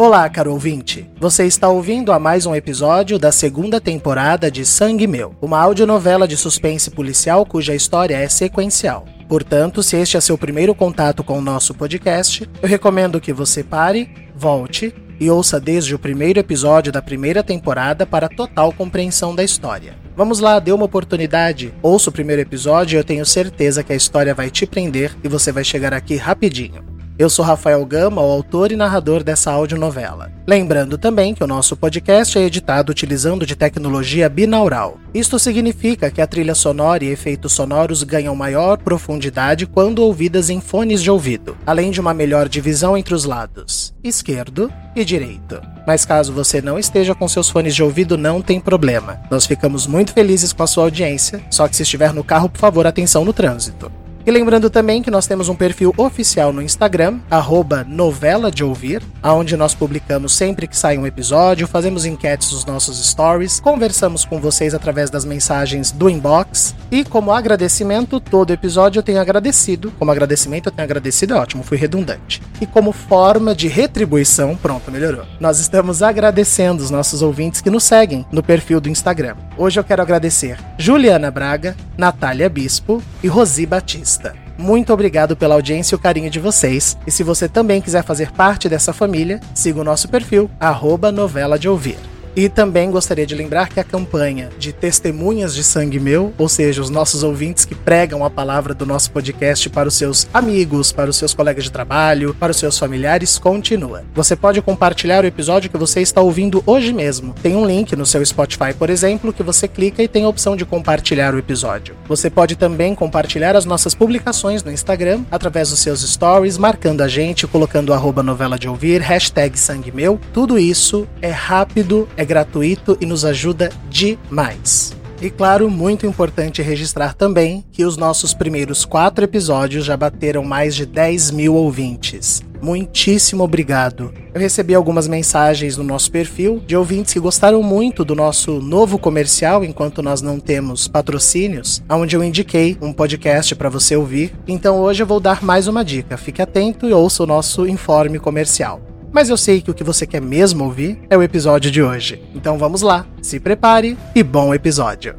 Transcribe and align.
Olá, 0.00 0.28
caro 0.28 0.52
ouvinte. 0.52 1.10
Você 1.18 1.44
está 1.44 1.68
ouvindo 1.68 2.12
a 2.12 2.20
mais 2.20 2.46
um 2.46 2.54
episódio 2.54 3.18
da 3.18 3.32
segunda 3.32 3.80
temporada 3.80 4.48
de 4.48 4.64
Sangue 4.64 5.08
Meu, 5.08 5.34
uma 5.42 5.58
audionovela 5.58 6.28
de 6.28 6.36
suspense 6.36 6.88
policial 6.88 7.44
cuja 7.44 7.74
história 7.74 8.14
é 8.16 8.28
sequencial. 8.28 9.06
Portanto, 9.28 9.82
se 9.82 9.96
este 9.96 10.16
é 10.16 10.20
seu 10.20 10.38
primeiro 10.38 10.72
contato 10.72 11.24
com 11.24 11.36
o 11.36 11.42
nosso 11.42 11.74
podcast, 11.74 12.48
eu 12.62 12.68
recomendo 12.68 13.20
que 13.20 13.32
você 13.32 13.64
pare, 13.64 14.08
volte 14.36 14.94
e 15.18 15.28
ouça 15.28 15.58
desde 15.58 15.96
o 15.96 15.98
primeiro 15.98 16.38
episódio 16.38 16.92
da 16.92 17.02
primeira 17.02 17.42
temporada 17.42 18.06
para 18.06 18.28
total 18.28 18.72
compreensão 18.72 19.34
da 19.34 19.42
história. 19.42 19.96
Vamos 20.16 20.38
lá, 20.38 20.60
dê 20.60 20.70
uma 20.70 20.84
oportunidade, 20.84 21.74
ouça 21.82 22.08
o 22.08 22.12
primeiro 22.12 22.40
episódio 22.40 22.96
e 22.96 22.98
eu 23.00 23.04
tenho 23.04 23.26
certeza 23.26 23.82
que 23.82 23.92
a 23.92 23.96
história 23.96 24.32
vai 24.32 24.48
te 24.48 24.64
prender 24.64 25.16
e 25.24 25.28
você 25.28 25.50
vai 25.50 25.64
chegar 25.64 25.92
aqui 25.92 26.14
rapidinho. 26.14 26.97
Eu 27.18 27.28
sou 27.28 27.44
Rafael 27.44 27.84
Gama, 27.84 28.22
o 28.22 28.30
autor 28.30 28.70
e 28.70 28.76
narrador 28.76 29.24
dessa 29.24 29.50
audionovela. 29.50 30.30
Lembrando 30.46 30.96
também 30.96 31.34
que 31.34 31.42
o 31.42 31.48
nosso 31.48 31.76
podcast 31.76 32.38
é 32.38 32.42
editado 32.42 32.92
utilizando 32.92 33.44
de 33.44 33.56
tecnologia 33.56 34.28
binaural. 34.28 34.98
Isto 35.12 35.36
significa 35.36 36.12
que 36.12 36.20
a 36.20 36.28
trilha 36.28 36.54
sonora 36.54 37.04
e 37.04 37.08
efeitos 37.08 37.52
sonoros 37.54 38.04
ganham 38.04 38.36
maior 38.36 38.78
profundidade 38.78 39.66
quando 39.66 39.98
ouvidas 39.98 40.48
em 40.48 40.60
fones 40.60 41.02
de 41.02 41.10
ouvido, 41.10 41.56
além 41.66 41.90
de 41.90 42.00
uma 42.00 42.14
melhor 42.14 42.48
divisão 42.48 42.96
entre 42.96 43.12
os 43.12 43.24
lados, 43.24 43.92
esquerdo 44.04 44.72
e 44.94 45.04
direito. 45.04 45.60
Mas 45.84 46.04
caso 46.04 46.32
você 46.32 46.62
não 46.62 46.78
esteja 46.78 47.16
com 47.16 47.26
seus 47.26 47.50
fones 47.50 47.74
de 47.74 47.82
ouvido, 47.82 48.16
não 48.16 48.40
tem 48.40 48.60
problema. 48.60 49.20
Nós 49.28 49.44
ficamos 49.44 49.88
muito 49.88 50.12
felizes 50.12 50.52
com 50.52 50.62
a 50.62 50.68
sua 50.68 50.84
audiência, 50.84 51.42
só 51.50 51.66
que 51.66 51.74
se 51.74 51.82
estiver 51.82 52.12
no 52.12 52.22
carro, 52.22 52.48
por 52.48 52.60
favor, 52.60 52.86
atenção 52.86 53.24
no 53.24 53.32
trânsito. 53.32 53.90
E 54.28 54.30
lembrando 54.30 54.68
também 54.68 55.00
que 55.00 55.10
nós 55.10 55.26
temos 55.26 55.48
um 55.48 55.54
perfil 55.54 55.94
oficial 55.96 56.52
no 56.52 56.60
Instagram, 56.60 57.18
arroba 57.30 57.82
novela 57.82 58.50
de 58.50 58.62
ouvir, 58.62 59.02
onde 59.24 59.56
nós 59.56 59.74
publicamos 59.74 60.34
sempre 60.34 60.66
que 60.66 60.76
sai 60.76 60.98
um 60.98 61.06
episódio, 61.06 61.66
fazemos 61.66 62.04
enquetes 62.04 62.52
nos 62.52 62.66
nossos 62.66 63.02
stories, 63.08 63.58
conversamos 63.58 64.26
com 64.26 64.38
vocês 64.38 64.74
através 64.74 65.08
das 65.08 65.24
mensagens 65.24 65.90
do 65.90 66.10
inbox. 66.10 66.74
E 66.90 67.04
como 67.04 67.32
agradecimento, 67.32 68.20
todo 68.20 68.52
episódio 68.52 68.98
eu 68.98 69.02
tenho 69.02 69.18
agradecido. 69.18 69.90
Como 69.98 70.10
agradecimento, 70.10 70.66
eu 70.66 70.72
tenho 70.72 70.84
agradecido, 70.84 71.32
é 71.32 71.38
ótimo, 71.38 71.62
fui 71.62 71.78
redundante. 71.78 72.42
E 72.60 72.66
como 72.66 72.92
forma 72.92 73.54
de 73.54 73.66
retribuição, 73.66 74.54
pronto, 74.56 74.90
melhorou. 74.90 75.24
Nós 75.40 75.58
estamos 75.58 76.02
agradecendo 76.02 76.82
os 76.82 76.90
nossos 76.90 77.22
ouvintes 77.22 77.62
que 77.62 77.70
nos 77.70 77.84
seguem 77.84 78.26
no 78.30 78.42
perfil 78.42 78.78
do 78.78 78.90
Instagram. 78.90 79.36
Hoje 79.56 79.80
eu 79.80 79.84
quero 79.84 80.02
agradecer 80.02 80.58
Juliana 80.76 81.30
Braga, 81.30 81.74
Natália 81.96 82.50
Bispo 82.50 83.02
e 83.22 83.26
Rosi 83.26 83.64
Batista. 83.64 84.17
Muito 84.56 84.92
obrigado 84.92 85.36
pela 85.36 85.54
audiência 85.54 85.94
e 85.94 85.96
o 85.96 86.00
carinho 86.00 86.30
de 86.30 86.40
vocês. 86.40 86.96
E 87.06 87.10
se 87.10 87.22
você 87.22 87.48
também 87.48 87.80
quiser 87.80 88.02
fazer 88.04 88.32
parte 88.32 88.68
dessa 88.68 88.92
família, 88.92 89.40
siga 89.54 89.80
o 89.80 89.84
nosso 89.84 90.08
perfil, 90.08 90.50
arroba 90.58 91.12
novela 91.12 91.58
de 91.58 91.68
ouvir. 91.68 91.98
E 92.36 92.48
também 92.48 92.90
gostaria 92.90 93.26
de 93.26 93.34
lembrar 93.34 93.68
que 93.68 93.80
a 93.80 93.84
campanha 93.84 94.50
de 94.58 94.72
Testemunhas 94.72 95.54
de 95.54 95.64
Sangue 95.64 95.98
Meu, 95.98 96.32
ou 96.38 96.48
seja, 96.48 96.80
os 96.80 96.90
nossos 96.90 97.22
ouvintes 97.22 97.64
que 97.64 97.74
pregam 97.74 98.24
a 98.24 98.30
palavra 98.30 98.74
do 98.74 98.86
nosso 98.86 99.10
podcast 99.10 99.68
para 99.70 99.88
os 99.88 99.94
seus 99.94 100.26
amigos, 100.32 100.92
para 100.92 101.10
os 101.10 101.16
seus 101.16 101.34
colegas 101.34 101.64
de 101.64 101.72
trabalho, 101.72 102.34
para 102.34 102.52
os 102.52 102.56
seus 102.56 102.78
familiares, 102.78 103.38
continua. 103.38 104.04
Você 104.14 104.36
pode 104.36 104.62
compartilhar 104.62 105.24
o 105.24 105.26
episódio 105.26 105.70
que 105.70 105.76
você 105.76 106.00
está 106.00 106.20
ouvindo 106.20 106.62
hoje 106.66 106.92
mesmo. 106.92 107.34
Tem 107.42 107.56
um 107.56 107.66
link 107.66 107.94
no 107.96 108.06
seu 108.06 108.24
Spotify, 108.24 108.72
por 108.76 108.90
exemplo, 108.90 109.32
que 109.32 109.42
você 109.42 109.66
clica 109.66 110.02
e 110.02 110.08
tem 110.08 110.24
a 110.24 110.28
opção 110.28 110.56
de 110.56 110.64
compartilhar 110.64 111.34
o 111.34 111.38
episódio. 111.38 111.96
Você 112.06 112.30
pode 112.30 112.56
também 112.56 112.94
compartilhar 112.94 113.56
as 113.56 113.64
nossas 113.64 113.94
publicações 113.94 114.62
no 114.62 114.72
Instagram 114.72 115.22
através 115.30 115.70
dos 115.70 115.80
seus 115.80 116.00
stories, 116.02 116.58
marcando 116.58 117.02
a 117.02 117.08
gente, 117.08 117.46
colocando 117.46 117.92
arroba 117.92 118.22
novela 118.22 118.58
de 118.58 118.68
ouvir, 118.68 119.00
hashtag 119.00 119.58
sangue 119.58 119.92
meu. 119.92 120.20
Tudo 120.32 120.58
isso 120.58 121.06
é 121.20 121.30
rápido, 121.30 122.08
é 122.18 122.24
gratuito 122.24 122.98
e 123.00 123.06
nos 123.06 123.24
ajuda 123.24 123.70
demais. 123.88 124.94
E 125.22 125.30
claro, 125.30 125.70
muito 125.70 126.06
importante 126.06 126.62
registrar 126.62 127.14
também 127.14 127.64
que 127.72 127.84
os 127.84 127.96
nossos 127.96 128.34
primeiros 128.34 128.84
quatro 128.84 129.24
episódios 129.24 129.84
já 129.84 129.96
bateram 129.96 130.44
mais 130.44 130.76
de 130.76 130.84
10 130.84 131.30
mil 131.30 131.54
ouvintes. 131.54 132.42
Muitíssimo 132.60 133.44
obrigado. 133.44 134.12
Eu 134.34 134.40
recebi 134.40 134.74
algumas 134.74 135.06
mensagens 135.06 135.76
no 135.76 135.84
nosso 135.84 136.10
perfil 136.10 136.60
de 136.66 136.76
ouvintes 136.76 137.12
que 137.12 137.20
gostaram 137.20 137.62
muito 137.62 138.04
do 138.04 138.14
nosso 138.14 138.60
novo 138.60 138.98
comercial 138.98 139.64
enquanto 139.64 140.02
nós 140.02 140.20
não 140.20 140.40
temos 140.40 140.88
patrocínios, 140.88 141.82
onde 141.88 142.16
eu 142.16 142.22
indiquei 142.22 142.76
um 142.80 142.92
podcast 142.92 143.54
para 143.54 143.68
você 143.68 143.96
ouvir. 143.96 144.32
Então 144.46 144.80
hoje 144.80 145.02
eu 145.02 145.06
vou 145.06 145.20
dar 145.20 145.42
mais 145.42 145.68
uma 145.68 145.84
dica. 145.84 146.16
Fique 146.16 146.42
atento 146.42 146.88
e 146.88 146.92
ouça 146.92 147.22
o 147.22 147.26
nosso 147.26 147.66
informe 147.66 148.18
comercial. 148.18 148.87
Mas 149.12 149.28
eu 149.30 149.36
sei 149.36 149.60
que 149.60 149.70
o 149.70 149.74
que 149.74 149.84
você 149.84 150.06
quer 150.06 150.20
mesmo 150.20 150.64
ouvir 150.64 151.00
é 151.08 151.16
o 151.16 151.22
episódio 151.22 151.70
de 151.70 151.82
hoje. 151.82 152.22
Então 152.34 152.58
vamos 152.58 152.82
lá, 152.82 153.06
se 153.22 153.40
prepare 153.40 153.96
e 154.14 154.22
bom 154.22 154.54
episódio. 154.54 155.14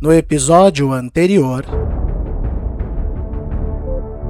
No 0.00 0.12
episódio 0.12 0.92
anterior. 0.92 1.64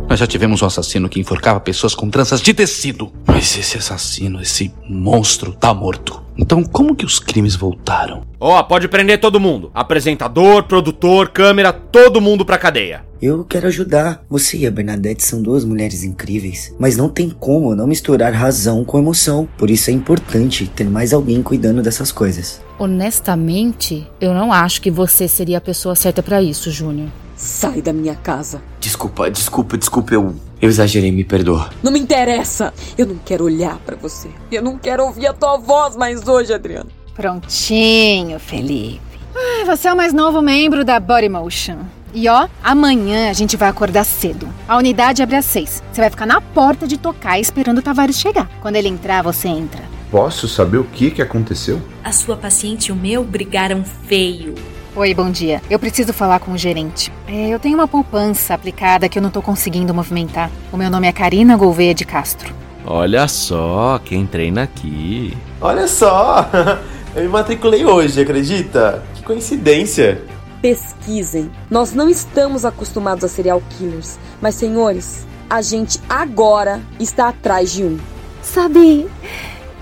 Nós 0.08 0.18
já 0.18 0.26
tivemos 0.26 0.62
um 0.62 0.66
assassino 0.66 1.08
que 1.08 1.20
enforcava 1.20 1.60
pessoas 1.60 1.94
com 1.94 2.08
tranças 2.08 2.40
de 2.40 2.54
tecido. 2.54 3.12
Mas 3.26 3.58
esse 3.58 3.76
assassino, 3.76 4.40
esse 4.40 4.72
monstro, 4.88 5.52
tá 5.52 5.74
morto. 5.74 6.22
Então 6.36 6.64
como 6.64 6.96
que 6.96 7.04
os 7.04 7.18
crimes 7.18 7.54
voltaram? 7.54 8.22
Ó, 8.40 8.58
oh, 8.58 8.64
pode 8.64 8.88
prender 8.88 9.20
todo 9.20 9.38
mundo. 9.38 9.70
Apresentador, 9.74 10.62
produtor, 10.62 11.28
câmera, 11.28 11.72
todo 11.72 12.22
mundo 12.22 12.46
pra 12.46 12.56
cadeia. 12.56 13.04
Eu 13.20 13.44
quero 13.44 13.66
ajudar. 13.66 14.24
Você 14.30 14.56
e 14.58 14.66
a 14.66 14.70
Bernadette 14.70 15.24
são 15.24 15.42
duas 15.42 15.64
mulheres 15.64 16.04
incríveis, 16.04 16.74
mas 16.78 16.96
não 16.96 17.08
tem 17.08 17.28
como 17.28 17.74
não 17.74 17.86
misturar 17.86 18.32
razão 18.32 18.84
com 18.84 18.98
emoção. 18.98 19.46
Por 19.58 19.68
isso 19.68 19.90
é 19.90 19.92
importante 19.92 20.68
ter 20.68 20.88
mais 20.88 21.12
alguém 21.12 21.42
cuidando 21.42 21.82
dessas 21.82 22.10
coisas. 22.10 22.62
Honestamente, 22.78 24.06
eu 24.20 24.32
não 24.32 24.52
acho 24.52 24.80
que 24.80 24.90
você 24.90 25.28
seria 25.28 25.58
a 25.58 25.60
pessoa 25.60 25.94
certa 25.94 26.22
para 26.22 26.40
isso, 26.40 26.70
Júnior. 26.70 27.10
Sai 27.38 27.80
da 27.80 27.92
minha 27.92 28.16
casa. 28.16 28.60
Desculpa, 28.80 29.30
desculpa, 29.30 29.78
desculpa, 29.78 30.12
eu. 30.12 30.34
Eu 30.60 30.68
exagerei, 30.68 31.12
me 31.12 31.22
perdoa. 31.22 31.70
Não 31.84 31.92
me 31.92 32.00
interessa. 32.00 32.74
Eu 32.98 33.06
não 33.06 33.14
quero 33.24 33.44
olhar 33.44 33.78
para 33.78 33.94
você. 33.94 34.28
Eu 34.50 34.60
não 34.60 34.76
quero 34.76 35.04
ouvir 35.04 35.28
a 35.28 35.32
tua 35.32 35.56
voz 35.56 35.94
mais 35.94 36.26
hoje, 36.26 36.52
Adriano. 36.52 36.90
Prontinho, 37.14 38.40
Felipe. 38.40 39.00
Ai, 39.36 39.64
você 39.64 39.86
é 39.86 39.92
o 39.92 39.96
mais 39.96 40.12
novo 40.12 40.42
membro 40.42 40.84
da 40.84 40.98
Body 40.98 41.28
Motion. 41.28 41.78
E 42.12 42.28
ó, 42.28 42.48
amanhã 42.60 43.30
a 43.30 43.32
gente 43.32 43.56
vai 43.56 43.68
acordar 43.68 44.02
cedo. 44.02 44.48
A 44.66 44.76
unidade 44.76 45.22
abre 45.22 45.36
às 45.36 45.44
seis. 45.44 45.80
Você 45.92 46.00
vai 46.00 46.10
ficar 46.10 46.26
na 46.26 46.40
porta 46.40 46.88
de 46.88 46.98
tocar 46.98 47.38
esperando 47.38 47.78
o 47.78 47.82
Tavares 47.82 48.18
chegar. 48.18 48.50
Quando 48.60 48.74
ele 48.74 48.88
entrar, 48.88 49.22
você 49.22 49.46
entra. 49.46 49.82
Posso 50.10 50.48
saber 50.48 50.78
o 50.78 50.84
que, 50.84 51.12
que 51.12 51.22
aconteceu? 51.22 51.80
A 52.02 52.10
sua 52.10 52.36
paciente 52.36 52.86
e 52.86 52.92
o 52.92 52.96
meu 52.96 53.22
brigaram 53.22 53.84
feio. 53.84 54.56
Oi, 54.98 55.14
bom 55.14 55.30
dia. 55.30 55.62
Eu 55.70 55.78
preciso 55.78 56.12
falar 56.12 56.40
com 56.40 56.50
o 56.50 56.58
gerente. 56.58 57.12
É, 57.28 57.50
eu 57.50 57.60
tenho 57.60 57.76
uma 57.76 57.86
poupança 57.86 58.52
aplicada 58.52 59.08
que 59.08 59.16
eu 59.16 59.22
não 59.22 59.30
tô 59.30 59.40
conseguindo 59.40 59.94
movimentar. 59.94 60.50
O 60.72 60.76
meu 60.76 60.90
nome 60.90 61.06
é 61.06 61.12
Karina 61.12 61.56
Gouveia 61.56 61.94
de 61.94 62.04
Castro. 62.04 62.52
Olha 62.84 63.28
só, 63.28 64.00
quem 64.04 64.26
treina 64.26 64.64
aqui. 64.64 65.38
Olha 65.60 65.86
só! 65.86 66.50
Eu 67.14 67.22
me 67.22 67.28
matriculei 67.28 67.84
hoje, 67.84 68.20
acredita? 68.20 69.04
Que 69.14 69.22
coincidência! 69.22 70.20
Pesquisem. 70.60 71.48
Nós 71.70 71.92
não 71.92 72.08
estamos 72.08 72.64
acostumados 72.64 73.22
a 73.22 73.28
serial 73.28 73.62
killers, 73.70 74.18
mas 74.42 74.56
senhores, 74.56 75.24
a 75.48 75.62
gente 75.62 76.00
agora 76.08 76.82
está 76.98 77.28
atrás 77.28 77.70
de 77.70 77.84
um. 77.84 77.98
Sabe, 78.42 79.06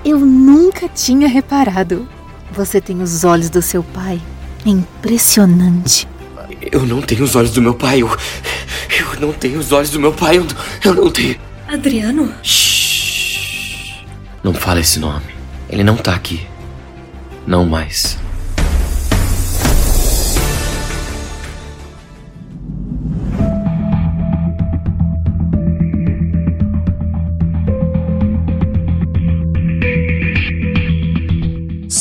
eu 0.05 0.19
nunca 0.19 0.91
tinha 0.91 1.27
reparado. 1.27 2.07
Você 2.53 2.83
tem 2.83 3.01
os 3.01 3.25
olhos 3.25 3.49
do 3.49 3.63
seu 3.63 3.83
pai. 3.83 4.21
É 4.67 4.69
impressionante. 4.69 6.09
Eu 6.73 6.85
não 6.85 7.01
tenho 7.01 7.23
os 7.23 7.37
olhos 7.37 7.53
do 7.53 7.63
meu 7.63 7.75
pai. 7.75 8.03
Eu, 8.03 8.11
eu 8.99 9.21
não 9.21 9.33
tenho 9.33 9.61
os 9.61 9.71
olhos 9.71 9.91
do 9.91 10.01
meu 10.01 10.13
pai. 10.13 10.39
Eu, 10.39 10.47
eu 10.85 10.95
não 10.95 11.09
tenho. 11.09 11.37
Adriano? 11.69 12.35
Shhh. 12.43 14.05
Não 14.43 14.53
fala 14.53 14.81
esse 14.81 14.99
nome. 14.99 15.27
Ele 15.69 15.85
não 15.85 15.97
tá 15.97 16.15
aqui. 16.15 16.45
Não 17.47 17.65
mais. 17.65 18.19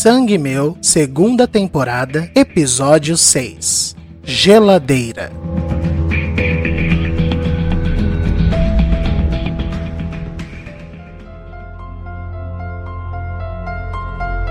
Sangue 0.08 0.38
Meu, 0.38 0.78
segunda 0.84 1.48
temporada, 1.48 2.30
episódio 2.36 3.18
6 3.18 3.96
Geladeira. 4.24 5.32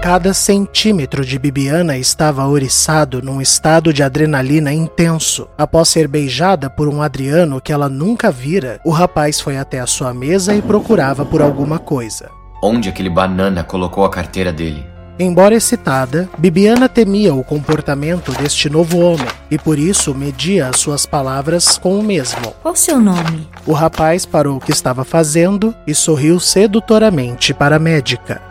Cada 0.02 0.34
centímetro 0.34 1.24
de 1.24 1.38
Bibiana 1.38 1.96
estava 1.96 2.44
oriçado 2.48 3.22
num 3.22 3.40
estado 3.40 3.92
de 3.92 4.02
adrenalina 4.02 4.72
intenso. 4.72 5.46
Após 5.56 5.88
ser 5.88 6.08
beijada 6.08 6.68
por 6.68 6.88
um 6.88 7.00
Adriano 7.00 7.60
que 7.60 7.72
ela 7.72 7.88
nunca 7.88 8.32
vira, 8.32 8.80
o 8.84 8.90
rapaz 8.90 9.40
foi 9.40 9.56
até 9.56 9.78
a 9.78 9.86
sua 9.86 10.12
mesa 10.12 10.52
e 10.52 10.60
procurava 10.60 11.24
por 11.24 11.40
alguma 11.40 11.78
coisa. 11.78 12.28
Onde 12.60 12.88
aquele 12.88 13.08
banana 13.08 13.62
colocou 13.62 14.04
a 14.04 14.10
carteira 14.10 14.52
dele? 14.52 14.93
Embora 15.16 15.54
excitada, 15.54 16.28
Bibiana 16.36 16.88
temia 16.88 17.32
o 17.32 17.44
comportamento 17.44 18.32
deste 18.32 18.68
novo 18.68 18.98
homem 18.98 19.28
e 19.48 19.56
por 19.56 19.78
isso 19.78 20.12
media 20.12 20.68
as 20.68 20.80
suas 20.80 21.06
palavras 21.06 21.78
com 21.78 21.96
o 21.96 22.02
mesmo. 22.02 22.52
Qual 22.60 22.74
seu 22.74 23.00
nome? 23.00 23.48
O 23.64 23.72
rapaz 23.72 24.26
parou 24.26 24.56
o 24.56 24.60
que 24.60 24.72
estava 24.72 25.04
fazendo 25.04 25.72
e 25.86 25.94
sorriu 25.94 26.40
sedutoramente 26.40 27.54
para 27.54 27.76
a 27.76 27.78
médica. 27.78 28.42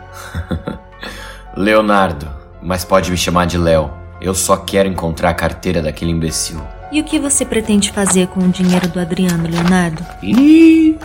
Leonardo, 1.54 2.30
mas 2.62 2.82
pode 2.82 3.10
me 3.10 3.16
chamar 3.16 3.46
de 3.46 3.58
Léo. 3.58 3.90
Eu 4.18 4.34
só 4.34 4.56
quero 4.56 4.88
encontrar 4.88 5.30
a 5.30 5.34
carteira 5.34 5.82
daquele 5.82 6.12
imbecil. 6.12 6.62
E 6.90 6.98
o 7.00 7.04
que 7.04 7.18
você 7.18 7.44
pretende 7.44 7.90
fazer 7.92 8.28
com 8.28 8.40
o 8.40 8.48
dinheiro 8.48 8.88
do 8.88 9.00
Adriano, 9.00 9.48
Leonardo? 9.48 10.02
Ih! 10.22 10.98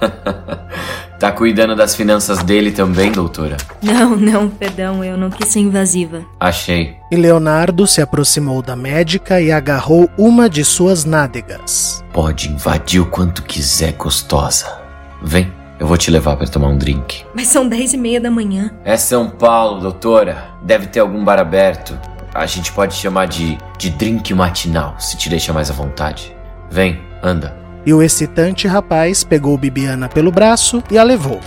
tá 1.18 1.32
cuidando 1.32 1.74
das 1.74 1.94
finanças 1.94 2.42
dele 2.42 2.70
também, 2.70 3.10
doutora? 3.12 3.56
Não, 3.82 4.16
não, 4.16 4.48
perdão, 4.48 5.02
eu 5.04 5.16
não 5.16 5.30
quis 5.30 5.48
ser 5.48 5.60
invasiva. 5.60 6.22
Achei. 6.38 6.96
E 7.10 7.16
Leonardo 7.16 7.86
se 7.86 8.00
aproximou 8.00 8.62
da 8.62 8.76
médica 8.76 9.40
e 9.40 9.50
agarrou 9.50 10.10
uma 10.18 10.48
de 10.48 10.64
suas 10.64 11.04
nádegas. 11.04 12.04
Pode 12.12 12.48
invadir 12.48 13.00
o 13.00 13.06
quanto 13.06 13.42
quiser, 13.42 13.92
gostosa. 13.92 14.78
Vem. 15.22 15.52
Eu 15.78 15.88
vou 15.88 15.96
te 15.96 16.10
levar 16.10 16.36
para 16.36 16.46
tomar 16.46 16.68
um 16.68 16.78
drink. 16.78 17.24
Mas 17.34 17.48
são 17.48 17.68
dez 17.68 17.92
e 17.92 17.96
meia 17.96 18.20
da 18.20 18.30
manhã. 18.30 18.70
É 18.84 18.96
São 18.96 19.28
Paulo, 19.28 19.80
doutora. 19.80 20.44
Deve 20.62 20.86
ter 20.86 21.00
algum 21.00 21.24
bar 21.24 21.38
aberto. 21.38 21.98
A 22.32 22.46
gente 22.46 22.72
pode 22.72 22.94
chamar 22.94 23.26
de, 23.26 23.58
de 23.76 23.90
drink 23.90 24.32
matinal, 24.34 24.94
se 24.98 25.16
te 25.16 25.28
deixa 25.28 25.52
mais 25.52 25.70
à 25.70 25.74
vontade. 25.74 26.34
Vem, 26.70 27.00
anda. 27.22 27.63
E 27.86 27.92
o 27.92 28.02
excitante 28.02 28.66
rapaz 28.66 29.22
pegou 29.22 29.58
Bibiana 29.58 30.08
pelo 30.08 30.32
braço 30.32 30.82
e 30.90 30.96
a 30.96 31.02
levou, 31.02 31.38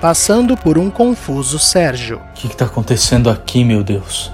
passando 0.00 0.54
por 0.54 0.76
um 0.76 0.90
confuso 0.90 1.58
Sérgio. 1.58 2.18
O 2.18 2.34
que, 2.34 2.48
que 2.48 2.56
tá 2.56 2.66
acontecendo 2.66 3.30
aqui, 3.30 3.64
meu 3.64 3.82
Deus? 3.82 4.30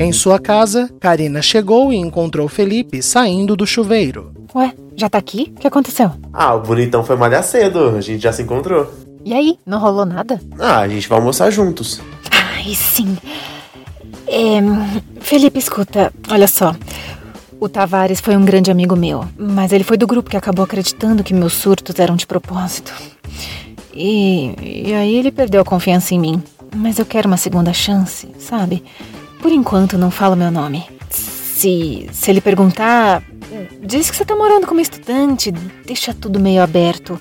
Em 0.00 0.12
sua 0.12 0.38
casa, 0.40 0.90
Karina 1.00 1.40
chegou 1.40 1.92
e 1.92 1.96
encontrou 1.96 2.48
Felipe 2.48 3.00
saindo 3.02 3.54
do 3.56 3.66
chuveiro. 3.66 4.32
Ué, 4.54 4.72
já 4.96 5.08
tá 5.08 5.18
aqui? 5.18 5.52
O 5.56 5.60
que 5.60 5.66
aconteceu? 5.66 6.10
Ah, 6.32 6.54
o 6.54 6.60
bonitão 6.60 7.04
foi 7.04 7.16
malhar 7.16 7.44
cedo, 7.44 7.96
a 7.96 8.00
gente 8.00 8.22
já 8.22 8.32
se 8.32 8.42
encontrou. 8.42 9.05
E 9.26 9.34
aí, 9.34 9.58
não 9.66 9.80
rolou 9.80 10.06
nada? 10.06 10.40
Ah, 10.56 10.78
a 10.78 10.88
gente 10.88 11.08
vai 11.08 11.18
almoçar 11.18 11.50
juntos. 11.50 12.00
Ai, 12.30 12.72
sim. 12.76 13.18
É, 14.28 14.60
Felipe, 15.20 15.58
escuta, 15.58 16.12
olha 16.30 16.46
só. 16.46 16.76
O 17.58 17.68
Tavares 17.68 18.20
foi 18.20 18.36
um 18.36 18.44
grande 18.44 18.70
amigo 18.70 18.94
meu, 18.94 19.24
mas 19.36 19.72
ele 19.72 19.82
foi 19.82 19.96
do 19.96 20.06
grupo 20.06 20.30
que 20.30 20.36
acabou 20.36 20.64
acreditando 20.64 21.24
que 21.24 21.34
meus 21.34 21.54
surtos 21.54 21.98
eram 21.98 22.14
de 22.14 22.24
propósito. 22.24 22.92
E, 23.92 24.86
e 24.86 24.94
aí 24.94 25.16
ele 25.16 25.32
perdeu 25.32 25.60
a 25.60 25.64
confiança 25.64 26.14
em 26.14 26.20
mim. 26.20 26.40
Mas 26.72 27.00
eu 27.00 27.04
quero 27.04 27.26
uma 27.26 27.36
segunda 27.36 27.72
chance, 27.72 28.28
sabe? 28.38 28.84
Por 29.42 29.50
enquanto, 29.50 29.98
não 29.98 30.12
fala 30.12 30.36
meu 30.36 30.52
nome. 30.52 30.86
Se, 31.10 32.08
se 32.12 32.30
ele 32.30 32.40
perguntar, 32.40 33.24
diz 33.82 34.08
que 34.08 34.16
você 34.16 34.24
tá 34.24 34.36
morando 34.36 34.68
como 34.68 34.80
estudante, 34.80 35.50
deixa 35.84 36.14
tudo 36.14 36.38
meio 36.38 36.62
aberto. 36.62 37.20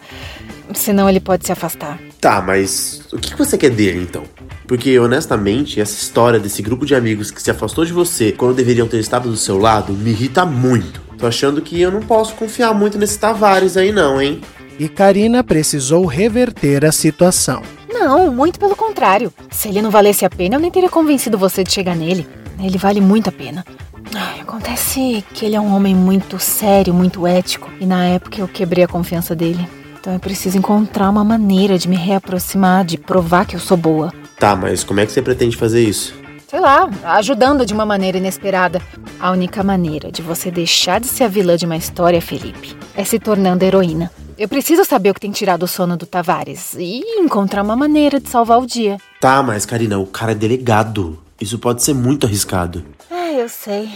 Senão 0.76 1.10
ele 1.10 1.20
pode 1.20 1.46
se 1.46 1.52
afastar. 1.52 2.00
Tá, 2.22 2.42
mas 2.42 3.02
o 3.12 3.18
que 3.18 3.36
você 3.36 3.58
quer 3.58 3.70
dele 3.70 4.02
então? 4.02 4.24
Porque, 4.68 4.98
honestamente, 5.00 5.80
essa 5.80 5.96
história 5.96 6.40
desse 6.40 6.62
grupo 6.62 6.86
de 6.86 6.94
amigos 6.96 7.32
que 7.32 7.42
se 7.42 7.50
afastou 7.50 7.86
de 7.86 7.94
você 7.94 8.32
quando 8.32 8.56
deveriam 8.56 8.88
ter 8.88 9.00
estado 9.00 9.30
do 9.30 9.38
seu 9.38 9.58
lado 9.58 9.94
me 9.94 10.12
irrita 10.12 10.46
muito. 10.46 11.02
Tô 11.18 11.28
achando 11.28 11.62
que 11.62 11.80
eu 11.80 11.92
não 11.92 12.02
posso 12.02 12.34
confiar 12.36 12.74
muito 12.74 12.98
nesse 12.98 13.18
Tavares 13.18 13.78
aí, 13.78 13.92
não, 13.92 14.22
hein? 14.22 14.42
E 14.78 14.90
Karina 14.90 15.44
precisou 15.44 16.06
reverter 16.06 16.84
a 16.84 16.92
situação. 16.92 17.62
Não, 17.90 18.32
muito 18.32 18.60
pelo 18.60 18.76
contrário. 18.76 19.32
Se 19.50 19.70
ele 19.70 19.82
não 19.82 19.90
valesse 19.90 20.26
a 20.26 20.30
pena, 20.30 20.56
eu 20.56 20.60
nem 20.60 20.70
teria 20.70 20.90
convencido 20.90 21.38
você 21.38 21.64
de 21.64 21.72
chegar 21.72 21.96
nele. 21.96 22.28
Ele 22.60 22.78
vale 22.78 23.00
muito 23.00 23.30
a 23.30 23.32
pena. 23.32 23.66
Ai, 24.14 24.42
acontece 24.42 25.24
que 25.34 25.46
ele 25.46 25.56
é 25.56 25.62
um 25.62 25.74
homem 25.74 25.96
muito 25.96 26.40
sério, 26.40 26.94
muito 26.94 27.26
ético. 27.26 27.70
E 27.80 27.86
na 27.86 28.06
época 28.06 28.42
eu 28.42 28.48
quebrei 28.48 28.84
a 28.84 28.88
confiança 28.88 29.36
dele. 29.36 29.66
Então 30.06 30.14
eu 30.14 30.20
preciso 30.20 30.56
encontrar 30.56 31.10
uma 31.10 31.24
maneira 31.24 31.80
de 31.80 31.90
me 31.90 31.96
reaproximar, 31.96 32.86
de 32.86 32.96
provar 32.96 33.44
que 33.44 33.56
eu 33.56 33.60
sou 33.60 33.76
boa. 33.76 34.14
Tá, 34.38 34.56
mas 34.56 34.84
como 34.84 35.00
é 35.00 35.06
que 35.06 35.12
você 35.12 35.20
pretende 35.20 35.58
fazer 35.58 35.82
isso? 35.82 36.14
Sei 36.48 36.60
lá, 36.60 36.88
ajudando 37.06 37.66
de 37.66 37.74
uma 37.74 37.88
maneira 37.88 38.20
inesperada. 38.20 38.80
A 39.20 39.32
única 39.32 39.64
maneira 39.64 40.12
de 40.12 40.22
você 40.22 40.52
deixar 40.52 41.00
de 41.00 41.08
ser 41.08 41.24
a 41.24 41.28
vilã 41.28 41.58
de 41.58 41.66
uma 41.66 41.76
história, 41.76 42.22
Felipe, 42.22 42.78
é 42.94 43.04
se 43.04 43.18
tornando 43.18 43.66
heroína. 43.66 44.12
Eu 44.38 44.48
preciso 44.48 44.86
saber 44.86 45.10
o 45.10 45.14
que 45.16 45.22
tem 45.22 45.32
tirado 45.32 45.64
o 45.64 45.68
sono 45.68 45.98
do 45.98 46.06
Tavares 46.06 46.76
e 46.78 47.02
encontrar 47.18 47.64
uma 47.64 47.76
maneira 47.76 48.20
de 48.20 48.30
salvar 48.30 48.60
o 48.60 48.68
dia. 48.68 49.00
Tá, 49.20 49.42
mas 49.42 49.66
Karina, 49.66 49.98
o 49.98 50.06
cara 50.06 50.34
é 50.34 50.36
delegado. 50.36 51.20
Isso 51.42 51.58
pode 51.58 51.82
ser 51.82 51.96
muito 51.96 52.28
arriscado. 52.28 52.86
Ah, 53.10 53.32
eu 53.32 53.50
sei. 53.50 53.90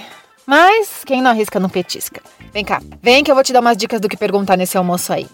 Mas 0.49 1.03
quem 1.05 1.21
não 1.21 1.29
arrisca 1.29 1.59
não 1.59 1.69
petisca. 1.69 2.23
Vem 2.51 2.65
cá, 2.65 2.81
vem 3.03 3.23
que 3.23 3.29
eu 3.29 3.35
vou 3.35 3.43
te 3.43 3.53
dar 3.53 3.59
umas 3.59 3.77
dicas 3.77 4.01
do 4.01 4.09
que 4.09 4.17
perguntar 4.17 4.57
nesse 4.57 4.79
almoço 4.79 5.13
aí. 5.13 5.27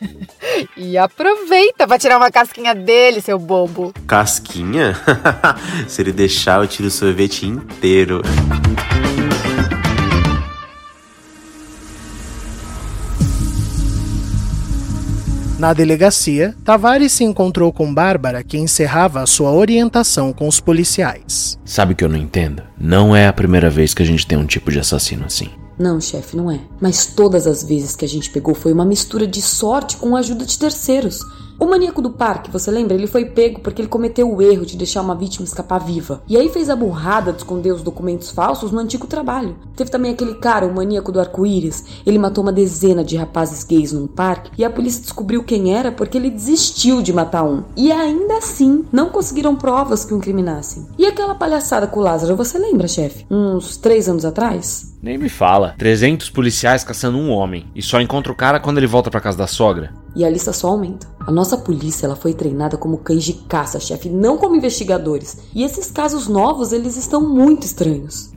e 0.74 0.96
aproveita 0.96 1.86
pra 1.86 1.98
tirar 1.98 2.16
uma 2.16 2.30
casquinha 2.30 2.74
dele, 2.74 3.20
seu 3.20 3.38
bobo. 3.38 3.92
Casquinha? 4.06 4.96
Se 5.86 6.00
ele 6.00 6.12
deixar, 6.12 6.62
eu 6.62 6.66
tiro 6.66 6.88
o 6.88 6.90
sorvete 6.90 7.44
inteiro. 7.44 8.22
Na 15.58 15.72
delegacia, 15.72 16.54
Tavares 16.64 17.10
se 17.10 17.24
encontrou 17.24 17.72
com 17.72 17.92
Bárbara, 17.92 18.44
que 18.44 18.56
encerrava 18.56 19.20
a 19.20 19.26
sua 19.26 19.50
orientação 19.50 20.32
com 20.32 20.46
os 20.46 20.60
policiais. 20.60 21.58
Sabe 21.64 21.92
o 21.92 21.96
que 21.96 22.04
eu 22.04 22.08
não 22.08 22.16
entendo? 22.16 22.62
Não 22.78 23.14
é 23.14 23.26
a 23.26 23.32
primeira 23.32 23.68
vez 23.68 23.92
que 23.92 24.00
a 24.00 24.06
gente 24.06 24.24
tem 24.24 24.38
um 24.38 24.46
tipo 24.46 24.70
de 24.70 24.78
assassino 24.78 25.24
assim. 25.26 25.50
Não, 25.76 26.00
chefe, 26.00 26.36
não 26.36 26.48
é. 26.48 26.60
Mas 26.80 27.06
todas 27.06 27.44
as 27.44 27.64
vezes 27.64 27.96
que 27.96 28.04
a 28.04 28.08
gente 28.08 28.30
pegou 28.30 28.54
foi 28.54 28.72
uma 28.72 28.84
mistura 28.84 29.26
de 29.26 29.42
sorte 29.42 29.96
com 29.96 30.14
a 30.14 30.20
ajuda 30.20 30.46
de 30.46 30.56
terceiros. 30.56 31.24
O 31.58 31.66
maníaco 31.66 32.00
do 32.00 32.10
parque, 32.10 32.52
você 32.52 32.70
lembra? 32.70 32.94
Ele 32.94 33.08
foi 33.08 33.24
pego 33.24 33.58
porque 33.58 33.82
ele 33.82 33.88
cometeu 33.88 34.32
o 34.32 34.40
erro 34.40 34.64
de 34.64 34.76
deixar 34.76 35.00
uma 35.00 35.16
vítima 35.16 35.44
escapar 35.44 35.80
viva. 35.80 36.22
E 36.28 36.36
aí 36.36 36.48
fez 36.50 36.70
a 36.70 36.76
burrada 36.76 37.32
de 37.32 37.38
esconder 37.38 37.72
os 37.72 37.82
documentos 37.82 38.30
falsos 38.30 38.70
no 38.70 38.78
antigo 38.78 39.08
trabalho. 39.08 39.56
Teve 39.74 39.90
também 39.90 40.12
aquele 40.12 40.36
cara, 40.36 40.66
o 40.66 40.72
maníaco 40.72 41.10
do 41.10 41.18
arco-íris. 41.18 41.84
Ele 42.06 42.16
matou 42.16 42.44
uma 42.44 42.52
dezena 42.52 43.02
de 43.02 43.16
rapazes 43.16 43.64
gays 43.64 43.92
num 43.92 44.06
parque 44.06 44.52
e 44.56 44.64
a 44.64 44.70
polícia 44.70 45.02
descobriu 45.02 45.42
quem 45.42 45.74
era 45.74 45.90
porque 45.90 46.16
ele 46.16 46.30
desistiu 46.30 47.02
de 47.02 47.12
matar 47.12 47.42
um. 47.42 47.64
E 47.76 47.90
ainda 47.90 48.38
assim, 48.38 48.84
não 48.92 49.08
conseguiram 49.08 49.56
provas 49.56 50.04
que 50.04 50.14
o 50.14 50.16
incriminassem. 50.16 50.86
E 50.96 51.06
aquela 51.06 51.34
palhaçada 51.34 51.88
com 51.88 51.98
o 51.98 52.02
Lázaro, 52.04 52.36
você 52.36 52.56
lembra, 52.56 52.86
chefe? 52.86 53.26
Uns 53.28 53.76
três 53.76 54.08
anos 54.08 54.24
atrás? 54.24 54.96
Nem 55.02 55.18
me 55.18 55.28
fala. 55.28 55.74
300 55.78 56.30
policiais 56.30 56.84
caçando 56.84 57.18
um 57.18 57.30
homem 57.30 57.66
e 57.74 57.82
só 57.82 58.00
encontra 58.00 58.32
o 58.32 58.36
cara 58.36 58.60
quando 58.60 58.78
ele 58.78 58.86
volta 58.86 59.10
para 59.10 59.20
casa 59.20 59.38
da 59.38 59.46
sogra. 59.46 59.92
E 60.14 60.24
a 60.24 60.30
lista 60.30 60.52
só 60.52 60.68
aumenta. 60.68 61.06
A 61.20 61.30
nossa 61.30 61.56
polícia 61.56 62.06
ela 62.06 62.16
foi 62.16 62.32
treinada 62.32 62.76
como 62.76 62.98
cães 62.98 63.24
de 63.24 63.34
caça, 63.34 63.78
chefe, 63.78 64.08
não 64.08 64.38
como 64.38 64.56
investigadores. 64.56 65.38
E 65.54 65.62
esses 65.62 65.90
casos 65.90 66.26
novos, 66.26 66.72
eles 66.72 66.96
estão 66.96 67.20
muito 67.20 67.64
estranhos. 67.64 68.30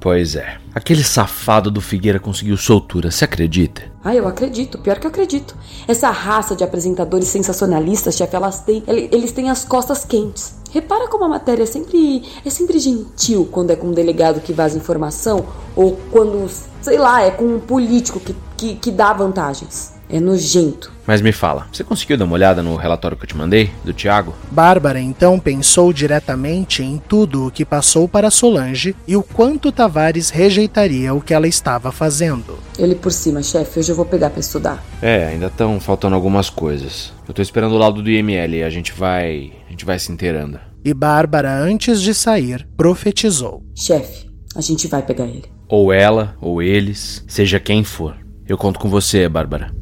Pois 0.00 0.34
é. 0.34 0.56
Aquele 0.74 1.04
safado 1.04 1.70
do 1.70 1.80
Figueira 1.80 2.18
conseguiu 2.18 2.56
soltura, 2.56 3.10
você 3.10 3.26
acredita? 3.26 3.82
Ah, 4.02 4.14
eu 4.14 4.26
acredito, 4.26 4.78
pior 4.78 4.98
que 4.98 5.06
eu 5.06 5.10
acredito. 5.10 5.54
Essa 5.86 6.10
raça 6.10 6.56
de 6.56 6.64
apresentadores 6.64 7.28
sensacionalistas, 7.28 8.16
chefe, 8.16 8.34
elas 8.34 8.60
têm, 8.60 8.82
eles 8.86 9.32
têm 9.32 9.50
as 9.50 9.62
costas 9.62 10.04
quentes. 10.04 10.54
Repara 10.70 11.08
como 11.08 11.24
a 11.24 11.28
matéria 11.28 11.64
é 11.64 11.66
sempre, 11.66 12.22
é 12.44 12.48
sempre 12.48 12.78
gentil 12.78 13.46
quando 13.50 13.72
é 13.72 13.76
com 13.76 13.88
um 13.88 13.92
delegado 13.92 14.40
que 14.40 14.52
vaza 14.52 14.78
informação 14.78 15.44
ou 15.76 15.98
quando, 16.10 16.48
sei 16.80 16.96
lá, 16.96 17.22
é 17.22 17.30
com 17.30 17.56
um 17.56 17.60
político 17.60 18.20
que, 18.20 18.34
que, 18.56 18.76
que 18.76 18.90
dá 18.90 19.12
vantagens. 19.12 19.92
É 20.08 20.18
nojento. 20.18 20.92
Mas 21.10 21.20
me 21.20 21.32
fala, 21.32 21.66
você 21.72 21.82
conseguiu 21.82 22.16
dar 22.16 22.24
uma 22.24 22.34
olhada 22.34 22.62
no 22.62 22.76
relatório 22.76 23.16
que 23.16 23.24
eu 23.24 23.26
te 23.26 23.36
mandei, 23.36 23.68
do 23.84 23.92
Tiago? 23.92 24.32
Bárbara 24.48 25.00
então 25.00 25.40
pensou 25.40 25.92
diretamente 25.92 26.84
em 26.84 26.98
tudo 26.98 27.48
o 27.48 27.50
que 27.50 27.64
passou 27.64 28.06
para 28.06 28.30
Solange 28.30 28.94
e 29.08 29.16
o 29.16 29.22
quanto 29.24 29.72
Tavares 29.72 30.30
rejeitaria 30.30 31.12
o 31.12 31.20
que 31.20 31.34
ela 31.34 31.48
estava 31.48 31.90
fazendo. 31.90 32.60
Ele 32.78 32.94
por 32.94 33.10
cima, 33.10 33.42
chefe, 33.42 33.80
hoje 33.80 33.90
eu 33.90 33.96
vou 33.96 34.04
pegar 34.04 34.30
para 34.30 34.38
estudar. 34.38 34.84
É, 35.02 35.26
ainda 35.26 35.46
estão 35.46 35.80
faltando 35.80 36.14
algumas 36.14 36.48
coisas. 36.48 37.12
Eu 37.26 37.34
tô 37.34 37.42
esperando 37.42 37.72
o 37.74 37.78
laudo 37.78 38.04
do 38.04 38.08
IML 38.08 38.58
e 38.58 38.62
a 38.62 38.70
gente 38.70 38.92
vai. 38.92 39.52
a 39.66 39.70
gente 39.72 39.84
vai 39.84 39.98
se 39.98 40.12
inteirando. 40.12 40.60
E 40.84 40.94
Bárbara, 40.94 41.52
antes 41.52 42.00
de 42.00 42.14
sair, 42.14 42.68
profetizou: 42.76 43.64
Chefe, 43.74 44.30
a 44.54 44.60
gente 44.60 44.86
vai 44.86 45.02
pegar 45.02 45.24
ele. 45.24 45.46
Ou 45.66 45.92
ela, 45.92 46.36
ou 46.40 46.62
eles, 46.62 47.24
seja 47.26 47.58
quem 47.58 47.82
for. 47.82 48.16
Eu 48.46 48.56
conto 48.56 48.78
com 48.78 48.88
você, 48.88 49.28
Bárbara. 49.28 49.72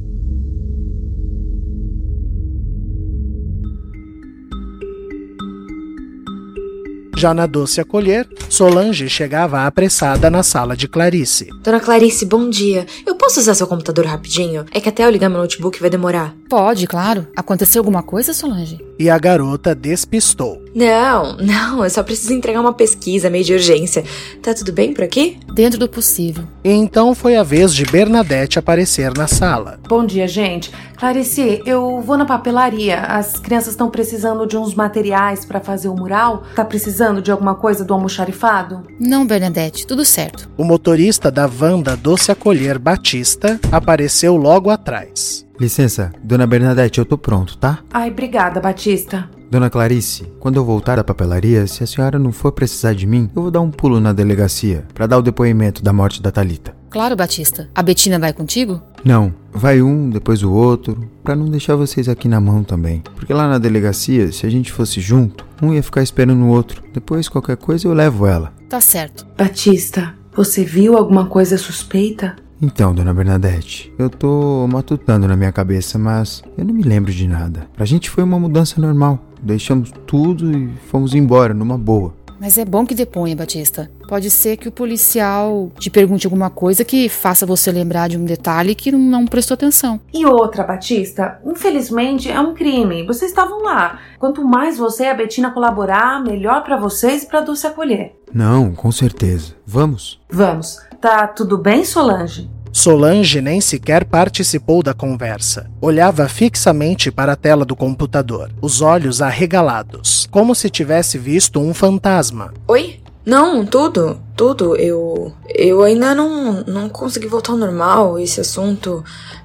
Já 7.18 7.34
na 7.34 7.46
doce 7.46 7.80
acolher, 7.80 8.28
Solange 8.48 9.08
chegava 9.08 9.66
apressada 9.66 10.30
na 10.30 10.44
sala 10.44 10.76
de 10.76 10.87
Clarice. 10.87 11.48
Dona 11.64 11.80
Clarice, 11.80 12.25
bom 12.25 12.48
dia. 12.48 12.87
Eu 13.04 13.16
posso 13.16 13.40
usar 13.40 13.54
seu 13.54 13.66
computador 13.66 14.06
rapidinho? 14.06 14.64
É 14.72 14.80
que 14.80 14.88
até 14.88 15.04
eu 15.04 15.10
ligar 15.10 15.28
meu 15.28 15.40
notebook 15.40 15.80
vai 15.80 15.90
demorar. 15.90 16.32
Pode, 16.48 16.87
claro. 16.87 17.26
Aconteceu 17.37 17.80
alguma 17.80 18.02
coisa, 18.02 18.32
Solange? 18.32 18.78
E 18.98 19.10
a 19.10 19.18
garota 19.18 19.75
despistou. 19.75 20.62
Não, 20.75 21.37
não, 21.37 21.84
eu 21.84 21.90
só 21.90 22.02
preciso 22.02 22.32
entregar 22.32 22.60
uma 22.60 22.72
pesquisa 22.72 23.28
meio 23.28 23.44
de 23.44 23.52
urgência. 23.52 24.04
Tá 24.40 24.54
tudo 24.54 24.72
bem 24.72 24.94
por 24.94 25.04
aqui? 25.04 25.38
Dentro 25.52 25.78
do 25.78 25.88
possível. 25.88 26.44
E 26.64 26.70
então 26.70 27.14
foi 27.14 27.37
a 27.37 27.42
vez 27.42 27.75
de 27.75 27.84
Bernadette 27.84 28.58
aparecer 28.58 29.12
na 29.16 29.26
sala. 29.26 29.78
Bom 29.88 30.06
dia, 30.06 30.26
gente. 30.26 30.72
Clarice, 30.96 31.62
eu 31.64 32.00
vou 32.00 32.16
na 32.16 32.25
papelaria. 32.25 33.00
As 33.00 33.38
crianças 33.38 33.70
estão 33.70 33.90
precisando 33.90 34.46
de 34.46 34.56
uns 34.56 34.75
materiais 34.75 35.44
para 35.44 35.60
fazer 35.60 35.88
o 35.88 35.94
mural. 35.94 36.44
Tá 36.56 36.64
precisando 36.64 37.07
de 37.14 37.30
alguma 37.30 37.54
coisa 37.54 37.84
do 37.84 37.94
almoxarifado? 37.94 38.82
Não, 39.00 39.26
Bernadette, 39.26 39.86
tudo 39.86 40.04
certo. 40.04 40.48
O 40.56 40.64
motorista 40.64 41.30
da 41.30 41.48
Wanda 41.48 41.96
Doce 41.96 42.30
Acolher 42.30 42.78
Batista 42.78 43.58
apareceu 43.72 44.36
logo 44.36 44.70
atrás. 44.70 45.46
Licença, 45.58 46.12
dona 46.22 46.46
Bernadette, 46.46 46.98
eu 46.98 47.04
tô 47.04 47.18
pronto, 47.18 47.58
tá? 47.58 47.80
Ai, 47.92 48.10
obrigada, 48.10 48.60
Batista. 48.60 49.28
Dona 49.50 49.70
Clarice, 49.70 50.30
quando 50.38 50.56
eu 50.56 50.64
voltar 50.64 50.96
da 50.96 51.04
papelaria, 51.04 51.66
se 51.66 51.82
a 51.82 51.86
senhora 51.86 52.18
não 52.18 52.30
for 52.30 52.52
precisar 52.52 52.92
de 52.92 53.06
mim, 53.06 53.30
eu 53.34 53.42
vou 53.42 53.50
dar 53.50 53.62
um 53.62 53.70
pulo 53.70 53.98
na 53.98 54.12
delegacia 54.12 54.84
para 54.92 55.06
dar 55.06 55.18
o 55.18 55.22
depoimento 55.22 55.82
da 55.82 55.92
morte 55.92 56.20
da 56.20 56.30
Talita. 56.30 56.76
Claro, 56.90 57.16
Batista. 57.16 57.68
A 57.75 57.83
Betina 57.83 58.18
vai 58.18 58.33
contigo? 58.33 58.83
Não, 59.04 59.33
vai 59.52 59.83
um, 59.83 60.09
depois 60.11 60.42
o 60.42 60.52
outro, 60.52 61.09
para 61.23 61.37
não 61.37 61.50
deixar 61.50 61.76
vocês 61.76 62.09
aqui 62.09 62.28
na 62.28 62.40
mão 62.40 62.64
também. 62.64 63.02
Porque 63.14 63.33
lá 63.33 63.49
na 63.49 63.59
delegacia, 63.59 64.33
se 64.33 64.47
a 64.47 64.50
gente 64.50 64.73
fosse 64.73 65.00
junto, 65.00 65.47
um 65.62 65.73
ia 65.73 65.83
ficar 65.83 66.02
esperando 66.02 66.42
o 66.45 66.49
outro. 66.49 66.83
Depois 66.92 67.28
qualquer 67.28 67.57
coisa 67.57 67.87
eu 67.87 67.92
levo 67.92 68.26
ela. 68.26 68.52
Tá 68.68 68.80
certo. 68.80 69.26
Batista, 69.37 70.14
você 70.35 70.64
viu 70.64 70.97
alguma 70.97 71.26
coisa 71.26 71.59
suspeita? 71.59 72.37
Então, 72.61 72.92
dona 72.92 73.14
Bernadette, 73.14 73.92
eu 73.97 74.11
tô 74.11 74.66
matutando 74.66 75.28
na 75.28 75.37
minha 75.37 75.52
cabeça, 75.52 75.97
mas 75.97 76.42
eu 76.57 76.64
não 76.64 76.75
me 76.75 76.83
lembro 76.83 77.12
de 77.12 77.28
nada. 77.28 77.68
Pra 77.76 77.87
gente 77.87 78.11
foi 78.11 78.25
uma 78.25 78.38
mudança 78.38 78.80
normal. 78.80 79.18
Deixamos 79.40 79.92
tudo 80.07 80.50
e 80.50 80.68
fomos 80.90 81.14
embora 81.14 81.54
numa 81.54 81.78
boa. 81.78 82.17
Mas 82.40 82.57
é 82.57 82.64
bom 82.64 82.87
que 82.87 82.95
deponha, 82.95 83.35
Batista. 83.35 83.90
Pode 84.09 84.30
ser 84.30 84.57
que 84.57 84.68
o 84.68 84.73
policial 84.73 85.71
te 85.78 85.90
pergunte 85.90 86.26
alguma 86.26 86.49
coisa 86.49 86.85
que 86.85 87.09
faça 87.09 87.45
você 87.45 87.71
lembrar 87.71 88.09
de 88.09 88.16
um 88.16 88.25
detalhe 88.25 88.75
que 88.75 88.90
não 88.92 89.26
prestou 89.26 89.54
atenção. 89.54 90.00
E 90.12 90.25
outra, 90.25 90.64
Batista, 90.64 91.40
infelizmente 91.45 92.30
é 92.30 92.40
um 92.40 92.54
crime. 92.54 93.07
Vocês 93.07 93.30
estavam 93.30 93.62
lá. 93.62 93.99
Quanto 94.18 94.45
mais 94.45 94.78
você 94.78 95.04
e 95.04 95.09
a 95.09 95.14
Betina 95.14 95.50
colaborar, 95.50 96.23
melhor 96.23 96.62
para 96.64 96.76
vocês 96.76 97.23
e 97.23 97.26
pra 97.26 97.40
Dulce 97.40 97.66
acolher. 97.66 98.16
Não, 98.33 98.73
com 98.73 98.90
certeza. 98.92 99.54
Vamos? 99.66 100.21
Vamos. 100.30 100.78
Tá 101.00 101.26
tudo 101.26 101.57
bem, 101.57 101.85
Solange? 101.85 102.50
Solange 102.72 103.40
nem 103.40 103.60
sequer 103.60 104.04
participou 104.04 104.82
da 104.82 104.94
conversa. 104.94 105.70
Olhava 105.80 106.28
fixamente 106.28 107.10
para 107.10 107.32
a 107.32 107.37
tela 107.37 107.64
do 107.64 107.76
computador, 107.76 108.50
os 108.60 108.80
olhos 108.80 109.20
arregalados, 109.22 110.28
como 110.30 110.54
se 110.54 110.70
tivesse 110.70 111.18
visto 111.18 111.60
um 111.60 111.72
fantasma. 111.75 112.52
Oi? 112.66 113.00
Não, 113.28 113.66
tudo, 113.66 114.18
tudo. 114.34 114.75
Eu. 114.75 115.34
Eu 115.54 115.82
ainda 115.82 116.14
não, 116.14 116.64
não 116.64 116.88
consegui 116.88 117.26
voltar 117.26 117.52
ao 117.52 117.58
normal. 117.58 118.18
Esse 118.18 118.40
assunto. 118.40 119.04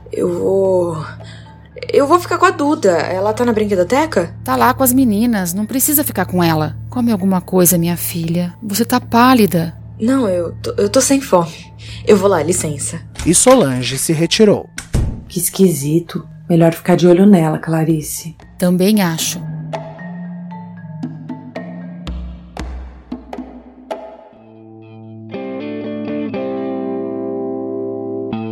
Eu 0.09 0.39
vou. 0.39 1.05
Eu 1.91 2.07
vou 2.07 2.17
ficar 2.17 2.37
com 2.37 2.45
a 2.45 2.51
Duda. 2.51 2.91
Ela 2.91 3.33
tá 3.33 3.43
na 3.43 3.51
brinquedoteca? 3.51 4.33
Tá 4.41 4.55
lá 4.55 4.73
com 4.73 4.83
as 4.83 4.93
meninas. 4.93 5.53
Não 5.53 5.65
precisa 5.65 6.01
ficar 6.01 6.25
com 6.25 6.41
ela. 6.41 6.77
Come 6.89 7.11
alguma 7.11 7.41
coisa, 7.41 7.77
minha 7.77 7.97
filha. 7.97 8.53
Você 8.63 8.85
tá 8.85 9.01
pálida. 9.01 9.75
Não, 9.99 10.29
eu 10.29 10.53
tô, 10.61 10.71
eu 10.77 10.87
tô 10.87 11.01
sem 11.01 11.19
fome. 11.19 11.73
Eu 12.07 12.15
vou 12.15 12.29
lá, 12.29 12.41
licença. 12.41 13.01
E 13.25 13.33
Solange 13.33 13.97
se 13.97 14.11
retirou. 14.11 14.69
Que 15.29 15.39
esquisito. 15.39 16.27
Melhor 16.49 16.73
ficar 16.73 16.97
de 16.97 17.07
olho 17.07 17.25
nela, 17.25 17.57
Clarice. 17.57 18.35
Também 18.57 19.01
acho. 19.01 19.41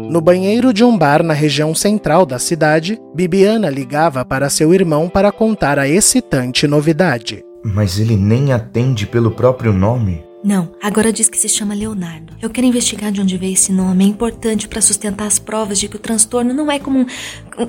No 0.09 0.21
banheiro 0.21 0.73
de 0.73 0.83
um 0.85 0.97
bar 0.97 1.21
na 1.21 1.33
região 1.33 1.75
central 1.75 2.25
da 2.25 2.39
cidade, 2.39 2.97
Bibiana 3.13 3.69
ligava 3.69 4.23
para 4.23 4.49
seu 4.49 4.73
irmão 4.73 5.09
para 5.09 5.31
contar 5.31 5.79
a 5.79 5.87
excitante 5.87 6.65
novidade. 6.65 7.43
Mas 7.63 7.99
ele 7.99 8.15
nem 8.15 8.53
atende 8.53 9.05
pelo 9.05 9.31
próprio 9.31 9.73
nome? 9.73 10.30
Não, 10.43 10.71
agora 10.81 11.13
diz 11.13 11.29
que 11.29 11.37
se 11.37 11.47
chama 11.47 11.75
Leonardo. 11.75 12.33
Eu 12.41 12.49
quero 12.49 12.65
investigar 12.65 13.11
de 13.11 13.21
onde 13.21 13.37
veio 13.37 13.53
esse 13.53 13.71
nome. 13.71 14.03
É 14.03 14.07
importante 14.07 14.67
para 14.67 14.81
sustentar 14.81 15.27
as 15.27 15.37
provas 15.37 15.79
de 15.79 15.87
que 15.87 15.95
o 15.95 15.99
transtorno 15.99 16.53
não 16.53 16.71
é 16.71 16.79
como 16.79 16.99
um, 16.99 17.05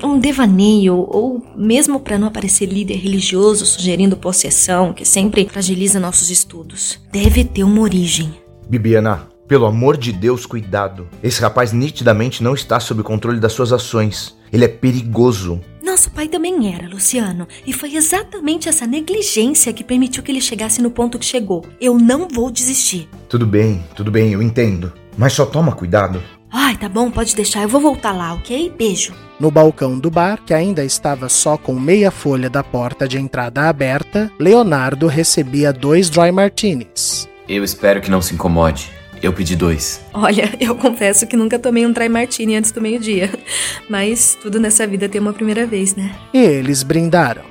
um 0.03 0.19
devaneio, 0.19 0.95
ou 0.95 1.43
mesmo 1.55 1.99
para 1.99 2.17
não 2.17 2.27
aparecer 2.27 2.65
líder 2.65 2.95
religioso 2.95 3.65
sugerindo 3.65 4.17
possessão, 4.17 4.91
que 4.91 5.05
sempre 5.05 5.47
fragiliza 5.47 5.99
nossos 5.99 6.31
estudos. 6.31 6.99
Deve 7.11 7.43
ter 7.43 7.63
uma 7.63 7.81
origem. 7.81 8.33
Bibiana, 8.67 9.27
pelo 9.47 9.65
amor 9.65 9.95
de 9.95 10.11
Deus, 10.11 10.45
cuidado. 10.45 11.07
Esse 11.21 11.41
rapaz 11.41 11.71
nitidamente 11.71 12.41
não 12.41 12.55
está 12.55 12.79
sob 12.79 13.03
controle 13.03 13.39
das 13.39 13.53
suas 13.53 13.71
ações. 13.71 14.35
Ele 14.51 14.65
é 14.65 14.67
perigoso. 14.67 15.61
Nosso 15.93 16.09
pai 16.09 16.27
também 16.27 16.73
era, 16.73 16.89
Luciano. 16.89 17.47
E 17.67 17.71
foi 17.71 17.95
exatamente 17.95 18.67
essa 18.67 18.87
negligência 18.87 19.71
que 19.71 19.83
permitiu 19.83 20.23
que 20.23 20.31
ele 20.31 20.41
chegasse 20.41 20.81
no 20.81 20.89
ponto 20.89 21.19
que 21.19 21.25
chegou. 21.25 21.63
Eu 21.79 21.99
não 21.99 22.27
vou 22.27 22.49
desistir. 22.49 23.07
Tudo 23.29 23.45
bem, 23.45 23.85
tudo 23.95 24.09
bem, 24.09 24.31
eu 24.31 24.41
entendo. 24.41 24.91
Mas 25.15 25.33
só 25.33 25.45
toma 25.45 25.75
cuidado. 25.75 26.19
Ai, 26.51 26.75
tá 26.77 26.89
bom, 26.89 27.11
pode 27.11 27.35
deixar. 27.35 27.61
Eu 27.61 27.69
vou 27.69 27.79
voltar 27.79 28.11
lá, 28.11 28.33
ok? 28.33 28.73
Beijo. 28.75 29.13
No 29.39 29.51
balcão 29.51 29.99
do 29.99 30.09
bar, 30.09 30.41
que 30.43 30.51
ainda 30.51 30.83
estava 30.83 31.29
só 31.29 31.57
com 31.57 31.79
meia 31.79 32.09
folha 32.09 32.49
da 32.49 32.63
porta 32.63 33.07
de 33.07 33.19
entrada 33.19 33.69
aberta, 33.69 34.31
Leonardo 34.39 35.05
recebia 35.05 35.71
dois 35.71 36.09
dry 36.09 36.31
martinis. 36.31 37.29
Eu 37.47 37.63
espero 37.63 38.01
que 38.01 38.09
não 38.09 38.19
se 38.19 38.33
incomode. 38.33 38.89
Eu 39.23 39.31
pedi 39.31 39.55
dois. 39.55 40.01
Olha, 40.13 40.53
eu 40.59 40.75
confesso 40.75 41.25
que 41.25 41.37
nunca 41.37 41.57
tomei 41.57 41.85
um 41.85 41.93
dry 41.93 42.09
martini 42.09 42.57
antes 42.57 42.73
do 42.73 42.81
meio-dia. 42.81 43.31
Mas 43.89 44.37
tudo 44.41 44.59
nessa 44.59 44.85
vida 44.85 45.07
tem 45.07 45.21
uma 45.21 45.31
primeira 45.31 45.65
vez, 45.65 45.95
né? 45.95 46.13
E 46.33 46.39
eles 46.39 46.83
brindaram. 46.83 47.43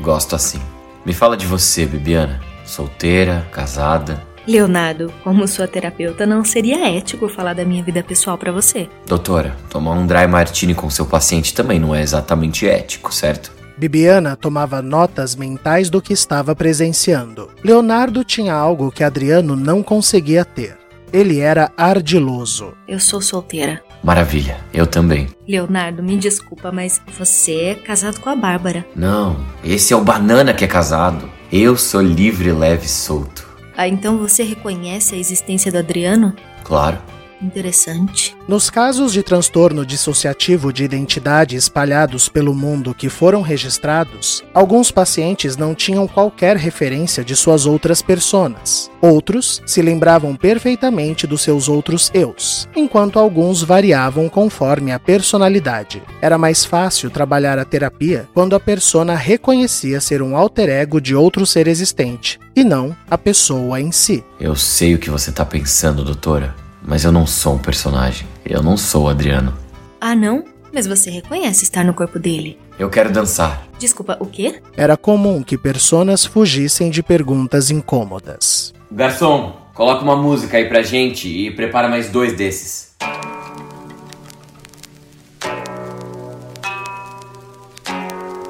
Gosto 0.00 0.36
assim. 0.36 0.60
Me 1.04 1.12
fala 1.12 1.36
de 1.36 1.44
você, 1.44 1.84
Bibiana. 1.84 2.40
Solteira, 2.64 3.44
casada. 3.50 4.22
Leonardo, 4.46 5.12
como 5.24 5.46
sua 5.48 5.66
terapeuta, 5.66 6.24
não 6.24 6.44
seria 6.44 6.88
ético 6.88 7.28
falar 7.28 7.52
da 7.52 7.64
minha 7.64 7.82
vida 7.82 8.02
pessoal 8.02 8.38
para 8.38 8.52
você. 8.52 8.88
Doutora, 9.04 9.56
tomar 9.68 9.92
um 9.92 10.06
dry 10.06 10.26
martini 10.28 10.74
com 10.74 10.88
seu 10.88 11.04
paciente 11.04 11.52
também 11.52 11.80
não 11.80 11.94
é 11.94 12.00
exatamente 12.00 12.66
ético, 12.66 13.12
certo? 13.12 13.52
Bibiana 13.76 14.36
tomava 14.36 14.80
notas 14.80 15.34
mentais 15.34 15.90
do 15.90 16.00
que 16.00 16.12
estava 16.12 16.54
presenciando. 16.54 17.50
Leonardo 17.62 18.24
tinha 18.24 18.54
algo 18.54 18.90
que 18.90 19.04
Adriano 19.04 19.56
não 19.56 19.82
conseguia 19.82 20.44
ter. 20.44 20.78
Ele 21.12 21.40
era 21.40 21.72
ardiloso. 21.76 22.74
Eu 22.86 23.00
sou 23.00 23.20
solteira. 23.20 23.82
Maravilha, 24.02 24.58
eu 24.72 24.86
também. 24.86 25.28
Leonardo, 25.46 26.02
me 26.02 26.16
desculpa, 26.16 26.70
mas 26.70 27.00
você 27.18 27.54
é 27.54 27.74
casado 27.74 28.20
com 28.20 28.28
a 28.28 28.36
Bárbara. 28.36 28.86
Não, 28.94 29.36
esse 29.64 29.92
é 29.92 29.96
o 29.96 30.04
Banana 30.04 30.52
que 30.54 30.64
é 30.64 30.68
casado. 30.68 31.28
Eu 31.50 31.76
sou 31.76 32.02
livre, 32.02 32.52
leve 32.52 32.86
e 32.86 32.88
solto. 32.88 33.48
Ah, 33.76 33.88
então 33.88 34.18
você 34.18 34.42
reconhece 34.42 35.14
a 35.14 35.18
existência 35.18 35.72
do 35.72 35.78
Adriano? 35.78 36.34
Claro. 36.62 36.98
Interessante. 37.40 38.36
Nos 38.48 38.68
casos 38.68 39.12
de 39.12 39.22
transtorno 39.22 39.86
dissociativo 39.86 40.72
de 40.72 40.84
identidade 40.84 41.56
espalhados 41.56 42.28
pelo 42.28 42.54
mundo 42.54 42.94
que 42.94 43.08
foram 43.08 43.42
registrados, 43.42 44.42
alguns 44.52 44.90
pacientes 44.90 45.56
não 45.56 45.74
tinham 45.74 46.08
qualquer 46.08 46.56
referência 46.56 47.24
de 47.24 47.36
suas 47.36 47.66
outras 47.66 48.02
personas. 48.02 48.90
Outros 49.00 49.62
se 49.66 49.80
lembravam 49.80 50.34
perfeitamente 50.34 51.26
dos 51.26 51.42
seus 51.42 51.68
outros 51.68 52.10
eus, 52.12 52.68
enquanto 52.74 53.18
alguns 53.18 53.62
variavam 53.62 54.28
conforme 54.28 54.92
a 54.92 54.98
personalidade. 54.98 56.02
Era 56.20 56.36
mais 56.36 56.64
fácil 56.64 57.10
trabalhar 57.10 57.58
a 57.58 57.64
terapia 57.64 58.28
quando 58.34 58.56
a 58.56 58.60
persona 58.60 59.14
reconhecia 59.14 60.00
ser 60.00 60.22
um 60.22 60.36
alter 60.36 60.68
ego 60.68 61.00
de 61.00 61.14
outro 61.14 61.46
ser 61.46 61.68
existente, 61.68 62.40
e 62.56 62.64
não 62.64 62.96
a 63.08 63.16
pessoa 63.16 63.80
em 63.80 63.92
si. 63.92 64.24
Eu 64.40 64.56
sei 64.56 64.94
o 64.94 64.98
que 64.98 65.10
você 65.10 65.30
tá 65.30 65.44
pensando, 65.44 66.04
doutora, 66.04 66.54
mas 66.82 67.04
eu 67.04 67.12
não 67.12 67.26
sou 67.26 67.54
um 67.54 67.58
personagem. 67.58 68.26
Eu 68.44 68.62
não 68.62 68.76
sou 68.76 69.04
o 69.04 69.08
Adriano. 69.08 69.56
Ah, 70.00 70.14
não? 70.14 70.44
Mas 70.72 70.86
você 70.86 71.10
reconhece 71.10 71.64
estar 71.64 71.84
no 71.84 71.94
corpo 71.94 72.18
dele. 72.18 72.58
Eu 72.78 72.88
quero 72.90 73.10
dançar. 73.10 73.66
Desculpa, 73.78 74.16
o 74.20 74.26
quê? 74.26 74.60
Era 74.76 74.96
comum 74.96 75.42
que 75.42 75.58
personas 75.58 76.24
fugissem 76.24 76.90
de 76.90 77.02
perguntas 77.02 77.70
incômodas. 77.70 78.72
Garçom, 78.90 79.56
coloca 79.74 80.02
uma 80.02 80.16
música 80.16 80.56
aí 80.56 80.68
pra 80.68 80.82
gente 80.82 81.28
e 81.28 81.50
prepara 81.50 81.88
mais 81.88 82.08
dois 82.10 82.34
desses. 82.34 82.94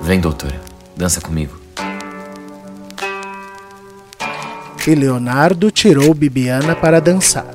Vem, 0.00 0.20
doutora. 0.20 0.60
Dança 0.96 1.20
comigo. 1.20 1.58
E 4.86 4.94
Leonardo 4.94 5.70
tirou 5.70 6.14
Bibiana 6.14 6.74
para 6.74 6.98
dançar. 6.98 7.54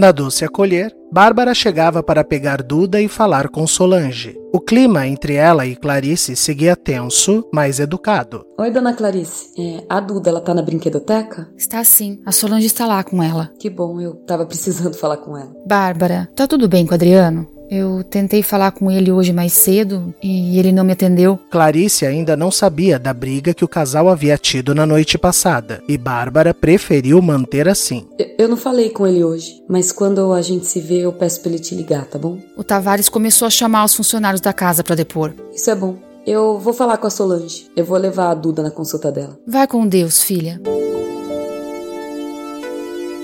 Na 0.00 0.12
doce 0.12 0.46
acolher, 0.46 0.96
Bárbara 1.12 1.52
chegava 1.52 2.02
para 2.02 2.24
pegar 2.24 2.62
Duda 2.62 3.02
e 3.02 3.06
falar 3.06 3.50
com 3.50 3.66
Solange. 3.66 4.34
O 4.50 4.58
clima 4.58 5.06
entre 5.06 5.34
ela 5.34 5.66
e 5.66 5.76
Clarice 5.76 6.34
seguia 6.34 6.74
tenso, 6.74 7.46
mas 7.52 7.78
educado. 7.78 8.42
Oi, 8.58 8.70
dona 8.70 8.94
Clarice. 8.94 9.50
É, 9.58 9.84
a 9.90 10.00
Duda, 10.00 10.30
ela 10.30 10.40
tá 10.40 10.54
na 10.54 10.62
brinquedoteca? 10.62 11.52
Está 11.54 11.84
sim. 11.84 12.18
A 12.24 12.32
Solange 12.32 12.64
está 12.64 12.86
lá 12.86 13.04
com 13.04 13.22
ela. 13.22 13.52
Que 13.60 13.68
bom, 13.68 14.00
eu 14.00 14.14
tava 14.24 14.46
precisando 14.46 14.96
falar 14.96 15.18
com 15.18 15.36
ela. 15.36 15.54
Bárbara, 15.66 16.30
tá 16.34 16.46
tudo 16.46 16.66
bem 16.66 16.86
com 16.86 16.92
o 16.92 16.94
Adriano? 16.94 17.46
Eu 17.70 18.02
tentei 18.02 18.42
falar 18.42 18.72
com 18.72 18.90
ele 18.90 19.12
hoje 19.12 19.32
mais 19.32 19.52
cedo 19.52 20.12
e 20.20 20.58
ele 20.58 20.72
não 20.72 20.82
me 20.82 20.92
atendeu. 20.92 21.38
Clarice 21.48 22.04
ainda 22.04 22.36
não 22.36 22.50
sabia 22.50 22.98
da 22.98 23.14
briga 23.14 23.54
que 23.54 23.64
o 23.64 23.68
casal 23.68 24.08
havia 24.08 24.36
tido 24.36 24.74
na 24.74 24.84
noite 24.84 25.16
passada 25.16 25.80
e 25.88 25.96
Bárbara 25.96 26.52
preferiu 26.52 27.22
manter 27.22 27.68
assim. 27.68 28.08
Eu 28.36 28.48
não 28.48 28.56
falei 28.56 28.90
com 28.90 29.06
ele 29.06 29.22
hoje, 29.22 29.62
mas 29.68 29.92
quando 29.92 30.32
a 30.32 30.42
gente 30.42 30.66
se 30.66 30.80
vê, 30.80 30.98
eu 31.02 31.12
peço 31.12 31.40
pra 31.40 31.50
ele 31.50 31.60
te 31.60 31.76
ligar, 31.76 32.06
tá 32.06 32.18
bom? 32.18 32.38
O 32.56 32.64
Tavares 32.64 33.08
começou 33.08 33.46
a 33.46 33.50
chamar 33.50 33.84
os 33.84 33.94
funcionários 33.94 34.40
da 34.40 34.52
casa 34.52 34.82
para 34.82 34.96
depor. 34.96 35.32
Isso 35.54 35.70
é 35.70 35.74
bom. 35.76 35.96
Eu 36.26 36.58
vou 36.58 36.72
falar 36.72 36.96
com 36.96 37.06
a 37.06 37.10
Solange. 37.10 37.70
Eu 37.76 37.84
vou 37.84 37.96
levar 37.96 38.30
a 38.30 38.34
Duda 38.34 38.62
na 38.62 38.70
consulta 38.70 39.12
dela. 39.12 39.38
Vai 39.46 39.68
com 39.68 39.86
Deus, 39.86 40.22
filha. 40.22 40.60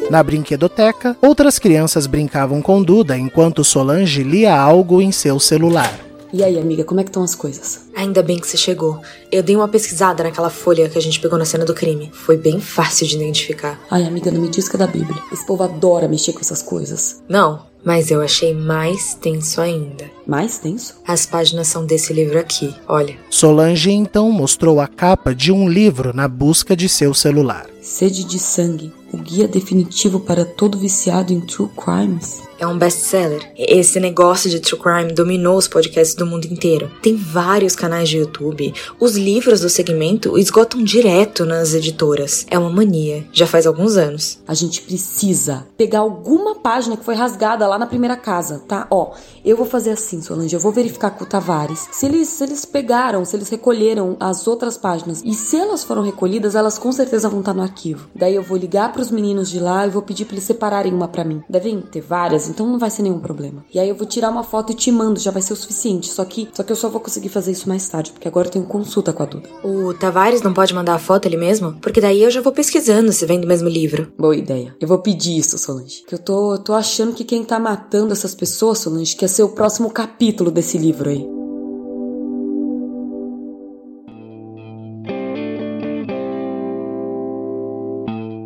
Na 0.09 0.23
brinquedoteca, 0.23 1.17
outras 1.21 1.59
crianças 1.59 2.07
brincavam 2.07 2.63
com 2.63 2.81
Duda 2.81 3.19
enquanto 3.19 3.65
Solange 3.65 4.23
lia 4.23 4.57
algo 4.57 5.03
em 5.03 5.11
seu 5.11 5.41
celular. 5.41 5.99
E 6.33 6.45
aí, 6.45 6.59
amiga, 6.59 6.85
como 6.85 7.01
é 7.01 7.03
que 7.03 7.11
estão 7.11 7.23
as 7.23 7.35
coisas? 7.35 7.89
Ainda 7.95 8.23
bem 8.23 8.39
que 8.39 8.47
você 8.47 8.57
chegou. 8.57 9.01
Eu 9.33 9.43
dei 9.43 9.57
uma 9.57 9.69
pesquisada 9.69 10.23
naquela 10.23 10.51
folha 10.51 10.89
que 10.89 10.99
a 10.99 11.03
gente 11.03 11.19
pegou 11.19 11.39
na 11.39 11.45
cena 11.45 11.65
do 11.65 11.75
crime. 11.75 12.11
Foi 12.13 12.37
bem 12.37 12.61
fácil 12.61 13.07
de 13.07 13.17
identificar. 13.17 13.81
Ai, 13.91 14.05
amiga, 14.05 14.31
não 14.31 14.41
me 14.41 14.49
diz 14.49 14.69
que 14.69 14.77
é 14.77 14.79
da 14.79 14.87
Bíblia. 14.87 15.21
Esse 15.33 15.47
povo 15.47 15.63
adora 15.65 16.09
mexer 16.09 16.33
com 16.33 16.41
essas 16.41 16.63
coisas. 16.63 17.23
Não, 17.29 17.63
mas 17.85 18.11
eu 18.11 18.21
achei 18.21 18.53
mais 18.55 19.15
tenso 19.15 19.61
ainda. 19.61 20.05
Mais 20.27 20.59
tenso? 20.59 20.97
As 21.07 21.27
páginas 21.27 21.69
são 21.69 21.87
desse 21.87 22.13
livro 22.13 22.39
aqui, 22.39 22.75
olha. 22.87 23.17
Solange 23.31 23.91
então 23.91 24.31
mostrou 24.31 24.81
a 24.81 24.87
capa 24.87 25.35
de 25.35 25.51
um 25.51 25.69
livro 25.69 26.15
na 26.15 26.29
busca 26.29 26.77
de 26.77 26.89
seu 26.89 27.15
celular. 27.15 27.67
Sede 27.87 28.25
de 28.25 28.40
Sangue, 28.40 28.93
o 29.12 29.16
guia 29.16 29.47
definitivo 29.47 30.19
para 30.19 30.45
todo 30.45 30.76
viciado 30.76 31.33
em 31.33 31.40
true 31.40 31.71
crimes. 31.76 32.43
É 32.59 32.66
um 32.66 32.76
best-seller. 32.76 33.52
Esse 33.57 34.00
negócio 34.00 34.50
de 34.50 34.58
true 34.58 34.80
crime 34.80 35.13
dominou 35.13 35.56
os 35.56 35.69
podcasts 35.69 36.17
do 36.17 36.26
mundo 36.26 36.47
inteiro. 36.47 36.91
Tem 37.02 37.15
vários 37.15 37.76
canais 37.76 38.08
de 38.08 38.17
YouTube. 38.17 38.75
Os 38.99 39.15
livros 39.15 39.61
do 39.61 39.69
segmento 39.69 40.39
esgotam 40.39 40.82
direto 40.82 41.45
nas 41.45 41.75
editoras. 41.75 42.47
É 42.50 42.58
uma 42.58 42.71
mania. 42.71 43.26
Já 43.30 43.47
faz 43.47 43.67
alguns 43.67 43.97
anos. 43.97 44.39
A 44.49 44.54
gente 44.54 44.82
precisa 44.82 45.67
pegar 45.76 46.00
alguma 46.00 46.56
página 46.56 46.97
que 46.97 47.04
foi 47.04 47.15
rasgada 47.15 47.69
lá 47.69 47.78
na 47.78 47.87
primeira 47.87 48.17
casa, 48.17 48.63
tá? 48.67 48.87
Ó, 48.91 49.13
eu 49.45 49.56
vou 49.56 49.67
fazer 49.67 49.91
assim, 49.91 50.23
Solange. 50.23 50.54
Eu 50.54 50.61
vou 50.61 50.73
verificar 50.73 51.11
com 51.11 51.25
o 51.25 51.26
Tavares 51.26 51.89
se 51.93 52.06
eles, 52.06 52.28
se 52.28 52.43
eles 52.43 52.65
pegaram, 52.65 53.25
se 53.25 53.37
eles 53.37 53.50
recolheram 53.50 54.17
as 54.19 54.49
outras 54.49 54.78
páginas. 54.78 55.23
E 55.25 55.34
se 55.34 55.56
elas 55.56 55.84
foram 55.84 56.02
recolhidas, 56.02 56.54
elas 56.54 56.78
com 56.78 56.91
certeza 56.91 57.28
vão 57.28 57.41
estar 57.41 57.54
no 57.54 57.63
arquivo. 57.63 57.75
Daí 58.15 58.34
eu 58.34 58.43
vou 58.43 58.56
ligar 58.56 58.93
pros 58.93 59.10
meninos 59.10 59.50
de 59.50 59.60
lá 59.60 59.86
e 59.86 59.91
vou 59.91 60.02
pedir 60.02 60.25
pra 60.25 60.34
eles 60.34 60.45
separarem 60.45 60.93
uma 60.93 61.08
pra 61.08 61.25
mim. 61.25 61.43
Devem 61.49 61.80
ter 61.80 62.00
várias, 62.00 62.49
então 62.49 62.67
não 62.67 62.78
vai 62.78 62.91
ser 62.91 63.02
nenhum 63.02 63.19
problema. 63.19 63.65
E 63.73 63.78
aí 63.78 63.89
eu 63.89 63.95
vou 63.95 64.06
tirar 64.06 64.30
uma 64.30 64.43
foto 64.43 64.73
e 64.73 64.75
te 64.75 64.91
mando, 64.91 65.21
já 65.21 65.30
vai 65.30 65.43
ser 65.43 65.52
o 65.52 65.56
suficiente. 65.56 66.10
Só 66.10 66.25
que, 66.25 66.49
só 66.52 66.62
que 66.62 66.73
eu 66.73 66.76
só 66.76 66.89
vou 66.89 67.00
conseguir 67.00 67.28
fazer 67.28 67.52
isso 67.52 67.69
mais 67.69 67.89
tarde, 67.89 68.12
porque 68.12 68.28
agora 68.28 68.49
eu 68.49 68.52
tenho 68.52 68.65
consulta 68.65 69.12
com 69.12 69.23
a 69.23 69.26
Duda. 69.26 69.49
O 69.62 69.93
Tavares 69.95 70.43
não 70.43 70.54
pode 70.54 70.75
mandar 70.75 70.95
a 70.95 70.99
foto 70.99 71.26
ele 71.26 71.36
mesmo? 71.36 71.75
Porque 71.80 72.00
daí 72.00 72.23
eu 72.23 72.30
já 72.30 72.41
vou 72.41 72.52
pesquisando 72.52 73.12
se 73.12 73.26
vem 73.26 73.41
do 73.41 73.47
mesmo 73.47 73.69
livro. 73.69 74.12
Boa 74.19 74.36
ideia. 74.36 74.75
Eu 74.80 74.89
vou 74.89 74.99
pedir 74.99 75.36
isso, 75.36 75.58
Solange. 75.58 76.02
Que 76.06 76.15
eu 76.15 76.19
tô, 76.19 76.54
eu 76.54 76.58
tô 76.58 76.73
achando 76.73 77.12
que 77.15 77.25
quem 77.25 77.45
tá 77.45 77.58
matando 77.58 78.12
essas 78.12 78.34
pessoas, 78.34 78.78
Solange, 78.78 79.17
quer 79.17 79.28
ser 79.28 79.43
o 79.43 79.50
próximo 79.50 79.91
capítulo 79.91 80.50
desse 80.50 80.78
livro 80.78 81.10
aí. 81.10 81.46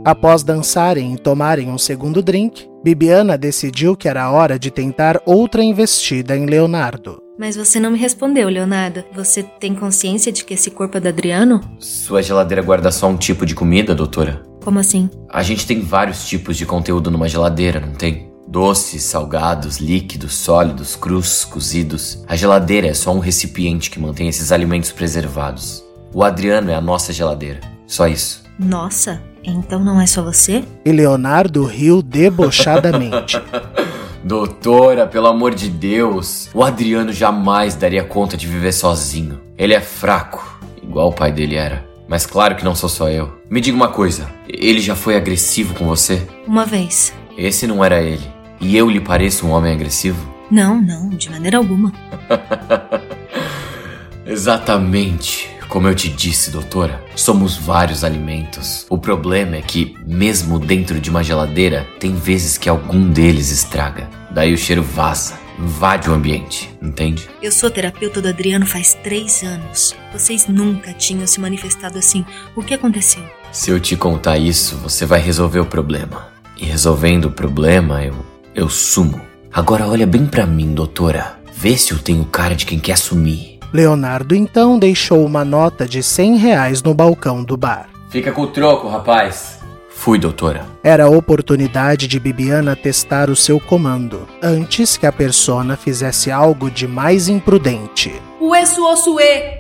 Após 0.04 0.42
dançarem 0.42 1.12
e 1.12 1.18
tomarem 1.18 1.70
um 1.70 1.76
segundo 1.76 2.22
drink, 2.22 2.66
Bibiana 2.82 3.36
decidiu 3.36 3.94
que 3.94 4.08
era 4.08 4.30
hora 4.30 4.58
de 4.58 4.70
tentar 4.70 5.20
outra 5.26 5.62
investida 5.62 6.34
em 6.34 6.46
Leonardo. 6.46 7.18
Mas 7.38 7.54
você 7.54 7.78
não 7.78 7.90
me 7.90 7.98
respondeu, 7.98 8.48
Leonardo. 8.48 9.04
Você 9.14 9.42
tem 9.42 9.74
consciência 9.74 10.32
de 10.32 10.44
que 10.44 10.54
esse 10.54 10.70
corpo 10.70 10.96
é 10.96 11.00
do 11.00 11.08
Adriano? 11.08 11.60
Sua 11.78 12.22
geladeira 12.22 12.62
guarda 12.62 12.90
só 12.90 13.08
um 13.08 13.16
tipo 13.16 13.44
de 13.44 13.54
comida, 13.54 13.94
doutora? 13.94 14.42
Como 14.62 14.78
assim? 14.78 15.10
A 15.28 15.42
gente 15.42 15.66
tem 15.66 15.80
vários 15.80 16.26
tipos 16.26 16.56
de 16.56 16.64
conteúdo 16.64 17.10
numa 17.10 17.28
geladeira, 17.28 17.80
não 17.80 17.92
tem? 17.92 18.30
Doces, 18.48 19.02
salgados, 19.02 19.78
líquidos, 19.78 20.34
sólidos, 20.34 20.96
crus, 20.96 21.44
cozidos. 21.44 22.24
A 22.26 22.36
geladeira 22.36 22.88
é 22.88 22.94
só 22.94 23.14
um 23.14 23.20
recipiente 23.20 23.90
que 23.90 24.00
mantém 24.00 24.28
esses 24.28 24.50
alimentos 24.50 24.92
preservados. 24.92 25.84
O 26.12 26.24
Adriano 26.24 26.70
é 26.70 26.74
a 26.74 26.80
nossa 26.80 27.12
geladeira. 27.12 27.60
Só 27.86 28.06
isso. 28.06 28.42
Nossa, 28.58 29.22
então 29.44 29.82
não 29.82 30.00
é 30.00 30.06
só 30.06 30.22
você? 30.22 30.64
E 30.84 30.92
Leonardo 30.92 31.64
riu 31.64 32.02
debochadamente. 32.02 33.40
Doutora, 34.22 35.06
pelo 35.06 35.28
amor 35.28 35.54
de 35.54 35.68
Deus, 35.68 36.50
o 36.52 36.62
Adriano 36.62 37.12
jamais 37.12 37.74
daria 37.74 38.04
conta 38.04 38.36
de 38.36 38.46
viver 38.46 38.72
sozinho. 38.72 39.40
Ele 39.56 39.72
é 39.72 39.80
fraco, 39.80 40.60
igual 40.82 41.08
o 41.08 41.12
pai 41.12 41.32
dele 41.32 41.56
era. 41.56 41.84
Mas 42.06 42.26
claro 42.26 42.54
que 42.56 42.64
não 42.64 42.74
sou 42.74 42.88
só 42.88 43.08
eu. 43.08 43.40
Me 43.48 43.60
diga 43.60 43.76
uma 43.76 43.88
coisa, 43.88 44.28
ele 44.48 44.80
já 44.80 44.94
foi 44.94 45.16
agressivo 45.16 45.74
com 45.74 45.86
você? 45.86 46.26
Uma 46.46 46.66
vez. 46.66 47.14
Esse 47.38 47.66
não 47.66 47.84
era 47.84 48.02
ele. 48.02 48.26
E 48.60 48.76
eu 48.76 48.90
lhe 48.90 49.00
pareço 49.00 49.46
um 49.46 49.50
homem 49.50 49.72
agressivo? 49.72 50.28
Não, 50.50 50.80
não, 50.80 51.08
de 51.08 51.30
maneira 51.30 51.56
alguma. 51.56 51.92
Exatamente. 54.26 55.49
Como 55.70 55.86
eu 55.86 55.94
te 55.94 56.08
disse, 56.08 56.50
doutora, 56.50 57.00
somos 57.14 57.56
vários 57.56 58.02
alimentos. 58.02 58.84
O 58.90 58.98
problema 58.98 59.54
é 59.54 59.62
que, 59.62 59.94
mesmo 60.04 60.58
dentro 60.58 61.00
de 61.00 61.08
uma 61.08 61.22
geladeira, 61.22 61.86
tem 62.00 62.12
vezes 62.16 62.58
que 62.58 62.68
algum 62.68 63.08
deles 63.08 63.52
estraga. 63.52 64.10
Daí 64.32 64.52
o 64.52 64.58
cheiro 64.58 64.82
vaza, 64.82 65.38
invade 65.56 66.10
o 66.10 66.12
ambiente, 66.12 66.68
entende? 66.82 67.30
Eu 67.40 67.52
sou 67.52 67.70
terapeuta 67.70 68.20
do 68.20 68.26
Adriano 68.26 68.66
faz 68.66 68.94
três 68.94 69.44
anos. 69.44 69.94
Vocês 70.12 70.48
nunca 70.48 70.92
tinham 70.92 71.24
se 71.28 71.38
manifestado 71.38 71.98
assim. 71.98 72.26
O 72.56 72.64
que 72.64 72.74
aconteceu? 72.74 73.22
Se 73.52 73.70
eu 73.70 73.78
te 73.78 73.96
contar 73.96 74.38
isso, 74.38 74.74
você 74.78 75.06
vai 75.06 75.20
resolver 75.20 75.60
o 75.60 75.66
problema. 75.66 76.30
E 76.56 76.64
resolvendo 76.64 77.26
o 77.26 77.32
problema, 77.32 78.04
eu. 78.04 78.26
eu 78.56 78.68
sumo. 78.68 79.20
Agora 79.52 79.86
olha 79.86 80.06
bem 80.06 80.26
pra 80.26 80.46
mim, 80.46 80.74
doutora. 80.74 81.38
Vê 81.56 81.76
se 81.76 81.92
eu 81.92 81.98
tenho 82.00 82.24
cara 82.24 82.56
de 82.56 82.66
quem 82.66 82.80
quer 82.80 82.98
sumir. 82.98 83.49
Leonardo 83.72 84.34
então 84.34 84.78
deixou 84.78 85.24
uma 85.24 85.44
nota 85.44 85.86
de 85.86 86.02
100 86.02 86.36
reais 86.36 86.82
no 86.82 86.92
balcão 86.92 87.44
do 87.44 87.56
bar. 87.56 87.88
Fica 88.08 88.32
com 88.32 88.42
o 88.42 88.46
troco, 88.48 88.88
rapaz. 88.88 89.60
Fui, 89.88 90.18
doutora. 90.18 90.66
Era 90.82 91.04
a 91.04 91.08
oportunidade 91.10 92.08
de 92.08 92.18
Bibiana 92.18 92.74
testar 92.74 93.30
o 93.30 93.36
seu 93.36 93.60
comando, 93.60 94.26
antes 94.42 94.96
que 94.96 95.06
a 95.06 95.12
persona 95.12 95.76
fizesse 95.76 96.32
algo 96.32 96.68
de 96.70 96.88
mais 96.88 97.28
imprudente. 97.28 98.12
Ué, 98.40 98.66
suô, 98.66 98.96
suê! 98.96 99.58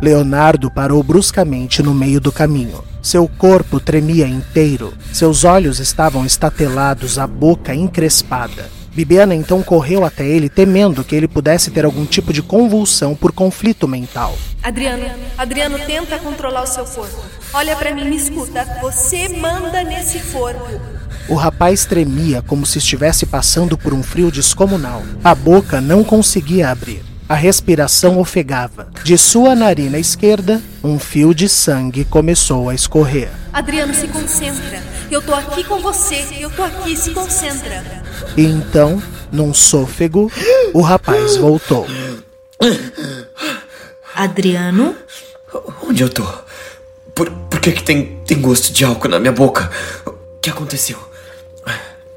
Leonardo 0.00 0.70
parou 0.70 1.02
bruscamente 1.02 1.82
no 1.82 1.94
meio 1.94 2.20
do 2.20 2.30
caminho. 2.30 2.84
Seu 3.02 3.26
corpo 3.26 3.80
tremia 3.80 4.28
inteiro, 4.28 4.92
seus 5.12 5.42
olhos 5.42 5.80
estavam 5.80 6.24
estatelados, 6.24 7.18
a 7.18 7.26
boca 7.26 7.74
encrespada. 7.74 8.70
Bibiana 8.94 9.34
então 9.34 9.62
correu 9.62 10.04
até 10.04 10.24
ele, 10.26 10.48
temendo 10.48 11.02
que 11.02 11.16
ele 11.16 11.26
pudesse 11.26 11.70
ter 11.70 11.84
algum 11.84 12.06
tipo 12.06 12.32
de 12.32 12.40
convulsão 12.40 13.14
por 13.16 13.32
conflito 13.32 13.88
mental. 13.88 14.36
Adriano, 14.62 15.04
Adriano, 15.36 15.78
tenta 15.80 16.18
controlar 16.18 16.62
o 16.62 16.66
seu 16.66 16.84
corpo. 16.84 17.20
Olha 17.52 17.74
para 17.74 17.92
mim, 17.92 18.04
me 18.04 18.16
escuta. 18.16 18.64
Você 18.80 19.28
manda 19.28 19.82
nesse 19.82 20.20
corpo. 20.32 20.80
O 21.28 21.34
rapaz 21.34 21.84
tremia 21.84 22.42
como 22.42 22.64
se 22.64 22.78
estivesse 22.78 23.26
passando 23.26 23.76
por 23.76 23.92
um 23.92 24.02
frio 24.02 24.30
descomunal. 24.30 25.02
A 25.24 25.34
boca 25.34 25.80
não 25.80 26.04
conseguia 26.04 26.70
abrir. 26.70 27.02
A 27.28 27.34
respiração 27.34 28.18
ofegava. 28.18 28.88
De 29.02 29.16
sua 29.16 29.54
narina 29.54 29.98
esquerda, 29.98 30.60
um 30.82 30.98
fio 30.98 31.34
de 31.34 31.48
sangue 31.48 32.04
começou 32.04 32.68
a 32.68 32.74
escorrer. 32.74 33.30
Adriano, 33.52 33.94
se 33.94 34.06
concentra. 34.06 34.93
Eu 35.10 35.22
tô 35.22 35.34
aqui 35.34 35.64
com 35.64 35.80
você. 35.80 36.24
Eu 36.38 36.50
tô 36.50 36.62
aqui, 36.62 36.96
se 36.96 37.10
concentra. 37.10 38.02
E 38.36 38.42
então, 38.42 39.02
num 39.30 39.52
sôfego, 39.54 40.30
o 40.72 40.80
rapaz 40.80 41.36
voltou. 41.36 41.86
Adriano? 44.14 44.96
Onde 45.86 46.02
eu 46.02 46.08
tô? 46.08 46.24
Por, 47.14 47.30
por 47.30 47.60
que, 47.60 47.72
que 47.72 47.82
tem, 47.82 48.20
tem 48.26 48.40
gosto 48.40 48.72
de 48.72 48.84
álcool 48.84 49.08
na 49.08 49.20
minha 49.20 49.32
boca? 49.32 49.70
O 50.06 50.12
que 50.40 50.50
aconteceu? 50.50 50.98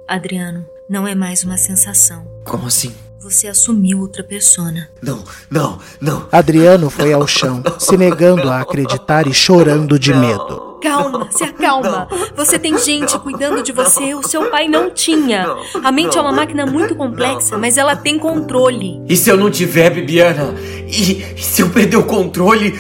Adriano, 0.08 0.66
não 0.90 1.08
é 1.08 1.14
mais 1.14 1.44
uma 1.44 1.58
sensação. 1.58 2.26
Como 2.44 2.68
assim? 2.68 2.96
Você 3.20 3.48
assumiu 3.48 4.00
outra 4.00 4.24
persona. 4.24 4.90
Não, 5.02 5.24
não, 5.50 5.80
não. 6.00 6.28
Adriano 6.32 6.90
foi 6.90 7.12
ao 7.12 7.28
chão, 7.28 7.62
se 7.78 7.98
negando 7.98 8.50
a 8.50 8.62
acreditar 8.62 9.28
e 9.28 9.34
chorando 9.34 10.00
de 10.00 10.14
medo. 10.14 10.67
Calma, 10.82 11.28
se 11.32 11.44
acalma. 11.44 12.08
Você 12.36 12.60
tem 12.60 12.78
gente 12.78 13.18
cuidando 13.20 13.64
de 13.64 13.72
você, 13.72 14.14
o 14.14 14.28
seu 14.28 14.50
pai 14.50 14.68
não 14.68 14.90
tinha. 14.90 15.48
A 15.84 15.92
mente 15.92 16.18
é 16.18 16.22
uma 16.22 16.32
máquina 16.32 16.66
muito 16.66 16.96
complexa, 16.96 17.58
mas 17.58 17.78
ela 17.78 17.96
tem 17.96 18.18
controle. 18.20 19.02
E 19.08 19.16
se 19.16 19.30
eu 19.30 19.38
não 19.38 19.50
tiver, 19.50 19.90
Bibiana? 19.90 20.54
E, 20.88 21.36
e 21.36 21.42
se 21.42 21.62
eu 21.62 21.70
perder 21.70 21.98
o 21.98 22.04
controle? 22.04 22.80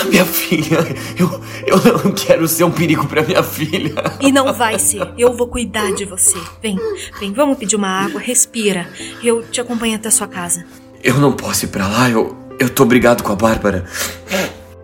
A 0.00 0.04
minha 0.04 0.24
filha, 0.24 0.78
eu, 1.16 1.40
eu 1.66 1.78
não 2.04 2.12
quero 2.12 2.48
ser 2.48 2.64
um 2.64 2.70
perigo 2.70 3.06
para 3.06 3.22
minha 3.22 3.42
filha. 3.42 3.92
E 4.20 4.32
não 4.32 4.52
vai 4.52 4.78
ser. 4.78 5.12
Eu 5.16 5.32
vou 5.32 5.46
cuidar 5.46 5.92
de 5.92 6.04
você. 6.04 6.38
Vem, 6.60 6.76
vem, 7.20 7.32
vamos 7.32 7.56
pedir 7.58 7.76
uma 7.76 7.88
água, 7.88 8.20
respira. 8.20 8.88
Eu 9.22 9.42
te 9.42 9.60
acompanho 9.60 9.94
até 9.94 10.10
sua 10.10 10.26
casa. 10.26 10.64
Eu 11.04 11.14
não 11.18 11.32
posso 11.32 11.66
ir 11.66 11.68
para 11.68 11.86
lá, 11.86 12.10
eu, 12.10 12.36
eu 12.58 12.68
tô 12.68 12.84
brigado 12.84 13.22
com 13.22 13.32
a 13.32 13.36
Bárbara. 13.36 13.84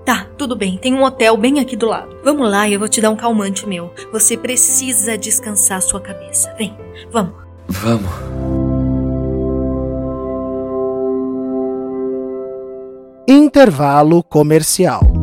Tá, 0.09 0.27
tudo 0.39 0.57
bem. 0.57 0.79
Tem 0.79 0.95
um 0.95 1.03
hotel 1.03 1.37
bem 1.37 1.61
aqui 1.61 1.77
do 1.77 1.85
lado. 1.85 2.17
Vamos 2.25 2.51
lá 2.51 2.67
e 2.67 2.73
eu 2.73 2.79
vou 2.79 2.89
te 2.89 2.99
dar 2.99 3.11
um 3.11 3.17
calmante 3.17 3.69
meu. 3.69 3.93
Você 4.11 4.39
precisa 4.39 5.19
descansar 5.19 5.83
sua 5.83 6.01
cabeça. 6.01 6.51
Vem, 6.57 6.75
vamos. 7.13 7.35
Vamos. 7.69 8.11
Intervalo 13.29 14.23
comercial. 14.23 15.18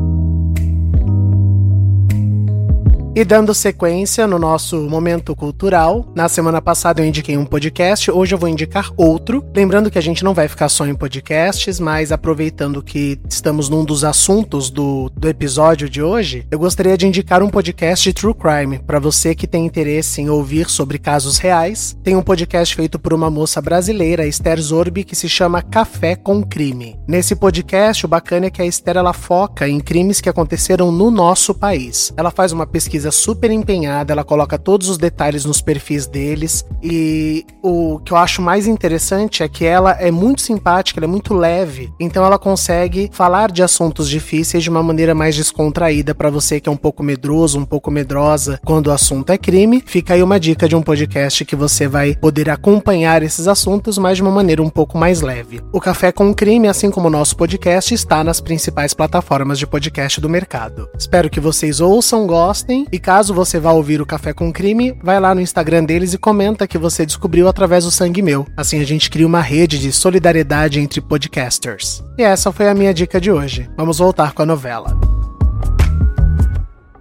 E 3.18 3.24
dando 3.24 3.54
sequência 3.54 4.28
no 4.28 4.38
nosso 4.38 4.90
momento 4.90 5.34
cultural, 5.34 6.06
na 6.14 6.28
semana 6.28 6.62
passada 6.62 7.02
eu 7.02 7.06
indiquei 7.06 7.38
um 7.38 7.46
podcast, 7.46 8.12
hoje 8.12 8.36
eu 8.36 8.38
vou 8.38 8.50
indicar 8.50 8.92
outro. 8.98 9.42
Lembrando 9.56 9.90
que 9.90 9.98
a 9.98 10.02
gente 10.02 10.22
não 10.22 10.34
vai 10.34 10.50
ficar 10.50 10.68
só 10.68 10.86
em 10.86 10.94
podcasts, 10.94 11.80
mas 11.80 12.12
aproveitando 12.12 12.84
que 12.84 13.18
estamos 13.30 13.70
num 13.70 13.86
dos 13.86 14.04
assuntos 14.04 14.70
do, 14.70 15.10
do 15.16 15.30
episódio 15.30 15.90
de 15.90 16.02
hoje, 16.02 16.46
eu 16.52 16.60
gostaria 16.60 16.98
de 16.98 17.08
indicar 17.08 17.42
um 17.42 17.50
podcast 17.50 18.04
de 18.04 18.14
True 18.14 18.34
Crime 18.34 18.80
para 18.80 19.00
você 19.00 19.34
que 19.34 19.48
tem 19.48 19.66
interesse 19.66 20.20
em 20.20 20.30
ouvir 20.30 20.70
sobre 20.70 21.00
casos 21.00 21.38
reais. 21.38 21.98
Tem 22.04 22.18
um 22.18 22.22
podcast 22.22 22.76
feito 22.76 23.00
por 23.00 23.14
uma 23.14 23.30
moça 23.30 23.62
brasileira, 23.62 24.28
Esther 24.28 24.60
Zorbi, 24.60 25.06
que 25.06 25.16
se 25.16 25.30
chama 25.30 25.62
Café 25.62 26.18
com 26.18 26.44
Crime. 26.44 27.00
Nesse 27.08 27.34
podcast, 27.34 28.06
o 28.06 28.10
bacana 28.10 28.48
é 28.48 28.50
que 28.50 28.62
a 28.62 28.66
Esther 28.66 28.98
ela 28.98 29.14
foca 29.14 29.70
em 29.70 29.80
crimes 29.80 30.20
que 30.20 30.28
aconteceram 30.28 30.92
no 30.92 31.10
nosso 31.10 31.54
país. 31.54 32.12
Ela 32.18 32.30
faz 32.30 32.52
uma 32.52 32.68
pesquisa 33.06 33.12
super 33.12 33.52
empenhada, 33.52 34.14
ela 34.14 34.24
coloca 34.24 34.58
todos 34.58 34.90
os 34.90 34.98
detalhes 34.98 35.46
nos 35.46 35.62
perfis 35.62 36.08
deles 36.08 36.66
e 36.82 37.46
o 37.62 38.00
que 38.00 38.12
eu 38.12 38.18
acho 38.18 38.42
mais 38.42 38.68
interessante 38.68 39.44
é 39.44 39.48
que 39.48 39.66
ela 39.66 39.92
é 39.92 40.12
muito 40.12 40.42
simpática, 40.42 41.00
ela 41.00 41.06
é 41.06 41.10
muito 41.10 41.34
leve, 41.34 41.92
então 42.00 42.26
ela 42.26 42.38
consegue 42.38 43.10
falar 43.12 43.52
de 43.52 43.64
assuntos 43.64 44.10
difíceis 44.10 44.64
de 44.64 44.70
uma 44.70 44.84
maneira 44.84 45.14
mais 45.14 45.36
descontraída 45.36 46.14
para 46.14 46.30
você 46.30 46.60
que 46.60 46.70
é 46.70 46.72
um 46.72 46.78
pouco 46.78 47.04
medroso, 47.04 47.60
um 47.60 47.66
pouco 47.66 47.92
medrosa 47.92 48.60
quando 48.66 48.88
o 48.88 48.92
assunto 48.92 49.32
é 49.32 49.38
crime. 49.38 49.84
Fica 49.86 50.14
aí 50.14 50.24
uma 50.24 50.40
dica 50.40 50.68
de 50.68 50.76
um 50.76 50.82
podcast 50.82 51.44
que 51.46 51.56
você 51.56 51.88
vai 51.88 52.16
poder 52.16 52.50
acompanhar 52.50 53.24
esses 53.24 53.48
assuntos, 53.48 53.98
mas 53.98 54.18
de 54.18 54.22
uma 54.22 54.32
maneira 54.32 54.62
um 54.62 54.70
pouco 54.70 54.98
mais 54.98 55.22
leve. 55.22 55.62
O 55.72 55.80
Café 55.80 56.12
com 56.12 56.34
Crime, 56.34 56.68
assim 56.68 56.90
como 56.90 57.08
o 57.08 57.12
nosso 57.12 57.36
podcast, 57.36 57.94
está 57.94 58.24
nas 58.24 58.40
principais 58.40 58.94
plataformas 58.94 59.60
de 59.60 59.68
podcast 59.68 60.22
do 60.22 60.30
mercado. 60.30 60.90
Espero 60.98 61.30
que 61.30 61.40
vocês 61.40 61.80
ouçam, 61.80 62.28
gostem 62.28 62.86
e 62.96 63.00
caso 63.00 63.34
você 63.34 63.60
vá 63.60 63.74
ouvir 63.74 64.00
o 64.02 64.06
Café 64.06 64.32
com 64.32 64.54
Crime, 64.54 64.98
vai 65.04 65.20
lá 65.20 65.36
no 65.36 65.42
Instagram 65.42 65.84
deles 65.84 66.14
e 66.14 66.18
comenta 66.18 66.66
que 66.66 66.78
você 66.78 67.06
descobriu 67.06 67.46
através 67.46 67.84
do 67.84 67.92
Sangue 67.92 68.22
Meu. 68.22 68.48
Assim 68.56 68.80
a 68.80 68.86
gente 68.86 69.10
cria 69.10 69.28
uma 69.28 69.42
rede 69.42 69.78
de 69.78 69.92
solidariedade 69.92 70.80
entre 70.80 71.02
podcasters. 71.02 72.02
E 72.18 72.24
essa 72.24 72.54
foi 72.54 72.70
a 72.70 72.74
minha 72.74 72.94
dica 72.94 73.20
de 73.20 73.30
hoje. 73.30 73.70
Vamos 73.76 73.98
voltar 73.98 74.32
com 74.32 74.44
a 74.44 74.46
novela. 74.46 74.98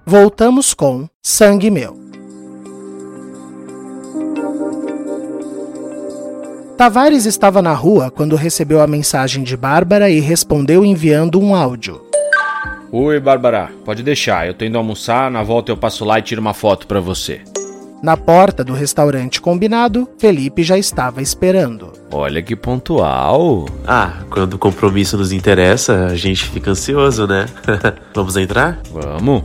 Voltamos 0.05 0.75
com 0.75 1.09
Sangue 1.23 1.71
Meu. 1.71 1.97
Tavares 6.77 7.25
estava 7.25 7.63
na 7.63 7.73
rua 7.73 8.11
quando 8.11 8.35
recebeu 8.35 8.81
a 8.81 8.87
mensagem 8.89 9.45
de 9.45 9.57
Bárbara 9.57 10.11
e 10.11 10.19
respondeu 10.19 10.85
enviando 10.85 11.41
um 11.41 11.55
áudio. 11.55 12.13
Oi, 12.97 13.19
Bárbara. 13.19 13.73
Pode 13.85 14.05
deixar. 14.05 14.47
Eu 14.47 14.55
tô 14.55 14.65
indo 14.65 14.79
almoçar, 14.79 15.29
na 15.29 15.43
volta 15.43 15.73
eu 15.73 15.77
passo 15.77 16.05
lá 16.05 16.21
e 16.21 16.23
tiro 16.23 16.41
uma 16.41 16.55
foto 16.55 16.87
pra 16.87 17.01
você. 17.01 17.41
Na 18.01 18.17
porta 18.17 18.63
do 18.63 18.73
restaurante 18.73 19.41
combinado, 19.41 20.09
Felipe 20.17 20.63
já 20.63 20.79
estava 20.79 21.21
esperando. 21.21 21.93
Olha 22.13 22.41
que 22.41 22.55
pontual. 22.55 23.67
Ah, 23.85 24.23
quando 24.31 24.55
o 24.55 24.59
compromisso 24.59 25.19
nos 25.19 25.33
interessa, 25.33 26.07
a 26.07 26.15
gente 26.15 26.45
fica 26.45 26.71
ansioso, 26.71 27.27
né? 27.27 27.47
Vamos 28.15 28.37
entrar? 28.37 28.79
Vamos. 28.93 29.43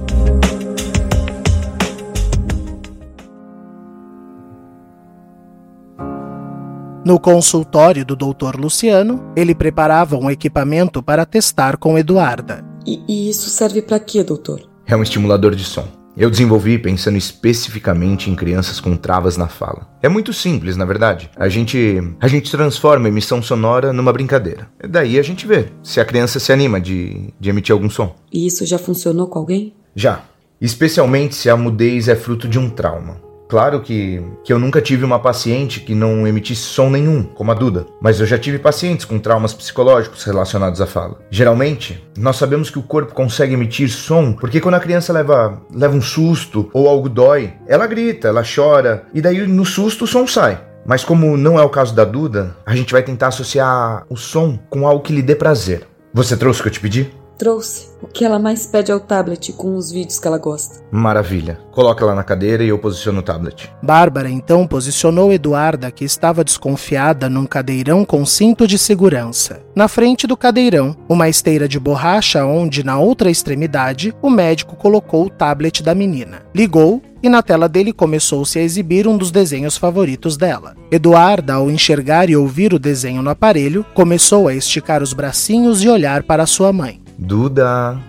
No 7.04 7.20
consultório 7.20 8.06
do 8.06 8.16
Dr. 8.16 8.60
Luciano, 8.60 9.34
ele 9.36 9.56
preparava 9.56 10.18
um 10.18 10.30
equipamento 10.30 11.02
para 11.02 11.26
testar 11.26 11.78
com 11.78 11.98
Eduarda. 11.98 12.69
E, 12.86 13.02
e 13.08 13.30
isso 13.30 13.50
serve 13.50 13.82
para 13.82 14.00
quê, 14.00 14.24
doutor? 14.24 14.62
É 14.86 14.96
um 14.96 15.04
estimulador 15.04 15.56
de 15.56 15.64
som. 15.64 15.88
Eu 16.18 16.30
desenvolvi 16.30 16.78
pensando 16.78 17.18
especificamente 17.18 18.30
em 18.30 18.36
crianças 18.36 18.80
com 18.80 18.98
travas 18.98 19.38
na 19.38 19.48
fala. 19.48 19.88
É 20.02 20.10
muito 20.10 20.34
simples, 20.34 20.76
na 20.76 20.84
verdade. 20.84 21.30
A 21.36 21.48
gente, 21.48 22.02
a 22.20 22.28
gente 22.28 22.52
transforma 22.52 23.08
a 23.08 23.10
emissão 23.10 23.42
sonora 23.42 23.94
numa 23.94 24.12
brincadeira. 24.12 24.68
E 24.84 24.88
daí 24.88 25.18
a 25.18 25.24
gente 25.24 25.48
vê 25.48 25.68
se 25.82 26.02
a 26.02 26.06
criança 26.06 26.40
se 26.40 26.52
anima 26.52 26.82
de, 26.82 27.34
de 27.40 27.50
emitir 27.50 27.72
algum 27.72 27.90
som. 27.90 28.16
E 28.34 28.46
isso 28.46 28.66
já 28.66 28.78
funcionou 28.78 29.28
com 29.28 29.40
alguém? 29.40 29.74
Já. 29.96 30.24
Especialmente 30.60 31.36
se 31.36 31.50
a 31.50 31.56
mudez 31.56 32.10
é 32.10 32.16
fruto 32.16 32.50
de 32.50 32.60
um 32.60 32.70
trauma. 32.70 33.22
Claro 33.50 33.82
que, 33.82 34.22
que 34.44 34.54
eu 34.54 34.60
nunca 34.60 34.80
tive 34.80 35.04
uma 35.04 35.18
paciente 35.18 35.80
que 35.80 35.96
não 35.96 36.28
emitisse 36.28 36.62
som 36.62 36.88
nenhum, 36.88 37.24
como 37.24 37.52
a 37.52 37.56
Duda, 37.56 37.88
mas 38.00 38.20
eu 38.20 38.28
já 38.28 38.38
tive 38.38 38.60
pacientes 38.60 39.06
com 39.06 39.18
traumas 39.18 39.56
psicológicos 39.56 40.24
relacionados 40.24 40.80
à 40.80 40.86
fala. 40.86 41.18
Geralmente, 41.32 42.08
nós 42.16 42.36
sabemos 42.36 42.70
que 42.70 42.78
o 42.78 42.84
corpo 42.84 43.12
consegue 43.12 43.56
emitir 43.56 43.90
som 43.90 44.34
porque 44.34 44.62
quando 44.62 44.76
a 44.76 44.80
criança 44.80 45.12
leva, 45.12 45.60
leva 45.74 45.96
um 45.96 46.02
susto 46.02 46.70
ou 46.72 46.88
algo 46.88 47.10
dói, 47.10 47.52
ela 47.68 47.88
grita, 47.88 48.28
ela 48.28 48.44
chora, 48.44 49.06
e 49.16 49.20
daí 49.20 49.48
no 49.48 49.66
susto 49.66 50.04
o 50.04 50.08
som 50.08 50.28
sai. 50.28 50.62
Mas 50.86 51.04
como 51.04 51.36
não 51.36 51.60
é 51.60 51.64
o 51.64 51.70
caso 51.70 51.96
da 51.96 52.06
Duda, 52.06 52.56
a 52.66 52.76
gente 52.76 52.94
vai 52.94 53.02
tentar 53.02 53.30
associar 53.30 54.06
o 54.10 54.16
som 54.16 54.60
com 54.70 54.88
algo 54.88 55.04
que 55.04 55.14
lhe 55.14 55.24
dê 55.24 55.36
prazer. 55.36 55.88
Você 56.14 56.38
trouxe 56.38 56.60
o 56.60 56.64
que 56.64 56.70
eu 56.70 56.74
te 56.74 56.80
pedi? 56.80 57.12
Trouxe. 57.40 57.88
O 58.02 58.08
que 58.08 58.26
ela 58.26 58.38
mais 58.38 58.66
pede 58.66 58.92
é 58.92 58.96
o 58.96 59.00
tablet 59.00 59.54
com 59.54 59.78
os 59.78 59.90
vídeos 59.94 60.20
que 60.20 60.28
ela 60.28 60.38
gosta. 60.38 60.84
Maravilha. 60.92 61.58
Coloca 61.72 62.04
ela 62.04 62.14
na 62.14 62.24
cadeira 62.24 62.66
e 62.66 62.68
eu 62.68 62.78
posiciono 62.78 63.20
o 63.20 63.24
tablet. 63.24 63.72
Bárbara 63.82 64.30
então 64.30 64.68
posicionou 64.68 65.32
Eduarda, 65.32 65.90
que 65.90 66.04
estava 66.04 66.44
desconfiada, 66.44 67.30
num 67.30 67.46
cadeirão 67.46 68.04
com 68.04 68.26
cinto 68.26 68.68
de 68.68 68.78
segurança. 68.78 69.62
Na 69.74 69.88
frente 69.88 70.28
do 70.28 70.36
cadeirão, 70.36 70.98
uma 71.08 71.30
esteira 71.30 71.66
de 71.66 71.80
borracha, 71.80 72.44
onde, 72.44 72.84
na 72.84 73.00
outra 73.00 73.32
extremidade, 73.32 74.14
o 74.22 74.30
médico 74.30 74.76
colocou 74.76 75.28
o 75.28 75.30
tablet 75.30 75.82
da 75.82 75.96
menina. 75.96 76.42
Ligou 76.54 77.02
e 77.24 77.30
na 77.30 77.42
tela 77.42 77.70
dele 77.70 77.94
começou-se 77.94 78.60
a 78.60 78.62
exibir 78.62 79.08
um 79.08 79.18
dos 79.18 79.32
desenhos 79.32 79.78
favoritos 79.78 80.36
dela. 80.36 80.76
Eduarda, 80.92 81.54
ao 81.54 81.72
enxergar 81.72 82.30
e 82.30 82.36
ouvir 82.36 82.74
o 82.74 82.80
desenho 82.80 83.22
no 83.22 83.30
aparelho, 83.30 83.86
começou 83.94 84.50
a 84.50 84.54
esticar 84.54 85.02
os 85.02 85.14
bracinhos 85.14 85.82
e 85.82 85.88
olhar 85.88 86.24
para 86.24 86.46
sua 86.46 86.74
mãe. 86.74 87.02
Duda. 87.22 88.00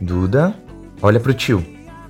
Duda? 0.00 0.54
Olha 1.02 1.18
pro 1.18 1.34
tio. 1.34 1.64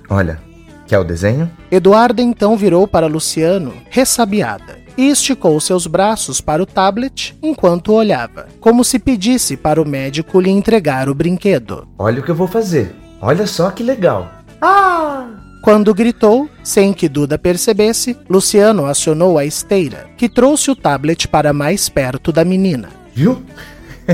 Olha. 0.07 0.39
Quer 0.85 0.99
o 0.99 1.03
desenho? 1.03 1.49
Eduarda 1.71 2.21
então 2.21 2.55
virou 2.55 2.87
para 2.87 3.07
Luciano, 3.07 3.73
ressabiada, 3.89 4.77
e 4.97 5.09
esticou 5.09 5.59
seus 5.59 5.87
braços 5.87 6.39
para 6.39 6.61
o 6.61 6.65
tablet 6.65 7.35
enquanto 7.41 7.93
olhava, 7.93 8.47
como 8.59 8.83
se 8.83 8.99
pedisse 8.99 9.57
para 9.57 9.81
o 9.81 9.87
médico 9.87 10.39
lhe 10.39 10.51
entregar 10.51 11.09
o 11.09 11.15
brinquedo. 11.15 11.87
Olha 11.97 12.19
o 12.19 12.23
que 12.23 12.29
eu 12.29 12.35
vou 12.35 12.47
fazer. 12.47 12.93
Olha 13.21 13.47
só 13.47 13.71
que 13.71 13.81
legal. 13.81 14.29
Ah! 14.61 15.27
Quando 15.63 15.93
gritou, 15.93 16.49
sem 16.63 16.93
que 16.93 17.07
Duda 17.07 17.39
percebesse, 17.39 18.17
Luciano 18.29 18.85
acionou 18.85 19.37
a 19.37 19.45
esteira, 19.45 20.09
que 20.17 20.27
trouxe 20.29 20.69
o 20.69 20.75
tablet 20.75 21.27
para 21.27 21.53
mais 21.53 21.87
perto 21.87 22.31
da 22.31 22.43
menina. 22.43 22.89
Viu? 23.15 23.41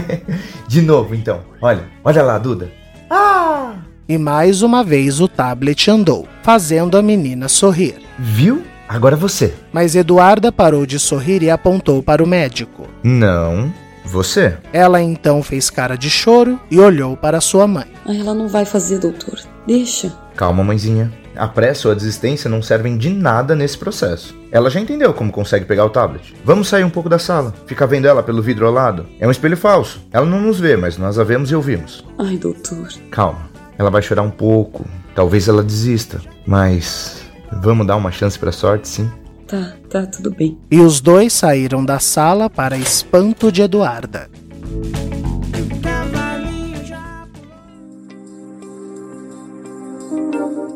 De 0.67 0.81
novo, 0.81 1.15
então. 1.15 1.41
Olha, 1.61 1.83
olha 2.03 2.23
lá, 2.23 2.37
Duda. 2.37 2.71
Ah! 3.09 3.75
E 4.07 4.17
mais 4.17 4.61
uma 4.61 4.83
vez 4.83 5.19
o 5.19 5.27
tablet 5.27 5.89
andou, 5.89 6.27
fazendo 6.41 6.97
a 6.97 7.01
menina 7.01 7.47
sorrir. 7.49 7.95
Viu? 8.17 8.63
Agora 8.87 9.15
você. 9.17 9.53
Mas 9.71 9.95
Eduarda 9.95 10.51
parou 10.51 10.85
de 10.85 10.97
sorrir 10.97 11.43
e 11.43 11.49
apontou 11.49 12.01
para 12.01 12.23
o 12.23 12.27
médico. 12.27 12.87
Não, 13.03 13.71
você. 14.05 14.57
Ela 14.71 15.01
então 15.01 15.43
fez 15.43 15.69
cara 15.69 15.97
de 15.97 16.09
choro 16.09 16.57
e 16.71 16.79
olhou 16.79 17.17
para 17.17 17.41
sua 17.41 17.67
mãe. 17.67 17.87
Ela 18.07 18.33
não 18.33 18.47
vai 18.47 18.63
fazer, 18.63 18.99
doutor. 18.99 19.39
Deixa. 19.67 20.13
Calma, 20.35 20.63
mãezinha. 20.63 21.11
A 21.37 21.47
pressa 21.47 21.87
ou 21.87 21.91
a 21.91 21.95
desistência 21.95 22.49
não 22.49 22.61
servem 22.61 22.97
de 22.97 23.09
nada 23.09 23.55
nesse 23.55 23.77
processo. 23.77 24.35
Ela 24.51 24.69
já 24.69 24.79
entendeu 24.79 25.13
como 25.13 25.31
consegue 25.31 25.65
pegar 25.65 25.85
o 25.85 25.89
tablet. 25.89 26.33
Vamos 26.43 26.67
sair 26.67 26.83
um 26.83 26.89
pouco 26.89 27.07
da 27.07 27.19
sala. 27.19 27.53
Ficar 27.65 27.85
vendo 27.85 28.07
ela 28.07 28.23
pelo 28.23 28.41
vidro 28.41 28.65
ao 28.65 28.73
lado. 28.73 29.05
É 29.19 29.27
um 29.27 29.31
espelho 29.31 29.55
falso. 29.55 30.01
Ela 30.11 30.25
não 30.25 30.41
nos 30.41 30.59
vê, 30.59 30.75
mas 30.75 30.97
nós 30.97 31.19
a 31.19 31.23
vemos 31.23 31.51
e 31.51 31.55
ouvimos. 31.55 32.03
Ai, 32.17 32.37
doutor. 32.37 32.87
Calma. 33.11 33.49
Ela 33.77 33.91
vai 33.91 34.01
chorar 34.01 34.23
um 34.23 34.31
pouco. 34.31 34.83
Talvez 35.13 35.47
ela 35.47 35.63
desista. 35.63 36.19
Mas 36.45 37.21
vamos 37.61 37.85
dar 37.85 37.95
uma 37.95 38.11
chance 38.11 38.37
pra 38.37 38.51
sorte, 38.51 38.87
sim. 38.87 39.09
Tá, 39.47 39.73
tá, 39.89 40.05
tudo 40.05 40.31
bem. 40.31 40.57
E 40.69 40.79
os 40.79 40.99
dois 40.99 41.31
saíram 41.33 41.85
da 41.85 41.99
sala 41.99 42.49
para 42.49 42.77
espanto 42.77 43.51
de 43.51 43.61
Eduarda. 43.61 44.29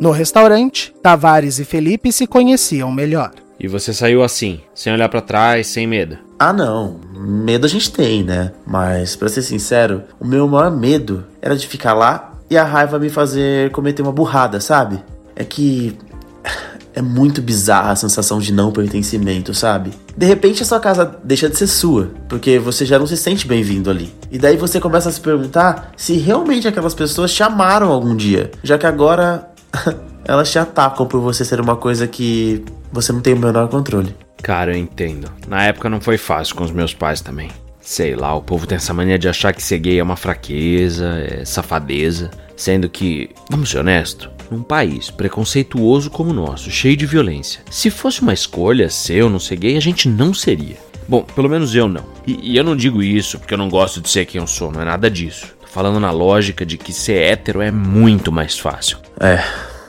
No 0.02 0.10
restaurante, 0.10 0.92
Tavares 1.00 1.60
e 1.60 1.64
Felipe 1.64 2.12
se 2.12 2.26
conheciam 2.26 2.92
melhor. 2.92 3.34
E 3.60 3.68
você 3.68 3.94
saiu 3.94 4.24
assim, 4.24 4.60
sem 4.74 4.92
olhar 4.92 5.08
para 5.08 5.22
trás, 5.22 5.68
sem 5.68 5.86
medo? 5.86 6.18
Ah, 6.40 6.52
não. 6.52 7.00
Medo 7.14 7.68
a 7.68 7.70
gente 7.70 7.92
tem, 7.92 8.24
né? 8.24 8.52
Mas, 8.66 9.16
para 9.16 9.30
ser 9.30 9.44
sincero, 9.44 10.02
o 10.20 10.26
meu 10.26 10.48
maior 10.48 10.72
medo 10.72 11.24
era 11.40 11.56
de 11.56 11.68
ficar 11.68 11.94
lá 11.94 12.34
e 12.50 12.58
a 12.58 12.64
raiva 12.64 12.98
me 12.98 13.12
fazer 13.12 13.70
cometer 13.70 14.02
uma 14.02 14.12
burrada, 14.12 14.60
sabe? 14.60 15.00
É 15.36 15.44
que 15.44 15.96
é 16.96 17.02
muito 17.04 17.40
bizarra 17.40 17.92
a 17.92 17.96
sensação 17.96 18.40
de 18.40 18.52
não 18.52 18.72
pertencimento, 18.72 19.54
sabe? 19.54 19.92
De 20.18 20.26
repente 20.26 20.64
a 20.64 20.66
sua 20.66 20.80
casa 20.80 21.20
deixa 21.24 21.48
de 21.48 21.56
ser 21.56 21.68
sua, 21.68 22.10
porque 22.28 22.58
você 22.58 22.88
já 22.88 22.98
não 22.98 23.06
se 23.06 23.16
sente 23.16 23.46
bem-vindo 23.48 23.92
ali. 23.92 24.12
E 24.32 24.40
daí 24.40 24.58
você 24.58 24.80
começa 24.80 25.10
a 25.10 25.12
se 25.12 25.22
perguntar 25.22 25.92
se 25.96 26.18
realmente 26.18 26.68
aquelas 26.68 26.96
pessoas 26.96 27.32
te 27.32 27.44
amaram 27.44 27.92
algum 27.92 28.16
dia, 28.16 28.50
já 28.64 28.80
que 28.80 28.88
agora 28.88 29.51
elas 30.26 30.52
te 30.52 30.60
atacam 30.60 31.06
por 31.06 31.20
você 31.20 31.44
ser 31.44 31.60
uma 31.60 31.76
coisa 31.76 32.08
que 32.08 32.64
você 32.92 33.12
não 33.12 33.22
tem 33.22 33.34
o 33.34 33.40
menor 33.40 33.68
controle. 33.70 34.16
Cara, 34.42 34.72
eu 34.74 34.78
entendo. 34.78 35.32
Na 35.48 35.64
época 35.64 35.90
não 35.90 36.02
foi 36.02 36.18
fácil 36.18 36.56
com 36.56 36.64
os 36.64 36.72
meus 36.72 36.94
pais 36.94 37.22
também. 37.22 37.50
Sei 37.80 38.16
lá, 38.16 38.36
o 38.36 38.42
povo 38.42 38.68
tem 38.68 38.76
essa 38.76 38.94
mania 38.94 39.18
de 39.18 39.28
achar 39.28 39.54
que 39.54 39.64
ser 39.64 39.80
gay 39.80 40.00
é 40.00 40.04
uma 40.04 40.16
fraqueza, 40.16 41.08
é 41.20 41.46
safadeza. 41.46 42.30
Sendo 42.56 42.88
que, 42.90 43.32
vamos 43.50 43.72
ser 43.72 43.80
honestos, 43.80 44.30
num 44.52 44.62
país 44.62 45.10
preconceituoso 45.10 46.12
como 46.12 46.30
o 46.30 46.34
nosso, 46.34 46.70
cheio 46.70 46.96
de 46.96 47.08
violência, 47.08 47.62
se 47.72 47.90
fosse 47.90 48.22
uma 48.22 48.34
escolha 48.34 48.88
ser 48.88 49.24
ou 49.24 49.32
não 49.32 49.40
ser 49.40 49.56
gay, 49.56 49.78
a 49.78 49.82
gente 49.82 50.08
não 50.08 50.32
seria. 50.32 50.76
Bom, 51.08 51.24
pelo 51.24 51.50
menos 51.50 51.74
eu 51.74 51.88
não. 51.88 52.06
E, 52.28 52.52
e 52.52 52.58
eu 52.58 52.64
não 52.64 52.76
digo 52.76 53.02
isso 53.02 53.40
porque 53.40 53.54
eu 53.54 53.58
não 53.58 53.68
gosto 53.68 54.00
de 54.00 54.10
ser 54.10 54.26
quem 54.26 54.40
eu 54.40 54.46
sou, 54.46 54.72
não 54.72 54.82
é 54.82 54.86
nada 54.86 55.10
disso. 55.10 55.56
Falando 55.72 56.02
na 56.02 56.12
lógica 56.12 56.66
de 56.66 56.78
que 56.78 56.92
ser 56.92 57.22
hétero 57.22 57.62
é 57.62 57.72
muito 57.72 58.30
mais 58.30 58.60
fácil. 58.60 58.98
É, 59.20 59.42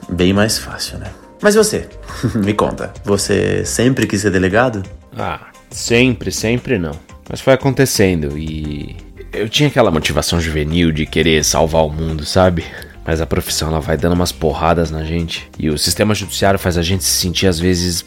bem 0.08 0.32
mais 0.32 0.56
fácil, 0.56 0.98
né? 0.98 1.10
Mas 1.42 1.56
você, 1.56 1.88
me 2.36 2.54
conta, 2.54 2.92
você 3.04 3.64
sempre 3.64 4.06
quis 4.06 4.20
ser 4.20 4.30
delegado? 4.30 4.84
Ah, 5.18 5.40
sempre, 5.70 6.30
sempre 6.30 6.78
não. 6.78 6.92
Mas 7.28 7.40
foi 7.40 7.52
acontecendo 7.52 8.38
e 8.38 8.96
eu 9.32 9.48
tinha 9.48 9.68
aquela 9.68 9.90
motivação 9.90 10.40
juvenil 10.40 10.92
de 10.92 11.04
querer 11.04 11.44
salvar 11.44 11.84
o 11.84 11.90
mundo, 11.90 12.24
sabe? 12.24 12.64
Mas 13.04 13.20
a 13.20 13.26
profissão 13.26 13.68
ela 13.68 13.80
vai 13.80 13.96
dando 13.96 14.12
umas 14.12 14.30
porradas 14.30 14.88
na 14.88 15.02
gente 15.02 15.50
e 15.58 15.68
o 15.68 15.76
sistema 15.76 16.14
judiciário 16.14 16.60
faz 16.60 16.78
a 16.78 16.82
gente 16.82 17.02
se 17.02 17.10
sentir 17.10 17.48
às 17.48 17.58
vezes 17.58 18.04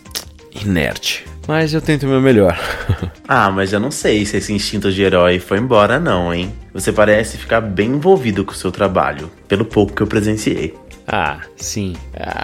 inerte. 0.63 1.26
Mas 1.48 1.74
eu 1.74 1.82
tento 1.82 2.04
o 2.04 2.10
meu 2.10 2.22
melhor. 2.22 2.58
ah, 3.28 3.52
mas 3.52 3.72
eu 3.72 3.80
não 3.80 3.91
sei 3.91 4.26
se 4.26 4.38
esse 4.38 4.52
instinto 4.52 4.91
de 4.91 5.04
herói 5.04 5.39
foi 5.39 5.60
embora 5.60 6.00
não, 6.00 6.34
hein? 6.34 6.54
Você 6.74 6.91
parece 6.91 7.38
ficar 7.38 7.62
bem 7.62 7.91
envolvido 7.91 8.44
com 8.44 8.52
o 8.52 8.56
seu 8.56 8.72
trabalho, 8.72 9.30
pelo 9.48 9.63
pouco 9.63 9.94
que 9.94 10.02
eu 10.02 10.08
presenciei. 10.08 10.74
Ah, 11.08 11.39
sim. 11.56 11.94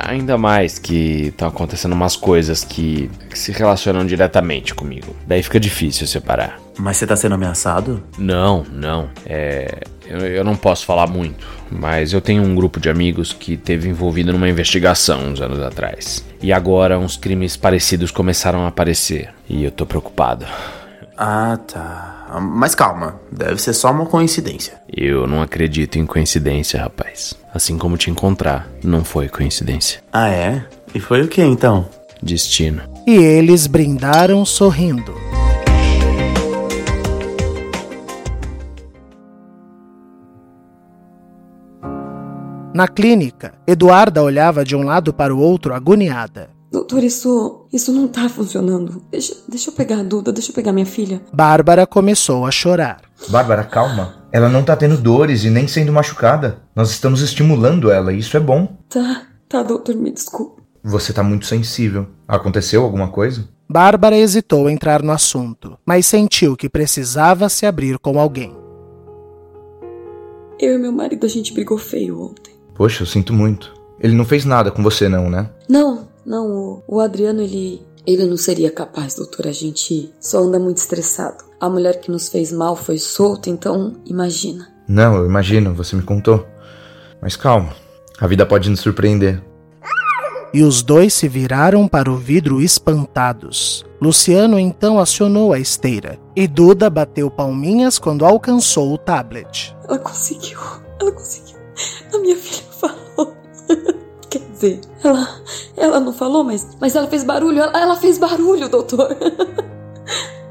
Ainda 0.08 0.38
mais 0.38 0.78
que 0.78 1.28
estão 1.28 1.48
acontecendo 1.48 1.94
umas 1.94 2.16
coisas 2.16 2.64
que, 2.64 3.10
que, 3.30 3.38
se 3.38 3.52
relacionam 3.52 4.06
diretamente 4.06 4.76
comigo. 4.76 5.16
Daí 5.26 5.42
fica 5.42 5.60
difícil 5.60 6.06
separar. 6.06 6.60
Mas 6.78 6.98
você 6.98 7.08
tá 7.08 7.16
sendo 7.16 7.36
ameaçado? 7.36 8.04
Não, 8.18 8.64
não. 8.72 9.10
É. 9.26 9.82
Eu, 10.08 10.20
eu 10.20 10.44
não 10.44 10.56
posso 10.56 10.86
falar 10.86 11.08
muito, 11.08 11.48
mas 11.72 12.12
eu 12.12 12.20
tenho 12.20 12.44
um 12.44 12.54
grupo 12.54 12.82
de 12.82 12.90
amigos 12.90 13.32
que 13.32 13.56
teve 13.56 13.88
envolvido 13.88 14.34
numa 14.34 14.50
investigação 14.50 15.22
uns 15.28 15.40
anos 15.40 15.60
atrás. 15.62 16.26
E 16.42 16.52
agora 16.52 17.00
uns 17.00 17.16
crimes 17.16 17.56
parecidos 17.56 18.12
começaram 18.12 18.66
a 18.66 18.68
aparecer. 18.68 19.30
E 19.50 19.64
eu 19.64 19.72
tô 19.72 19.86
preocupado. 19.86 20.46
Ah, 21.18 21.58
tá. 21.66 22.21
Mas 22.40 22.76
calma, 22.76 23.20
deve 23.32 23.62
ser 23.62 23.74
só 23.74 23.92
uma 23.92 24.06
coincidência. 24.06 24.82
Eu 24.88 25.28
não 25.28 25.42
acredito 25.42 25.98
em 25.98 26.06
coincidência, 26.06 26.80
rapaz. 26.80 27.34
Assim 27.54 27.78
como 27.78 27.98
te 27.98 28.10
encontrar, 28.10 28.70
não 28.84 29.04
foi 29.04 29.28
coincidência. 29.28 30.02
Ah, 30.14 30.30
é? 30.30 30.66
E 30.96 31.00
foi 31.00 31.22
o 31.22 31.28
que 31.28 31.42
então? 31.42 31.88
Destino. 32.24 32.84
E 33.06 33.16
eles 33.16 33.68
brindaram 33.68 34.46
sorrindo. 34.46 35.14
Na 42.74 42.88
clínica, 42.88 43.54
Eduarda 43.68 44.24
olhava 44.24 44.64
de 44.64 44.78
um 44.78 44.84
lado 44.84 45.14
para 45.14 45.36
o 45.36 45.40
outro 45.40 45.74
agoniada. 45.74 46.50
Doutor, 46.72 47.04
isso. 47.04 47.68
isso 47.74 47.92
não 47.92 48.08
tá 48.08 48.30
funcionando. 48.30 49.04
Deixa, 49.12 49.36
deixa 49.50 49.70
eu 49.70 49.74
pegar 49.74 50.00
a 50.00 50.04
Duda, 50.04 50.32
deixa 50.32 50.52
eu 50.52 50.56
pegar 50.56 50.72
minha 50.72 50.86
filha. 50.86 51.22
Bárbara 51.34 51.86
começou 51.86 52.46
a 52.46 52.52
chorar. 52.52 53.02
Bárbara, 53.28 53.66
calma. 53.66 54.24
Ela 54.32 54.48
não 54.48 54.64
tá 54.64 54.78
tendo 54.78 54.98
dores 54.98 55.44
e 55.44 55.50
nem 55.50 55.68
sendo 55.68 55.92
machucada. 55.92 56.62
Nós 56.74 56.90
estamos 56.90 57.22
estimulando 57.22 57.92
ela 57.92 58.14
e 58.14 58.20
isso 58.20 58.38
é 58.38 58.40
bom. 58.40 58.78
Tá, 58.88 59.24
tá, 59.50 59.62
doutor, 59.62 59.96
me 59.96 60.12
desculpe. 60.12 60.62
Você 60.82 61.12
tá 61.12 61.22
muito 61.22 61.46
sensível. 61.46 62.08
Aconteceu 62.26 62.84
alguma 62.84 63.10
coisa? 63.10 63.50
Bárbara 63.70 64.18
hesitou 64.18 64.70
em 64.70 64.74
entrar 64.74 65.04
no 65.04 65.12
assunto, 65.12 65.78
mas 65.86 66.06
sentiu 66.06 66.56
que 66.56 66.70
precisava 66.70 67.50
se 67.50 67.66
abrir 67.66 68.00
com 68.00 68.18
alguém. 68.18 68.56
Eu 70.58 70.76
e 70.76 70.78
meu 70.78 70.92
marido, 70.92 71.26
a 71.26 71.30
gente 71.30 71.54
brigou 71.54 71.78
feio 71.78 72.22
ontem. 72.22 72.54
Poxa, 72.74 73.04
eu 73.04 73.08
sinto 73.08 73.34
muito. 73.34 73.74
Ele 74.00 74.16
não 74.16 74.26
fez 74.26 74.46
nada 74.46 74.72
com 74.72 74.82
você, 74.82 75.08
não, 75.08 75.30
né? 75.30 75.50
Não, 75.70 76.08
não. 76.26 76.48
O, 76.48 76.84
o 76.88 77.00
Adriano, 77.00 77.42
ele. 77.42 77.82
Ele 78.06 78.26
não 78.26 78.36
seria 78.36 78.72
capaz, 78.72 79.14
doutor. 79.14 79.46
A 79.46 79.52
gente 79.52 80.12
só 80.20 80.40
anda 80.40 80.58
muito 80.58 80.78
estressado. 80.78 81.44
A 81.60 81.70
mulher 81.70 82.02
que 82.02 82.10
nos 82.10 82.30
fez 82.30 82.52
mal 82.52 82.76
foi 82.76 82.98
solta, 82.98 83.48
então 83.48 83.94
imagina. 84.08 84.68
Não, 84.88 85.16
eu 85.18 85.26
imagino, 85.28 85.76
você 85.76 85.96
me 85.96 86.02
contou. 86.02 86.44
Mas 87.22 87.36
calma, 87.36 87.76
a 88.20 88.26
vida 88.26 88.44
pode 88.44 88.70
nos 88.72 88.80
surpreender. 88.80 89.42
E 90.54 90.64
os 90.64 90.82
dois 90.82 91.14
se 91.14 91.30
viraram 91.30 91.88
para 91.88 92.12
o 92.12 92.18
vidro 92.18 92.62
espantados. 92.62 93.86
Luciano 94.02 94.60
então 94.60 95.00
acionou 95.00 95.54
a 95.54 95.60
esteira 95.60 96.20
e 96.36 96.48
Duda 96.48 96.90
bateu 96.90 97.32
palminhas 97.32 97.98
quando 97.98 98.26
alcançou 98.26 98.92
o 98.92 98.98
tablet. 98.98 99.76
Ela 99.88 100.00
conseguiu, 100.00 100.60
ela 101.00 101.12
conseguiu. 101.12 101.58
A 102.14 102.18
minha 102.18 102.36
filha 102.36 102.64
falou. 102.72 103.38
Ela, 105.04 105.28
ela 105.76 106.00
não 106.00 106.14
falou, 106.14 106.44
mas, 106.44 106.78
mas 106.80 106.96
ela 106.96 107.08
fez 107.08 107.24
barulho. 107.24 107.60
Ela, 107.60 107.80
ela 107.80 107.96
fez 107.96 108.18
barulho, 108.18 108.70
doutor. 108.70 109.16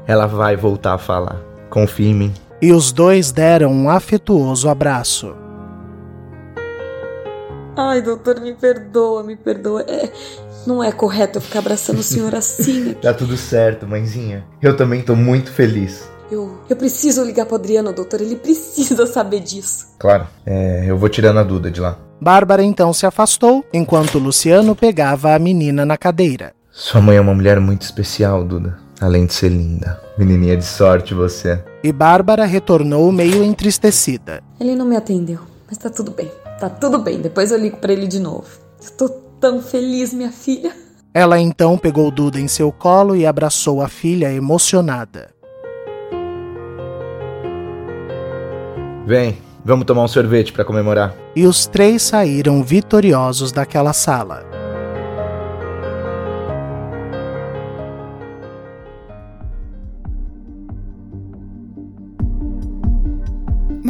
Ela 0.07 0.25
vai 0.25 0.57
voltar 0.57 0.95
a 0.95 0.97
falar. 0.97 1.39
Confie 1.69 2.07
em 2.07 2.15
mim. 2.15 2.33
E 2.61 2.73
os 2.73 2.91
dois 2.91 3.31
deram 3.31 3.71
um 3.71 3.89
afetuoso 3.89 4.67
abraço. 4.67 5.33
Ai, 7.77 8.01
doutor, 8.01 8.41
me 8.41 8.53
perdoa, 8.53 9.23
me 9.23 9.35
perdoa. 9.35 9.83
É, 9.87 10.11
não 10.67 10.83
é 10.83 10.91
correto 10.91 11.37
eu 11.37 11.41
ficar 11.41 11.59
abraçando 11.59 11.99
o 11.99 12.03
senhor 12.03 12.35
assim. 12.35 12.93
tá 12.95 13.13
tudo 13.13 13.37
certo, 13.37 13.87
mãezinha. 13.87 14.43
Eu 14.61 14.75
também 14.75 15.01
tô 15.01 15.15
muito 15.15 15.51
feliz. 15.51 16.09
Eu, 16.31 16.49
eu 16.69 16.75
preciso 16.77 17.25
ligar 17.25 17.45
pro 17.45 17.55
Adriano, 17.55 17.91
doutor. 17.91 18.21
Ele 18.21 18.37
precisa 18.37 19.05
saber 19.11 19.41
disso. 19.41 19.87
Claro, 19.99 20.25
é, 20.45 20.85
eu 20.87 20.97
vou 20.97 21.09
tirando 21.09 21.39
a 21.39 21.43
Duda 21.43 21.69
de 21.69 21.81
lá. 21.81 21.97
Bárbara 22.21 22.63
então 22.63 22.93
se 22.93 23.05
afastou, 23.05 23.65
enquanto 23.73 24.17
Luciano 24.17 24.75
pegava 24.75 25.35
a 25.35 25.39
menina 25.39 25.85
na 25.85 25.97
cadeira. 25.97 26.53
Sua 26.71 27.01
mãe 27.01 27.17
é 27.17 27.21
uma 27.21 27.33
mulher 27.33 27.59
muito 27.59 27.81
especial, 27.81 28.45
Duda. 28.45 28.79
Além 29.01 29.25
de 29.25 29.33
ser 29.33 29.49
linda. 29.49 29.99
Menininha 30.17 30.55
de 30.55 30.63
sorte 30.63 31.13
você. 31.13 31.61
E 31.83 31.91
Bárbara 31.91 32.45
retornou 32.45 33.11
meio 33.11 33.43
entristecida. 33.43 34.41
Ele 34.59 34.75
não 34.75 34.85
me 34.85 34.95
atendeu, 34.95 35.39
mas 35.67 35.77
tá 35.77 35.89
tudo 35.89 36.11
bem. 36.11 36.31
Tá 36.59 36.69
tudo 36.69 36.99
bem, 36.99 37.19
depois 37.19 37.51
eu 37.51 37.57
ligo 37.57 37.77
para 37.77 37.91
ele 37.91 38.07
de 38.07 38.19
novo. 38.19 38.45
Eu 38.81 38.91
tô 38.91 39.09
tão 39.39 39.61
feliz, 39.61 40.13
minha 40.13 40.31
filha. 40.31 40.71
Ela 41.13 41.39
então 41.39 41.77
pegou 41.77 42.09
Duda 42.11 42.39
em 42.39 42.47
seu 42.47 42.71
colo 42.71 43.15
e 43.15 43.25
abraçou 43.25 43.81
a 43.81 43.89
filha 43.89 44.31
emocionada. 44.31 45.29
Vem, 49.05 49.37
vamos 49.65 49.85
tomar 49.85 50.03
um 50.03 50.07
sorvete 50.07 50.53
para 50.53 50.63
comemorar. 50.63 51.13
E 51.35 51.45
os 51.45 51.65
três 51.65 52.01
saíram 52.01 52.63
vitoriosos 52.63 53.51
daquela 53.51 53.93
sala. 53.93 54.60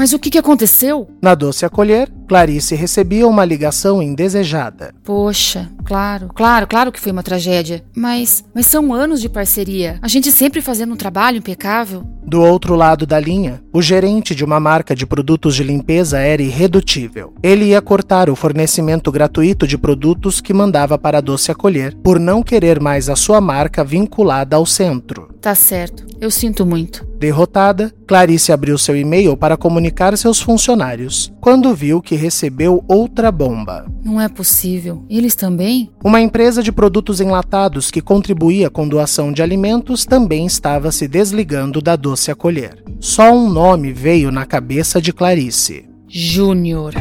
Mas 0.01 0.13
o 0.13 0.17
que, 0.17 0.31
que 0.31 0.39
aconteceu? 0.39 1.07
Na 1.21 1.35
doce 1.35 1.63
acolher, 1.63 2.11
Clarice 2.27 2.73
recebia 2.73 3.27
uma 3.27 3.45
ligação 3.45 4.01
indesejada. 4.01 4.95
Poxa, 5.03 5.69
claro, 5.85 6.31
claro, 6.33 6.65
claro 6.65 6.91
que 6.91 6.99
foi 6.99 7.11
uma 7.11 7.21
tragédia. 7.21 7.83
Mas, 7.95 8.43
mas 8.51 8.65
são 8.65 8.95
anos 8.95 9.21
de 9.21 9.29
parceria. 9.29 9.99
A 10.01 10.07
gente 10.07 10.31
sempre 10.31 10.59
fazendo 10.59 10.95
um 10.95 10.97
trabalho 10.97 11.37
impecável. 11.37 12.03
Do 12.25 12.41
outro 12.41 12.75
lado 12.75 13.05
da 13.05 13.19
linha, 13.19 13.61
o 13.71 13.79
gerente 13.79 14.33
de 14.33 14.43
uma 14.43 14.59
marca 14.59 14.95
de 14.95 15.05
produtos 15.05 15.53
de 15.53 15.63
limpeza 15.63 16.17
era 16.17 16.41
irredutível. 16.41 17.35
Ele 17.43 17.65
ia 17.65 17.81
cortar 17.81 18.27
o 18.27 18.35
fornecimento 18.35 19.11
gratuito 19.11 19.67
de 19.67 19.77
produtos 19.77 20.41
que 20.41 20.51
mandava 20.51 20.97
para 20.97 21.19
a 21.19 21.21
doce 21.21 21.51
acolher, 21.51 21.95
por 21.97 22.19
não 22.19 22.41
querer 22.41 22.79
mais 22.79 23.07
a 23.07 23.15
sua 23.15 23.39
marca 23.39 23.83
vinculada 23.83 24.55
ao 24.55 24.65
centro. 24.65 25.29
Tá 25.39 25.53
certo, 25.53 26.07
eu 26.21 26.29
sinto 26.29 26.65
muito. 26.65 27.03
Derrotada, 27.17 27.91
Clarice 28.07 28.51
abriu 28.51 28.77
seu 28.77 28.95
e-mail 28.95 29.35
para 29.35 29.57
comunicar 29.57 30.15
seus 30.15 30.39
funcionários, 30.39 31.33
quando 31.41 31.73
viu 31.73 31.99
que 31.99 32.15
recebeu 32.15 32.83
outra 32.87 33.31
bomba. 33.31 33.91
Não 34.03 34.21
é 34.21 34.29
possível. 34.29 35.03
Eles 35.09 35.33
também? 35.33 35.91
Uma 36.03 36.21
empresa 36.21 36.61
de 36.61 36.71
produtos 36.71 37.19
enlatados 37.19 37.89
que 37.89 38.01
contribuía 38.01 38.69
com 38.69 38.87
doação 38.87 39.31
de 39.31 39.41
alimentos 39.41 40.05
também 40.05 40.45
estava 40.45 40.91
se 40.91 41.07
desligando 41.07 41.81
da 41.81 41.95
doce 41.95 42.29
acolher. 42.29 42.83
Só 42.99 43.33
um 43.33 43.49
nome 43.49 43.91
veio 43.91 44.31
na 44.31 44.45
cabeça 44.45 45.01
de 45.01 45.11
Clarice: 45.11 45.89
Júnior. 46.07 46.93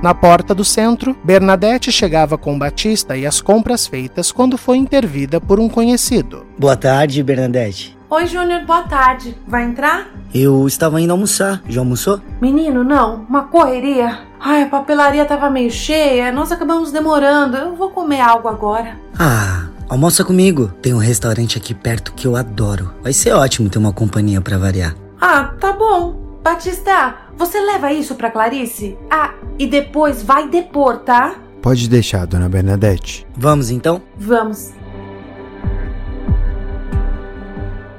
Na 0.00 0.14
porta 0.14 0.54
do 0.54 0.64
centro, 0.64 1.16
Bernadette 1.24 1.90
chegava 1.90 2.38
com 2.38 2.56
Batista 2.56 3.16
e 3.16 3.26
as 3.26 3.40
compras 3.40 3.86
feitas 3.86 4.30
quando 4.30 4.56
foi 4.56 4.76
intervida 4.76 5.40
por 5.40 5.58
um 5.58 5.68
conhecido. 5.68 6.46
Boa 6.56 6.76
tarde, 6.76 7.20
Bernadette. 7.20 7.98
Oi, 8.08 8.26
Júnior, 8.26 8.64
boa 8.64 8.84
tarde. 8.84 9.36
Vai 9.46 9.64
entrar? 9.64 10.06
Eu 10.32 10.66
estava 10.68 11.00
indo 11.00 11.10
almoçar. 11.10 11.60
Já 11.68 11.80
almoçou? 11.80 12.20
Menino, 12.40 12.84
não. 12.84 13.26
Uma 13.28 13.42
correria. 13.48 14.20
Ai, 14.38 14.62
a 14.62 14.66
papelaria 14.68 15.24
tava 15.24 15.50
meio 15.50 15.70
cheia. 15.70 16.30
Nós 16.30 16.52
acabamos 16.52 16.92
demorando. 16.92 17.56
Eu 17.56 17.74
vou 17.74 17.90
comer 17.90 18.20
algo 18.20 18.48
agora. 18.48 18.96
Ah, 19.18 19.66
almoça 19.88 20.24
comigo. 20.24 20.68
Tem 20.80 20.94
um 20.94 20.98
restaurante 20.98 21.58
aqui 21.58 21.74
perto 21.74 22.12
que 22.14 22.26
eu 22.26 22.36
adoro. 22.36 22.94
Vai 23.02 23.12
ser 23.12 23.32
ótimo 23.32 23.68
ter 23.68 23.78
uma 23.78 23.92
companhia 23.92 24.40
para 24.40 24.56
variar. 24.58 24.94
Ah, 25.20 25.52
tá 25.60 25.72
bom. 25.72 26.28
Batista, 26.42 27.14
você 27.38 27.60
leva 27.60 27.92
isso 27.92 28.16
pra 28.16 28.30
Clarice? 28.30 28.98
Ah, 29.08 29.32
e 29.58 29.66
depois 29.66 30.22
vai 30.22 30.48
depor, 30.48 30.98
tá? 30.98 31.36
Pode 31.62 31.88
deixar, 31.88 32.26
dona 32.26 32.48
Bernadette. 32.48 33.24
Vamos 33.36 33.70
então? 33.70 34.02
Vamos. 34.16 34.72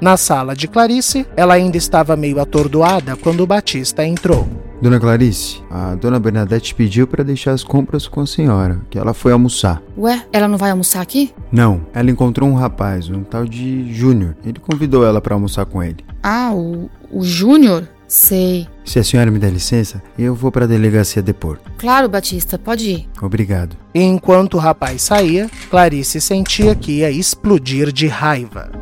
Na 0.00 0.16
sala 0.16 0.54
de 0.54 0.68
Clarice, 0.68 1.26
ela 1.36 1.54
ainda 1.54 1.76
estava 1.76 2.16
meio 2.16 2.40
atordoada 2.40 3.16
quando 3.16 3.40
o 3.40 3.46
Batista 3.46 4.04
entrou. 4.04 4.46
Dona 4.80 4.98
Clarice, 4.98 5.62
a 5.70 5.94
dona 5.94 6.18
Bernadette 6.18 6.74
pediu 6.74 7.06
para 7.06 7.22
deixar 7.22 7.52
as 7.52 7.62
compras 7.62 8.08
com 8.08 8.22
a 8.22 8.26
senhora, 8.26 8.80
que 8.88 8.98
ela 8.98 9.12
foi 9.12 9.30
almoçar. 9.32 9.82
Ué, 9.98 10.24
ela 10.32 10.48
não 10.48 10.56
vai 10.56 10.70
almoçar 10.70 11.02
aqui? 11.02 11.34
Não, 11.52 11.82
ela 11.92 12.10
encontrou 12.10 12.48
um 12.48 12.54
rapaz, 12.54 13.10
um 13.10 13.22
tal 13.22 13.44
de 13.44 13.92
Júnior. 13.92 14.34
Ele 14.42 14.58
convidou 14.58 15.04
ela 15.04 15.20
para 15.20 15.34
almoçar 15.34 15.66
com 15.66 15.82
ele. 15.82 15.98
Ah, 16.22 16.50
o, 16.54 16.88
o 17.10 17.22
Júnior? 17.22 17.86
Sei. 18.10 18.66
Se 18.84 18.98
a 18.98 19.04
senhora 19.04 19.30
me 19.30 19.38
der 19.38 19.52
licença, 19.52 20.02
eu 20.18 20.34
vou 20.34 20.50
para 20.50 20.64
a 20.64 20.68
delegacia 20.68 21.22
depor. 21.22 21.60
Claro, 21.78 22.08
Batista, 22.08 22.58
pode 22.58 22.90
ir. 22.90 23.08
Obrigado. 23.22 23.76
E 23.94 24.02
enquanto 24.02 24.54
o 24.54 24.58
rapaz 24.58 25.02
saía, 25.02 25.48
Clarice 25.70 26.20
sentia 26.20 26.74
que 26.74 26.98
ia 26.98 27.10
explodir 27.12 27.92
de 27.92 28.08
raiva. 28.08 28.72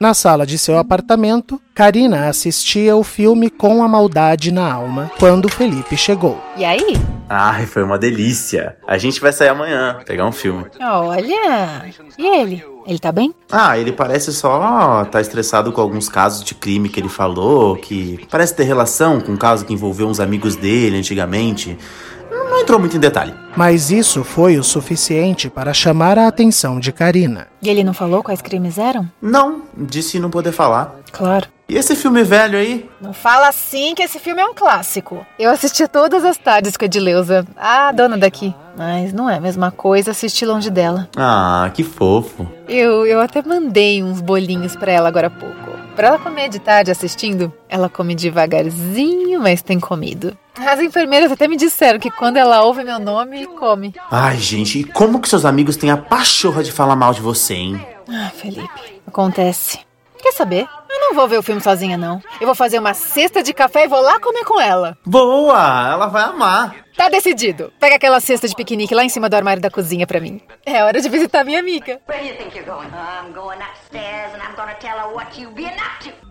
Na 0.00 0.14
sala 0.14 0.46
de 0.46 0.56
seu 0.56 0.78
apartamento, 0.78 1.60
Karina 1.74 2.26
assistia 2.26 2.96
o 2.96 3.04
filme 3.04 3.50
com 3.50 3.82
a 3.82 3.86
maldade 3.86 4.50
na 4.50 4.72
alma 4.72 5.10
quando 5.18 5.46
Felipe 5.46 5.94
chegou. 5.94 6.42
E 6.56 6.64
aí? 6.64 6.96
Ai, 7.28 7.66
foi 7.66 7.82
uma 7.82 7.98
delícia. 7.98 8.78
A 8.88 8.96
gente 8.96 9.20
vai 9.20 9.30
sair 9.30 9.50
amanhã, 9.50 10.00
pegar 10.06 10.26
um 10.26 10.32
filme. 10.32 10.64
Olha. 10.80 11.84
E 12.16 12.26
ele? 12.26 12.64
Ele 12.86 12.98
tá 12.98 13.12
bem? 13.12 13.34
Ah, 13.52 13.76
ele 13.76 13.92
parece 13.92 14.32
só 14.32 15.04
tá 15.04 15.20
estressado 15.20 15.70
com 15.70 15.82
alguns 15.82 16.08
casos 16.08 16.42
de 16.44 16.54
crime 16.54 16.88
que 16.88 16.98
ele 16.98 17.10
falou, 17.10 17.76
que 17.76 18.26
parece 18.30 18.54
ter 18.54 18.64
relação 18.64 19.20
com 19.20 19.32
um 19.32 19.36
caso 19.36 19.66
que 19.66 19.74
envolveu 19.74 20.08
uns 20.08 20.18
amigos 20.18 20.56
dele 20.56 20.96
antigamente. 20.96 21.76
Não 22.60 22.64
entrou 22.64 22.78
muito 22.78 22.94
em 22.94 23.00
detalhe. 23.00 23.32
Mas 23.56 23.90
isso 23.90 24.22
foi 24.22 24.58
o 24.58 24.62
suficiente 24.62 25.48
para 25.48 25.72
chamar 25.72 26.18
a 26.18 26.28
atenção 26.28 26.78
de 26.78 26.92
Karina. 26.92 27.46
E 27.62 27.70
ele 27.70 27.82
não 27.82 27.94
falou 27.94 28.22
quais 28.22 28.42
crimes 28.42 28.76
eram? 28.76 29.10
Não, 29.20 29.62
disse 29.74 30.20
não 30.20 30.28
poder 30.28 30.52
falar. 30.52 30.94
Claro. 31.10 31.48
E 31.66 31.76
esse 31.76 31.96
filme 31.96 32.22
velho 32.22 32.58
aí? 32.58 32.88
Não 33.00 33.14
fala 33.14 33.48
assim 33.48 33.94
que 33.94 34.02
esse 34.02 34.18
filme 34.18 34.42
é 34.42 34.44
um 34.44 34.52
clássico. 34.52 35.26
Eu 35.38 35.50
assisti 35.50 35.88
todas 35.88 36.22
as 36.22 36.36
tardes 36.36 36.76
com 36.76 36.84
a 36.84 36.86
Edileuza, 36.86 37.46
a 37.56 37.90
dona 37.92 38.18
daqui. 38.18 38.54
Mas 38.76 39.10
não 39.10 39.28
é 39.30 39.36
a 39.36 39.40
mesma 39.40 39.70
coisa 39.70 40.10
assistir 40.10 40.44
longe 40.44 40.68
dela. 40.68 41.08
Ah, 41.16 41.70
que 41.72 41.82
fofo. 41.82 42.46
Eu, 42.68 43.06
eu 43.06 43.20
até 43.20 43.42
mandei 43.42 44.02
uns 44.02 44.20
bolinhos 44.20 44.76
para 44.76 44.92
ela 44.92 45.08
agora 45.08 45.28
há 45.28 45.30
pouco. 45.30 45.69
Pra 45.94 46.08
ela 46.08 46.18
comer 46.18 46.48
de 46.48 46.58
tarde 46.58 46.90
assistindo, 46.90 47.52
ela 47.68 47.88
come 47.88 48.14
devagarzinho, 48.14 49.40
mas 49.40 49.60
tem 49.62 49.78
comido. 49.78 50.36
As 50.56 50.80
enfermeiras 50.80 51.30
até 51.32 51.46
me 51.48 51.56
disseram 51.56 51.98
que 51.98 52.10
quando 52.10 52.36
ela 52.36 52.62
ouve 52.62 52.84
meu 52.84 52.98
nome, 52.98 53.46
come. 53.46 53.94
Ai, 54.10 54.36
gente, 54.38 54.80
e 54.80 54.84
como 54.84 55.20
que 55.20 55.28
seus 55.28 55.44
amigos 55.44 55.76
têm 55.76 55.90
a 55.90 55.96
pachorra 55.96 56.62
de 56.62 56.72
falar 56.72 56.96
mal 56.96 57.12
de 57.12 57.20
você, 57.20 57.54
hein? 57.54 57.86
Ah, 58.08 58.30
Felipe, 58.34 59.00
acontece. 59.06 59.80
Quer 60.22 60.32
saber? 60.32 60.68
Eu 60.88 61.00
não 61.00 61.14
vou 61.14 61.26
ver 61.28 61.38
o 61.38 61.42
filme 61.42 61.60
sozinha, 61.60 61.96
não. 61.96 62.20
Eu 62.40 62.46
vou 62.46 62.54
fazer 62.54 62.78
uma 62.78 62.92
cesta 62.92 63.42
de 63.42 63.54
café 63.54 63.84
e 63.84 63.88
vou 63.88 64.00
lá 64.00 64.20
comer 64.20 64.44
com 64.44 64.60
ela. 64.60 64.98
Boa! 65.04 65.90
Ela 65.92 66.06
vai 66.08 66.24
amar. 66.24 66.74
Tá 67.00 67.08
decidido. 67.08 67.72
Pega 67.80 67.96
aquela 67.96 68.20
cesta 68.20 68.46
de 68.46 68.54
piquenique 68.54 68.94
lá 68.94 69.02
em 69.02 69.08
cima 69.08 69.26
do 69.26 69.34
armário 69.34 69.62
da 69.62 69.70
cozinha 69.70 70.06
pra 70.06 70.20
mim. 70.20 70.38
É 70.66 70.84
hora 70.84 71.00
de 71.00 71.08
visitar 71.08 71.42
minha 71.46 71.58
amiga. 71.58 71.98
Where 72.06 72.22
do 72.22 72.28
you 72.28 72.36
think 72.36 72.54
you're 72.54 72.70
going? 72.70 72.88
I'm 72.88 73.32
going 73.32 73.56
upstairs 73.56 74.34
and 74.34 74.42
I'm 74.42 74.54
gonna 74.54 74.74
tell 74.74 74.98
her 74.98 75.14
what 75.14 75.40
you've 75.40 75.54
been 75.54 75.72
up 75.78 76.04
to. 76.04 76.30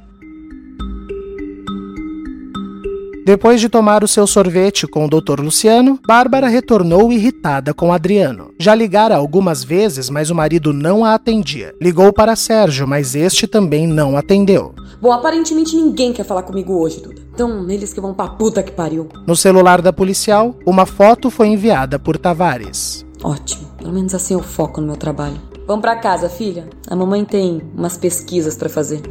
Depois 3.26 3.60
de 3.60 3.68
tomar 3.68 4.04
o 4.04 4.08
seu 4.08 4.28
sorvete 4.28 4.88
com 4.88 5.06
o 5.06 5.08
Dr. 5.08 5.40
Luciano, 5.40 6.00
Bárbara 6.08 6.48
retornou 6.48 7.12
irritada 7.12 7.74
com 7.74 7.92
Adriano. 7.92 8.54
Já 8.60 8.74
ligara 8.74 9.16
algumas 9.16 9.64
vezes, 9.64 10.10
mas 10.10 10.30
o 10.30 10.36
marido 10.36 10.72
não 10.72 11.04
a 11.04 11.16
atendia. 11.16 11.74
Ligou 11.82 12.14
para 12.14 12.36
Sérgio, 12.36 12.88
mas 12.88 13.16
este 13.16 13.48
também 13.48 13.88
não 13.88 14.16
atendeu. 14.16 14.74
Bom, 15.02 15.14
aparentemente 15.14 15.76
ninguém 15.76 16.12
quer 16.12 16.26
falar 16.26 16.44
comigo 16.44 16.74
hoje, 16.74 17.02
Duda. 17.02 17.22
Então, 17.34 17.70
eles 17.70 17.94
que 17.94 18.02
vão 18.02 18.14
pra 18.14 18.28
puta 18.28 18.62
que 18.62 18.72
pariu. 18.72 19.08
No 19.26 19.36
celular 19.36 19.82
da 19.82 19.94
policial, 19.94 20.56
uma 20.66 20.86
foto 20.86 21.30
foi 21.30 21.48
enviada 21.48 21.98
por 21.98 22.18
Tavares. 22.18 23.06
Ótimo, 23.24 23.68
pelo 23.78 23.94
menos 23.94 24.14
assim 24.14 24.34
eu 24.34 24.42
foco 24.42 24.82
no 24.82 24.88
meu 24.88 24.98
trabalho. 24.98 25.40
Vamos 25.65 25.82
pra 25.82 25.96
casa, 25.96 26.28
filha. 26.28 26.67
A 26.90 26.96
mamãe 26.96 27.23
tem 27.23 27.62
umas 27.76 27.96
pesquisas 27.96 28.58
para 28.58 28.67
fazer. 28.67 29.02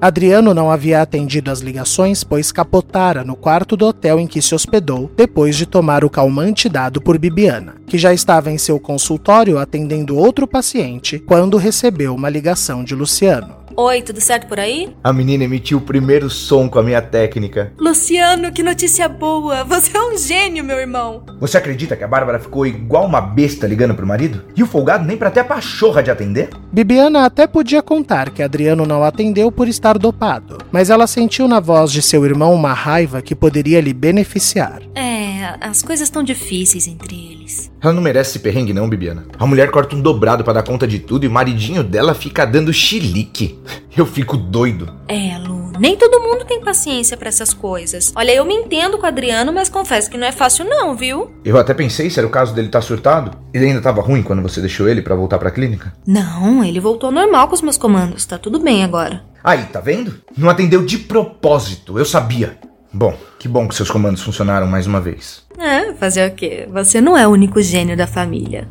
Adriano 0.00 0.52
não 0.52 0.70
havia 0.70 1.00
atendido 1.00 1.50
as 1.50 1.60
ligações, 1.60 2.24
pois 2.24 2.50
capotara 2.50 3.22
no 3.22 3.36
quarto 3.36 3.76
do 3.76 3.86
hotel 3.86 4.18
em 4.18 4.26
que 4.26 4.42
se 4.42 4.54
hospedou 4.54 5.10
depois 5.16 5.54
de 5.54 5.64
tomar 5.64 6.04
o 6.04 6.10
calmante 6.10 6.68
dado 6.68 7.00
por 7.00 7.18
Bibiana, 7.18 7.76
que 7.86 7.96
já 7.96 8.12
estava 8.12 8.50
em 8.50 8.58
seu 8.58 8.80
consultório 8.80 9.58
atendendo 9.58 10.16
outro 10.16 10.46
paciente 10.46 11.20
quando 11.20 11.56
recebeu 11.56 12.14
uma 12.14 12.28
ligação 12.28 12.82
de 12.82 12.96
Luciano. 12.96 13.61
Oi, 13.74 14.02
tudo 14.02 14.20
certo 14.20 14.46
por 14.46 14.60
aí? 14.60 14.94
A 15.02 15.12
menina 15.12 15.44
emitiu 15.44 15.78
o 15.78 15.80
primeiro 15.80 16.28
som 16.28 16.68
com 16.68 16.78
a 16.78 16.82
minha 16.82 17.00
técnica. 17.00 17.72
Luciano, 17.78 18.52
que 18.52 18.62
notícia 18.62 19.08
boa! 19.08 19.64
Você 19.64 19.96
é 19.96 20.00
um 20.02 20.18
gênio, 20.18 20.62
meu 20.62 20.78
irmão! 20.78 21.24
Você 21.40 21.56
acredita 21.56 21.96
que 21.96 22.04
a 22.04 22.08
Bárbara 22.08 22.38
ficou 22.38 22.66
igual 22.66 23.06
uma 23.06 23.20
besta 23.20 23.66
ligando 23.66 23.94
pro 23.94 24.06
marido? 24.06 24.44
E 24.54 24.62
o 24.62 24.66
folgado 24.66 25.06
nem 25.06 25.16
pra 25.16 25.30
ter 25.30 25.40
a 25.40 25.44
pachorra 25.44 26.02
de 26.02 26.10
atender? 26.10 26.50
Bibiana 26.70 27.24
até 27.24 27.46
podia 27.46 27.82
contar 27.82 28.30
que 28.30 28.42
Adriano 28.42 28.84
não 28.84 29.02
atendeu 29.02 29.50
por 29.50 29.66
estar 29.66 29.96
dopado, 29.96 30.58
mas 30.70 30.90
ela 30.90 31.06
sentiu 31.06 31.48
na 31.48 31.58
voz 31.58 31.90
de 31.90 32.02
seu 32.02 32.24
irmão 32.26 32.52
uma 32.54 32.74
raiva 32.74 33.22
que 33.22 33.34
poderia 33.34 33.80
lhe 33.80 33.94
beneficiar. 33.94 34.82
É, 34.94 35.56
as 35.60 35.82
coisas 35.82 36.08
estão 36.08 36.22
difíceis 36.22 36.86
entre 36.86 37.14
eles. 37.14 37.70
Ela 37.80 37.92
não 37.92 38.02
merece 38.02 38.30
esse 38.30 38.38
perrengue 38.38 38.72
não, 38.72 38.88
Bibiana. 38.88 39.26
A 39.38 39.46
mulher 39.46 39.70
corta 39.70 39.96
um 39.96 40.00
dobrado 40.00 40.44
para 40.44 40.52
dar 40.52 40.62
conta 40.62 40.86
de 40.86 41.00
tudo 41.00 41.24
e 41.24 41.28
o 41.28 41.30
maridinho 41.30 41.82
dela 41.82 42.14
fica 42.14 42.44
dando 42.44 42.72
chilique. 42.72 43.58
Eu 43.96 44.06
fico 44.06 44.36
doido. 44.36 44.92
É, 45.06 45.36
Lu, 45.38 45.72
nem 45.78 45.96
todo 45.96 46.20
mundo 46.20 46.44
tem 46.44 46.60
paciência 46.60 47.16
para 47.16 47.28
essas 47.28 47.52
coisas. 47.52 48.12
Olha, 48.16 48.34
eu 48.34 48.44
me 48.44 48.54
entendo 48.54 48.96
com 48.96 49.04
o 49.04 49.08
Adriano, 49.08 49.52
mas 49.52 49.68
confesso 49.68 50.10
que 50.10 50.16
não 50.16 50.26
é 50.26 50.32
fácil 50.32 50.64
não, 50.64 50.96
viu? 50.96 51.30
Eu 51.44 51.58
até 51.58 51.74
pensei 51.74 52.08
se 52.08 52.18
era 52.18 52.26
o 52.26 52.30
caso 52.30 52.54
dele 52.54 52.68
estar 52.68 52.80
tá 52.80 52.86
surtado. 52.86 53.36
Ele 53.52 53.66
ainda 53.66 53.82
tava 53.82 54.00
ruim 54.00 54.22
quando 54.22 54.40
você 54.40 54.60
deixou 54.60 54.88
ele 54.88 55.02
para 55.02 55.14
voltar 55.14 55.38
pra 55.38 55.50
clínica? 55.50 55.92
Não, 56.06 56.64
ele 56.64 56.80
voltou 56.80 57.10
normal 57.10 57.48
com 57.48 57.54
os 57.54 57.62
meus 57.62 57.76
comandos. 57.76 58.24
Tá 58.24 58.38
tudo 58.38 58.58
bem 58.58 58.82
agora. 58.82 59.22
Aí, 59.44 59.64
tá 59.64 59.80
vendo? 59.80 60.14
Não 60.36 60.48
atendeu 60.48 60.84
de 60.84 60.98
propósito, 60.98 61.98
eu 61.98 62.04
sabia. 62.04 62.58
Bom, 62.92 63.16
que 63.38 63.48
bom 63.48 63.66
que 63.66 63.74
seus 63.74 63.90
comandos 63.90 64.22
funcionaram 64.22 64.66
mais 64.66 64.86
uma 64.86 65.00
vez. 65.00 65.42
É, 65.58 65.92
fazer 65.94 66.30
o 66.30 66.34
quê? 66.34 66.68
Você 66.70 67.00
não 67.00 67.16
é 67.16 67.26
o 67.26 67.30
único 67.30 67.60
gênio 67.60 67.96
da 67.96 68.06
família. 68.06 68.68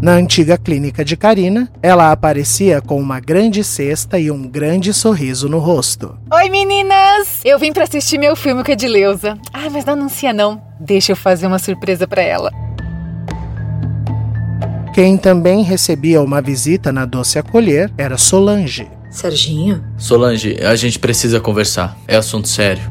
Na 0.00 0.12
antiga 0.12 0.56
clínica 0.56 1.04
de 1.04 1.16
Karina, 1.16 1.68
ela 1.82 2.12
aparecia 2.12 2.80
com 2.80 3.00
uma 3.00 3.18
grande 3.18 3.64
cesta 3.64 4.16
e 4.16 4.30
um 4.30 4.46
grande 4.46 4.94
sorriso 4.94 5.48
no 5.48 5.58
rosto. 5.58 6.16
Oi, 6.32 6.48
meninas! 6.48 7.40
Eu 7.44 7.58
vim 7.58 7.72
para 7.72 7.82
assistir 7.82 8.16
meu 8.16 8.36
filme 8.36 8.62
com 8.62 8.70
a 8.70 8.74
Edileuza. 8.74 9.36
Ai, 9.52 9.68
mas 9.68 9.84
não 9.84 9.94
anuncia 9.94 10.32
não. 10.32 10.62
Deixa 10.78 11.10
eu 11.10 11.16
fazer 11.16 11.48
uma 11.48 11.58
surpresa 11.58 12.06
para 12.06 12.22
ela. 12.22 12.52
Quem 14.94 15.16
também 15.16 15.64
recebia 15.64 16.22
uma 16.22 16.40
visita 16.40 16.92
na 16.92 17.04
Doce 17.04 17.36
Acolher 17.36 17.92
era 17.98 18.16
Solange. 18.16 18.88
Serginho? 19.10 19.84
Solange, 19.96 20.58
a 20.62 20.76
gente 20.76 21.00
precisa 21.00 21.40
conversar. 21.40 21.96
É 22.06 22.14
assunto 22.14 22.46
sério. 22.46 22.82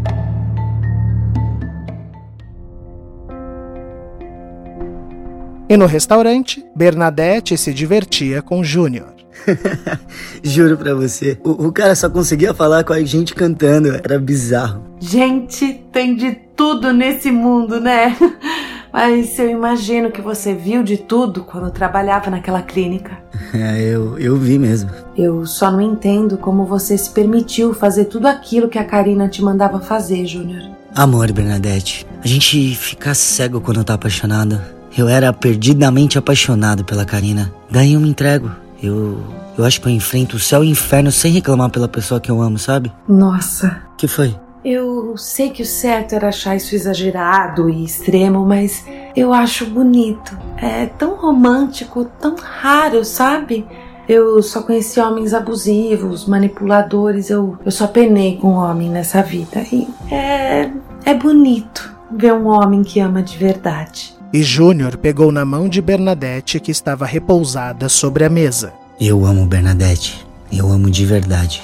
E 5.69 5.75
no 5.75 5.85
restaurante, 5.85 6.65
Bernadette 6.73 7.57
se 7.57 7.73
divertia 7.73 8.41
com 8.41 8.63
Júnior. 8.63 9.13
Juro 10.41 10.77
pra 10.77 10.95
você, 10.95 11.37
o, 11.43 11.67
o, 11.67 11.71
cara 11.71 11.93
só 11.93 12.09
conseguia 12.09 12.53
falar 12.53 12.83
com 12.83 12.93
a 12.93 13.03
gente 13.03 13.35
cantando, 13.35 13.89
era 13.89 14.17
bizarro. 14.17 14.81
Gente, 14.99 15.85
tem 15.91 16.15
de 16.15 16.31
tudo 16.55 16.91
nesse 16.91 17.31
mundo, 17.31 17.79
né? 17.79 18.15
Mas 18.91 19.37
eu 19.37 19.49
imagino 19.49 20.09
que 20.09 20.21
você 20.21 20.53
viu 20.53 20.81
de 20.81 20.97
tudo 20.97 21.43
quando 21.43 21.69
trabalhava 21.69 22.29
naquela 22.29 22.61
clínica. 22.61 23.17
É, 23.53 23.81
eu, 23.81 24.19
eu 24.19 24.35
vi 24.35 24.59
mesmo. 24.59 24.89
Eu 25.15 25.45
só 25.45 25.71
não 25.71 25.79
entendo 25.79 26.37
como 26.37 26.65
você 26.65 26.97
se 26.97 27.09
permitiu 27.09 27.73
fazer 27.73 28.05
tudo 28.05 28.27
aquilo 28.27 28.67
que 28.67 28.77
a 28.77 28.83
Karina 28.83 29.29
te 29.29 29.41
mandava 29.41 29.79
fazer, 29.79 30.25
Júnior. 30.25 30.63
Amor, 30.93 31.31
Bernadette. 31.31 32.05
A 32.21 32.27
gente 32.27 32.75
fica 32.75 33.13
cego 33.13 33.61
quando 33.61 33.85
tá 33.85 33.93
apaixonado. 33.93 34.59
Eu 34.97 35.07
era 35.07 35.31
perdidamente 35.31 36.17
apaixonado 36.17 36.83
pela 36.83 37.05
Karina. 37.05 37.53
Daí 37.69 37.93
eu 37.93 37.99
me 37.99 38.09
entrego. 38.09 38.49
Eu. 38.81 39.19
Eu 39.55 39.65
acho 39.65 39.81
que 39.81 39.87
eu 39.87 39.91
enfrento 39.91 40.35
o 40.35 40.39
céu 40.39 40.63
e 40.63 40.67
o 40.67 40.71
inferno 40.71 41.11
sem 41.11 41.31
reclamar 41.31 41.69
pela 41.69 41.87
pessoa 41.87 42.19
que 42.19 42.29
eu 42.29 42.41
amo, 42.41 42.59
sabe? 42.59 42.91
Nossa. 43.07 43.81
que 43.97 44.07
foi? 44.07 44.35
Eu 44.63 45.17
sei 45.17 45.49
que 45.49 45.63
o 45.63 45.65
certo 45.65 46.13
era 46.13 46.27
achar 46.29 46.55
isso 46.55 46.75
exagerado 46.75 47.69
e 47.69 47.83
extremo, 47.83 48.45
mas 48.45 48.85
eu 49.15 49.33
acho 49.33 49.65
bonito. 49.65 50.37
É 50.57 50.87
tão 50.87 51.15
romântico, 51.15 52.05
tão 52.19 52.35
raro, 52.35 53.03
sabe? 53.05 53.65
Eu 54.07 54.41
só 54.41 54.61
conheci 54.61 54.99
homens 54.99 55.33
abusivos, 55.33 56.25
manipuladores. 56.25 57.29
Eu, 57.29 57.57
eu 57.65 57.71
só 57.71 57.87
penei 57.87 58.37
com 58.37 58.49
um 58.49 58.57
homem 58.57 58.89
nessa 58.89 59.21
vida. 59.21 59.63
E 59.71 59.87
é, 60.11 60.69
é 61.05 61.13
bonito 61.13 61.95
ver 62.11 62.33
um 62.33 62.47
homem 62.47 62.83
que 62.83 62.99
ama 62.99 63.21
de 63.21 63.37
verdade. 63.37 64.16
E 64.33 64.43
Júnior 64.43 64.97
pegou 64.97 65.31
na 65.31 65.45
mão 65.45 65.69
de 65.69 65.81
Bernadette 65.81 66.59
que 66.59 66.69
estava 66.69 67.05
repousada 67.05 67.87
sobre 67.87 68.25
a 68.25 68.29
mesa. 68.29 68.73
Eu 68.99 69.25
amo 69.25 69.45
Bernadette. 69.45 70.27
Eu 70.51 70.69
amo 70.69 70.89
de 70.89 71.05
verdade. 71.05 71.61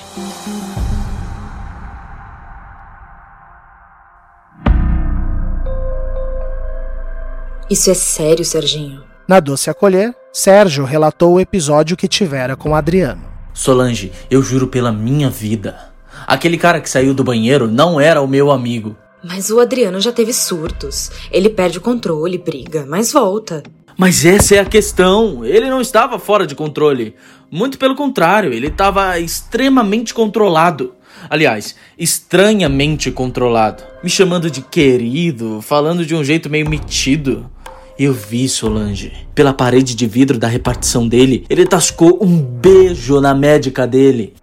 Isso 7.69 7.89
é 7.91 7.93
sério, 7.93 8.45
Serginho? 8.45 9.03
Na 9.27 9.39
Doce 9.39 9.69
Acolher, 9.69 10.13
Sérgio 10.31 10.85
relatou 10.85 11.33
o 11.33 11.39
episódio 11.39 11.97
que 11.97 12.07
tivera 12.07 12.55
com 12.55 12.75
Adriano. 12.75 13.23
Solange, 13.53 14.11
eu 14.29 14.41
juro 14.41 14.67
pela 14.67 14.91
minha 14.91 15.29
vida. 15.29 15.91
Aquele 16.25 16.57
cara 16.57 16.79
que 16.79 16.89
saiu 16.89 17.13
do 17.13 17.23
banheiro 17.23 17.67
não 17.67 17.99
era 17.99 18.21
o 18.21 18.27
meu 18.27 18.51
amigo. 18.51 18.95
Mas 19.23 19.49
o 19.49 19.59
Adriano 19.59 20.01
já 20.01 20.11
teve 20.11 20.33
surtos. 20.33 21.09
Ele 21.31 21.49
perde 21.49 21.77
o 21.77 21.81
controle, 21.81 22.37
briga, 22.37 22.85
mas 22.87 23.11
volta. 23.11 23.63
Mas 23.97 24.25
essa 24.25 24.55
é 24.55 24.59
a 24.59 24.65
questão. 24.65 25.45
Ele 25.45 25.69
não 25.69 25.79
estava 25.79 26.19
fora 26.19 26.45
de 26.45 26.55
controle. 26.55 27.15
Muito 27.49 27.77
pelo 27.77 27.95
contrário, 27.95 28.51
ele 28.51 28.67
estava 28.67 29.17
extremamente 29.19 30.13
controlado. 30.13 30.93
Aliás, 31.29 31.75
estranhamente 31.97 33.11
controlado. 33.11 33.83
Me 34.03 34.09
chamando 34.09 34.51
de 34.51 34.61
querido, 34.61 35.61
falando 35.61 36.05
de 36.05 36.13
um 36.15 36.23
jeito 36.23 36.49
meio 36.49 36.69
metido. 36.69 37.49
Eu 37.97 38.11
vi 38.11 38.49
Solange. 38.49 39.13
Pela 39.33 39.53
parede 39.53 39.95
de 39.95 40.07
vidro 40.07 40.37
da 40.37 40.47
repartição 40.47 41.07
dele, 41.07 41.45
ele 41.49 41.65
tascou 41.65 42.19
um 42.21 42.37
beijo 42.37 43.21
na 43.21 43.33
médica 43.33 43.85
dele. 43.87 44.33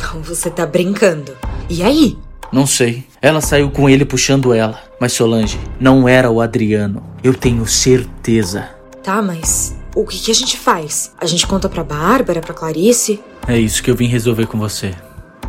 Não, 0.00 0.22
você 0.22 0.48
tá 0.48 0.64
brincando. 0.64 1.36
E 1.68 1.82
aí? 1.82 2.16
Não 2.52 2.66
sei. 2.66 3.04
Ela 3.22 3.40
saiu 3.40 3.70
com 3.70 3.88
ele 3.88 4.04
puxando 4.04 4.52
ela. 4.52 4.80
Mas 5.00 5.12
Solange, 5.12 5.58
não 5.78 6.08
era 6.08 6.30
o 6.30 6.40
Adriano. 6.40 7.02
Eu 7.22 7.34
tenho 7.34 7.66
certeza. 7.66 8.68
Tá, 9.02 9.22
mas 9.22 9.76
o 9.94 10.04
que, 10.04 10.18
que 10.18 10.30
a 10.30 10.34
gente 10.34 10.58
faz? 10.58 11.12
A 11.20 11.26
gente 11.26 11.46
conta 11.46 11.68
pra 11.68 11.84
Bárbara, 11.84 12.40
pra 12.40 12.54
Clarice? 12.54 13.20
É 13.46 13.58
isso 13.58 13.82
que 13.82 13.90
eu 13.90 13.96
vim 13.96 14.06
resolver 14.08 14.46
com 14.46 14.58
você. 14.58 14.92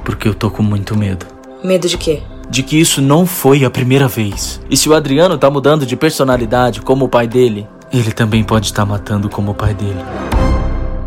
Porque 0.06 0.28
eu 0.28 0.34
tô 0.34 0.50
com 0.50 0.64
muito 0.64 0.98
medo. 0.98 1.26
Medo 1.64 1.88
de 1.88 1.98
quê? 1.98 2.22
de 2.52 2.62
que 2.64 2.78
isso 2.78 3.02
não 3.02 3.26
foi 3.26 3.64
a 3.64 3.70
primeira 3.70 4.10
vez. 4.10 4.60
E 4.70 4.76
se 4.76 4.90
o 4.90 4.94
Adriano 4.94 5.38
tá 5.38 5.50
mudando 5.50 5.86
de 5.86 5.96
personalidade 5.96 6.82
como 6.82 7.06
o 7.06 7.10
pai 7.10 7.26
dele, 7.26 7.66
ele 7.94 8.12
também 8.12 8.44
pode 8.44 8.66
estar 8.66 8.86
matando 8.86 9.30
como 9.30 9.52
o 9.52 9.56
pai 9.56 9.74
dele. 9.74 10.04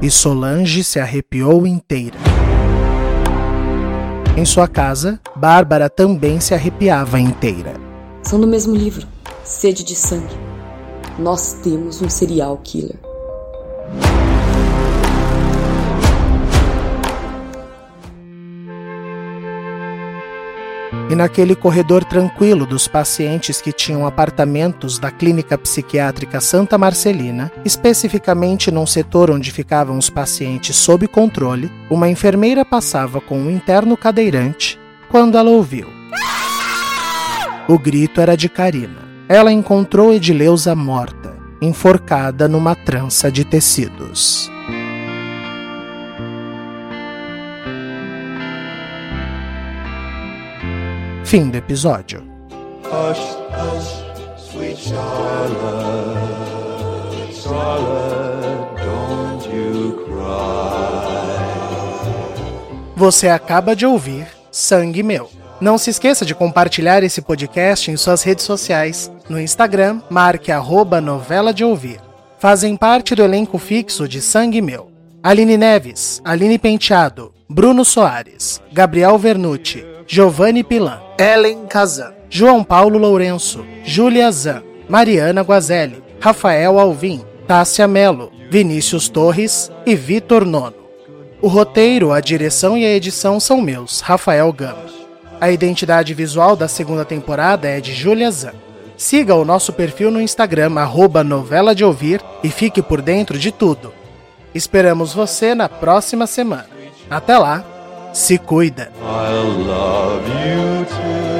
E 0.01 0.11
Solange 0.11 0.83
se 0.83 0.99
arrepiou 0.99 1.67
inteira. 1.67 2.17
Em 4.37 4.45
sua 4.45 4.67
casa, 4.67 5.21
Bárbara 5.37 5.89
também 5.89 6.41
se 6.41 6.55
arrepiava 6.55 7.21
inteira. 7.21 7.75
São 8.25 8.41
do 8.41 8.49
mesmo 8.49 8.75
livro, 8.75 9.07
Sede 9.45 9.85
de 9.85 9.95
Sangue. 9.95 10.35
Nós 11.17 11.53
temos 11.63 12.03
um 12.03 12.09
serial 12.11 12.59
killer. 12.65 12.99
E 21.11 21.15
naquele 21.15 21.55
corredor 21.55 22.03
tranquilo 22.03 22.65
dos 22.65 22.89
pacientes 22.89 23.61
que 23.61 23.73
tinham 23.73 24.07
apartamentos 24.07 24.99
da 24.99 25.11
Clínica 25.11 25.59
Psiquiátrica 25.59 26.41
Santa 26.41 26.79
Marcelina, 26.79 27.53
especificamente 27.65 28.71
num 28.71 28.87
setor 28.87 29.31
onde 29.31 29.53
ficavam 29.53 29.99
os 29.99 30.09
pacientes 30.09 30.75
sob 30.77 31.07
controle, 31.07 31.71
uma 31.91 32.09
enfermeira 32.09 32.65
passava 32.65 33.21
com 33.21 33.39
um 33.39 33.51
interno 33.51 33.97
cadeirante 33.97 34.79
quando 35.11 35.37
ela 35.37 35.51
ouviu. 35.51 35.87
O 37.69 37.79
grito 37.79 38.21
era 38.21 38.37
de 38.37 38.49
Karina. 38.49 39.05
Ela 39.29 39.53
encontrou 39.53 40.13
Edileuza 40.13 40.75
morta, 40.75 41.37
enforcada 41.61 42.49
numa 42.49 42.75
trança 42.75 43.31
de 43.31 43.45
tecidos. 43.45 44.51
Fim 51.35 51.51
do 51.51 51.59
episódio. 51.59 52.23
Hush, 52.85 53.19
hush, 53.51 54.05
sweet 54.39 54.79
Charlotte, 54.79 56.15
Charlotte, 57.35 58.81
don't 58.81 59.49
you 59.49 60.05
cry. 60.05 61.35
Você 62.95 63.29
acaba 63.29 63.75
de 63.75 63.85
ouvir 63.85 64.29
Sangue 64.53 65.03
Meu. 65.03 65.29
Não 65.61 65.77
se 65.77 65.91
esqueça 65.91 66.25
de 66.25 66.37
compartilhar 66.37 67.03
esse 67.03 67.21
podcast 67.21 67.91
em 67.91 67.97
suas 67.97 68.23
redes 68.23 68.45
sociais. 68.45 69.11
No 69.29 69.41
Instagram, 69.41 70.03
marque 70.09 70.53
arroba 70.53 71.01
novela 71.01 71.53
de 71.53 71.65
ouvir. 71.65 72.01
Fazem 72.39 72.77
parte 72.77 73.13
do 73.13 73.25
elenco 73.25 73.59
fixo 73.59 74.07
de 74.07 74.21
Sangue 74.21 74.63
Meu. 74.63 74.89
Aline 75.21 75.57
Neves, 75.57 76.23
Aline 76.25 76.61
Penteado, 76.61 77.35
Bruno 77.49 77.85
Soares, 77.85 78.63
Gabriel 78.73 79.19
Vernucci, 79.19 79.94
Giovanni 80.07 80.63
Pilan, 80.63 81.01
Ellen 81.19 81.67
Kazan, 81.67 82.13
João 82.29 82.63
Paulo 82.63 82.99
Lourenço, 82.99 83.65
Júlia 83.85 84.31
Zan, 84.31 84.63
Mariana 84.89 85.43
Guazelli, 85.43 86.03
Rafael 86.21 86.79
Alvim, 86.79 87.25
Tássia 87.47 87.89
Melo, 87.89 88.31
Vinícius 88.51 89.09
Torres 89.09 89.71
e 89.87 89.95
Vitor 89.95 90.45
Nono. 90.45 90.75
O 91.41 91.49
roteiro, 91.49 92.13
a 92.13 92.21
direção 92.21 92.77
e 92.77 92.85
a 92.85 92.91
edição 92.91 93.41
são 93.41 93.61
meus, 93.61 94.01
Rafael 94.01 94.53
Gama. 94.53 94.85
A 95.41 95.51
identidade 95.51 96.15
visual 96.15 96.55
da 96.55 96.69
segunda 96.69 97.05
temporada 97.05 97.69
é 97.69 97.81
de 97.81 97.93
Julia 97.93 98.31
Zan. 98.31 98.55
Siga 98.97 99.35
o 99.35 99.45
nosso 99.45 99.73
perfil 99.73 100.11
no 100.11 100.21
Instagram, 100.21 100.79
arroba 100.79 101.25
novela 101.25 101.75
de 101.75 101.85
ouvir, 101.85 102.21
e 102.43 102.51
fique 102.51 102.81
por 102.81 103.03
dentro 103.03 103.39
de 103.39 103.51
tudo. 103.51 103.93
Esperamos 104.55 105.13
você 105.13 105.55
na 105.55 105.69
próxima 105.69 106.27
semana. 106.27 106.69
Até 107.11 107.37
lá, 107.37 107.65
se 108.15 108.39
cuida. 108.39 108.89
I 109.03 109.33
love 109.67 110.29
you 110.29 110.85
too. 110.87 111.34